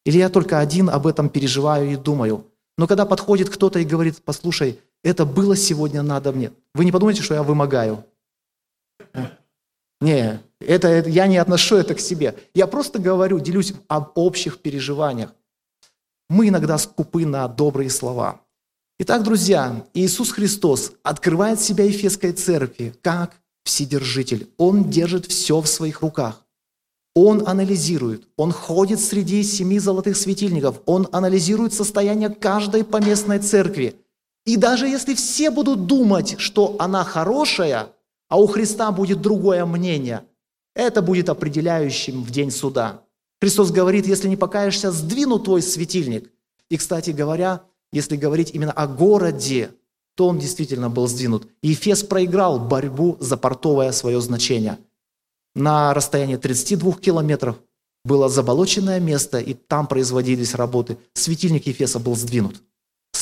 Или 0.04 0.18
я 0.18 0.28
только 0.28 0.58
один 0.58 0.90
об 0.90 1.06
этом 1.06 1.30
переживаю 1.30 1.90
и 1.90 1.96
думаю. 1.96 2.44
Но 2.76 2.86
когда 2.86 3.06
подходит 3.06 3.48
кто-то 3.48 3.78
и 3.78 3.84
говорит, 3.84 4.22
послушай, 4.22 4.78
это 5.02 5.24
было 5.24 5.56
сегодня 5.56 6.02
надо 6.02 6.32
мне. 6.32 6.52
Вы 6.74 6.84
не 6.84 6.92
подумайте, 6.92 7.22
что 7.22 7.34
я 7.34 7.42
вымогаю. 7.42 8.04
Не, 10.02 10.40
это, 10.66 10.88
это, 10.88 11.08
я 11.08 11.26
не 11.26 11.36
отношу 11.36 11.76
это 11.76 11.94
к 11.94 12.00
себе. 12.00 12.36
Я 12.54 12.66
просто 12.66 12.98
говорю, 12.98 13.40
делюсь 13.40 13.74
об 13.88 14.12
общих 14.14 14.58
переживаниях. 14.58 15.34
Мы 16.28 16.48
иногда 16.48 16.78
скупы 16.78 17.26
на 17.26 17.46
добрые 17.48 17.90
слова. 17.90 18.40
Итак, 18.98 19.22
друзья, 19.22 19.84
Иисус 19.94 20.30
Христос 20.30 20.92
открывает 21.02 21.60
себя 21.60 21.84
Ефесской 21.84 22.32
церкви 22.32 22.94
как 23.02 23.34
Вседержитель. 23.64 24.48
Он 24.56 24.90
держит 24.90 25.26
все 25.26 25.60
в 25.60 25.66
своих 25.66 26.02
руках. 26.02 26.44
Он 27.14 27.46
анализирует, 27.46 28.26
он 28.36 28.52
ходит 28.52 28.98
среди 28.98 29.42
семи 29.42 29.78
золотых 29.78 30.16
светильников, 30.16 30.80
он 30.86 31.08
анализирует 31.12 31.74
состояние 31.74 32.30
каждой 32.30 32.84
поместной 32.84 33.38
церкви. 33.38 33.96
И 34.46 34.56
даже 34.56 34.88
если 34.88 35.14
все 35.14 35.50
будут 35.50 35.86
думать, 35.86 36.36
что 36.38 36.76
она 36.78 37.04
хорошая, 37.04 37.88
а 38.28 38.40
у 38.40 38.46
Христа 38.46 38.90
будет 38.92 39.20
другое 39.20 39.66
мнение, 39.66 40.24
это 40.74 41.02
будет 41.02 41.28
определяющим 41.28 42.22
в 42.22 42.30
день 42.30 42.50
суда. 42.50 43.02
Христос 43.40 43.70
говорит, 43.70 44.06
если 44.06 44.28
не 44.28 44.36
покаешься, 44.36 44.92
сдвину 44.92 45.38
твой 45.38 45.62
светильник. 45.62 46.30
И, 46.68 46.76
кстати 46.76 47.10
говоря, 47.10 47.62
если 47.92 48.16
говорить 48.16 48.50
именно 48.54 48.72
о 48.72 48.86
городе, 48.86 49.70
то 50.14 50.28
он 50.28 50.38
действительно 50.38 50.90
был 50.90 51.06
сдвинут. 51.08 51.48
И 51.62 51.68
Ефес 51.68 52.02
проиграл 52.02 52.58
борьбу 52.58 53.16
за 53.20 53.36
портовое 53.36 53.92
свое 53.92 54.20
значение– 54.20 54.78
на 55.54 55.92
расстоянии 55.92 56.36
32 56.36 56.92
километров 56.94 57.60
было 58.04 58.28
заболоченное 58.28 58.98
место, 59.00 59.38
и 59.38 59.54
там 59.54 59.86
производились 59.86 60.54
работы. 60.54 60.98
Светильник 61.12 61.66
Ефеса 61.66 61.98
был 61.98 62.16
сдвинут. 62.16 62.62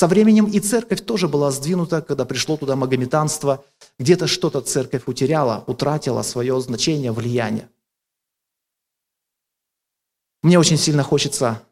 Со 0.00 0.06
временем 0.06 0.46
и 0.46 0.60
церковь 0.60 1.02
тоже 1.02 1.28
была 1.28 1.50
сдвинута, 1.50 2.00
когда 2.00 2.24
пришло 2.24 2.56
туда 2.56 2.74
магометанство. 2.74 3.62
Где-то 3.98 4.28
что-то 4.28 4.62
церковь 4.62 5.02
утеряла, 5.04 5.62
утратила 5.66 6.22
свое 6.22 6.58
значение, 6.62 7.12
влияние. 7.12 7.68
Мне 10.42 10.58
очень 10.58 10.78
сильно 10.78 11.02
хочется 11.02 11.62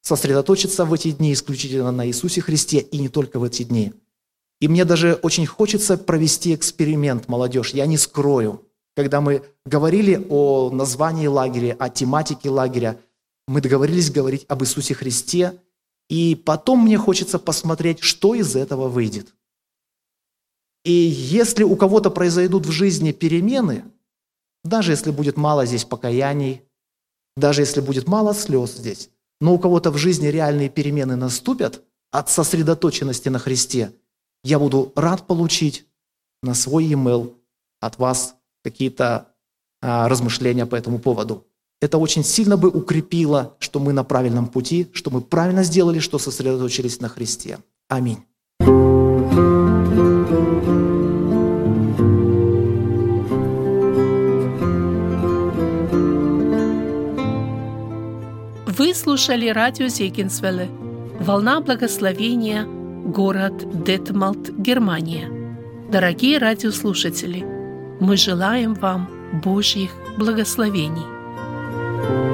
сосредоточиться 0.00 0.84
в 0.84 0.92
эти 0.92 1.12
дни 1.12 1.32
исключительно 1.32 1.92
на 1.92 2.08
Иисусе 2.08 2.40
Христе 2.40 2.78
и 2.80 2.98
не 2.98 3.08
только 3.08 3.38
в 3.38 3.44
эти 3.44 3.62
дни. 3.62 3.92
И 4.60 4.66
мне 4.66 4.84
даже 4.84 5.20
очень 5.22 5.46
хочется 5.46 5.96
провести 5.96 6.56
эксперимент, 6.56 7.28
молодежь. 7.28 7.72
Я 7.72 7.86
не 7.86 7.98
скрою 7.98 8.66
когда 8.96 9.20
мы 9.20 9.44
говорили 9.64 10.26
о 10.28 10.70
названии 10.70 11.28
лагеря, 11.28 11.76
о 11.78 11.88
тематике 11.88 12.50
лагеря, 12.50 12.98
мы 13.46 13.60
договорились 13.60 14.10
говорить 14.10 14.44
об 14.48 14.64
Иисусе 14.64 14.94
Христе, 14.94 15.60
и 16.10 16.34
потом 16.34 16.80
мне 16.80 16.98
хочется 16.98 17.38
посмотреть, 17.38 18.00
что 18.00 18.34
из 18.34 18.56
этого 18.56 18.88
выйдет. 18.88 19.32
И 20.84 20.92
если 20.92 21.62
у 21.62 21.76
кого-то 21.76 22.10
произойдут 22.10 22.66
в 22.66 22.72
жизни 22.72 23.12
перемены, 23.12 23.84
даже 24.64 24.90
если 24.90 25.12
будет 25.12 25.36
мало 25.36 25.66
здесь 25.66 25.84
покаяний, 25.84 26.62
даже 27.36 27.62
если 27.62 27.80
будет 27.80 28.08
мало 28.08 28.34
слез 28.34 28.76
здесь, 28.76 29.10
но 29.40 29.54
у 29.54 29.58
кого-то 29.58 29.92
в 29.92 29.98
жизни 29.98 30.26
реальные 30.26 30.68
перемены 30.68 31.14
наступят 31.14 31.82
от 32.10 32.28
сосредоточенности 32.28 33.28
на 33.28 33.38
Христе, 33.38 33.92
я 34.42 34.58
буду 34.58 34.92
рад 34.96 35.28
получить 35.28 35.86
на 36.42 36.54
свой 36.54 36.86
e-mail 36.86 37.36
от 37.78 37.98
вас 37.98 38.34
какие-то 38.64 39.28
а, 39.80 40.08
размышления 40.08 40.66
по 40.66 40.74
этому 40.74 40.98
поводу. 40.98 41.46
Это 41.80 41.96
очень 41.96 42.24
сильно 42.24 42.56
бы 42.58 42.68
укрепило, 42.68 43.54
что 43.58 43.80
мы 43.80 43.92
на 43.92 44.04
правильном 44.04 44.46
пути, 44.46 44.88
что 44.92 45.10
мы 45.10 45.22
правильно 45.22 45.62
сделали, 45.62 45.98
что 45.98 46.18
сосредоточились 46.18 47.00
на 47.00 47.08
Христе. 47.08 47.58
Аминь. 47.88 48.18
Вы 58.66 58.94
слушали 58.94 59.48
радио 59.48 59.88
Зегенсвелле 59.88 60.68
«Волна 61.20 61.60
благословения», 61.60 62.66
город 63.04 63.84
Детмалт, 63.84 64.50
Германия. 64.50 65.30
Дорогие 65.90 66.38
радиослушатели– 66.38 67.44
мы 68.00 68.16
желаем 68.16 68.74
вам 68.74 69.08
Божьих 69.44 69.90
благословений. 70.16 71.19
Thank 72.02 72.24
you. 72.24 72.29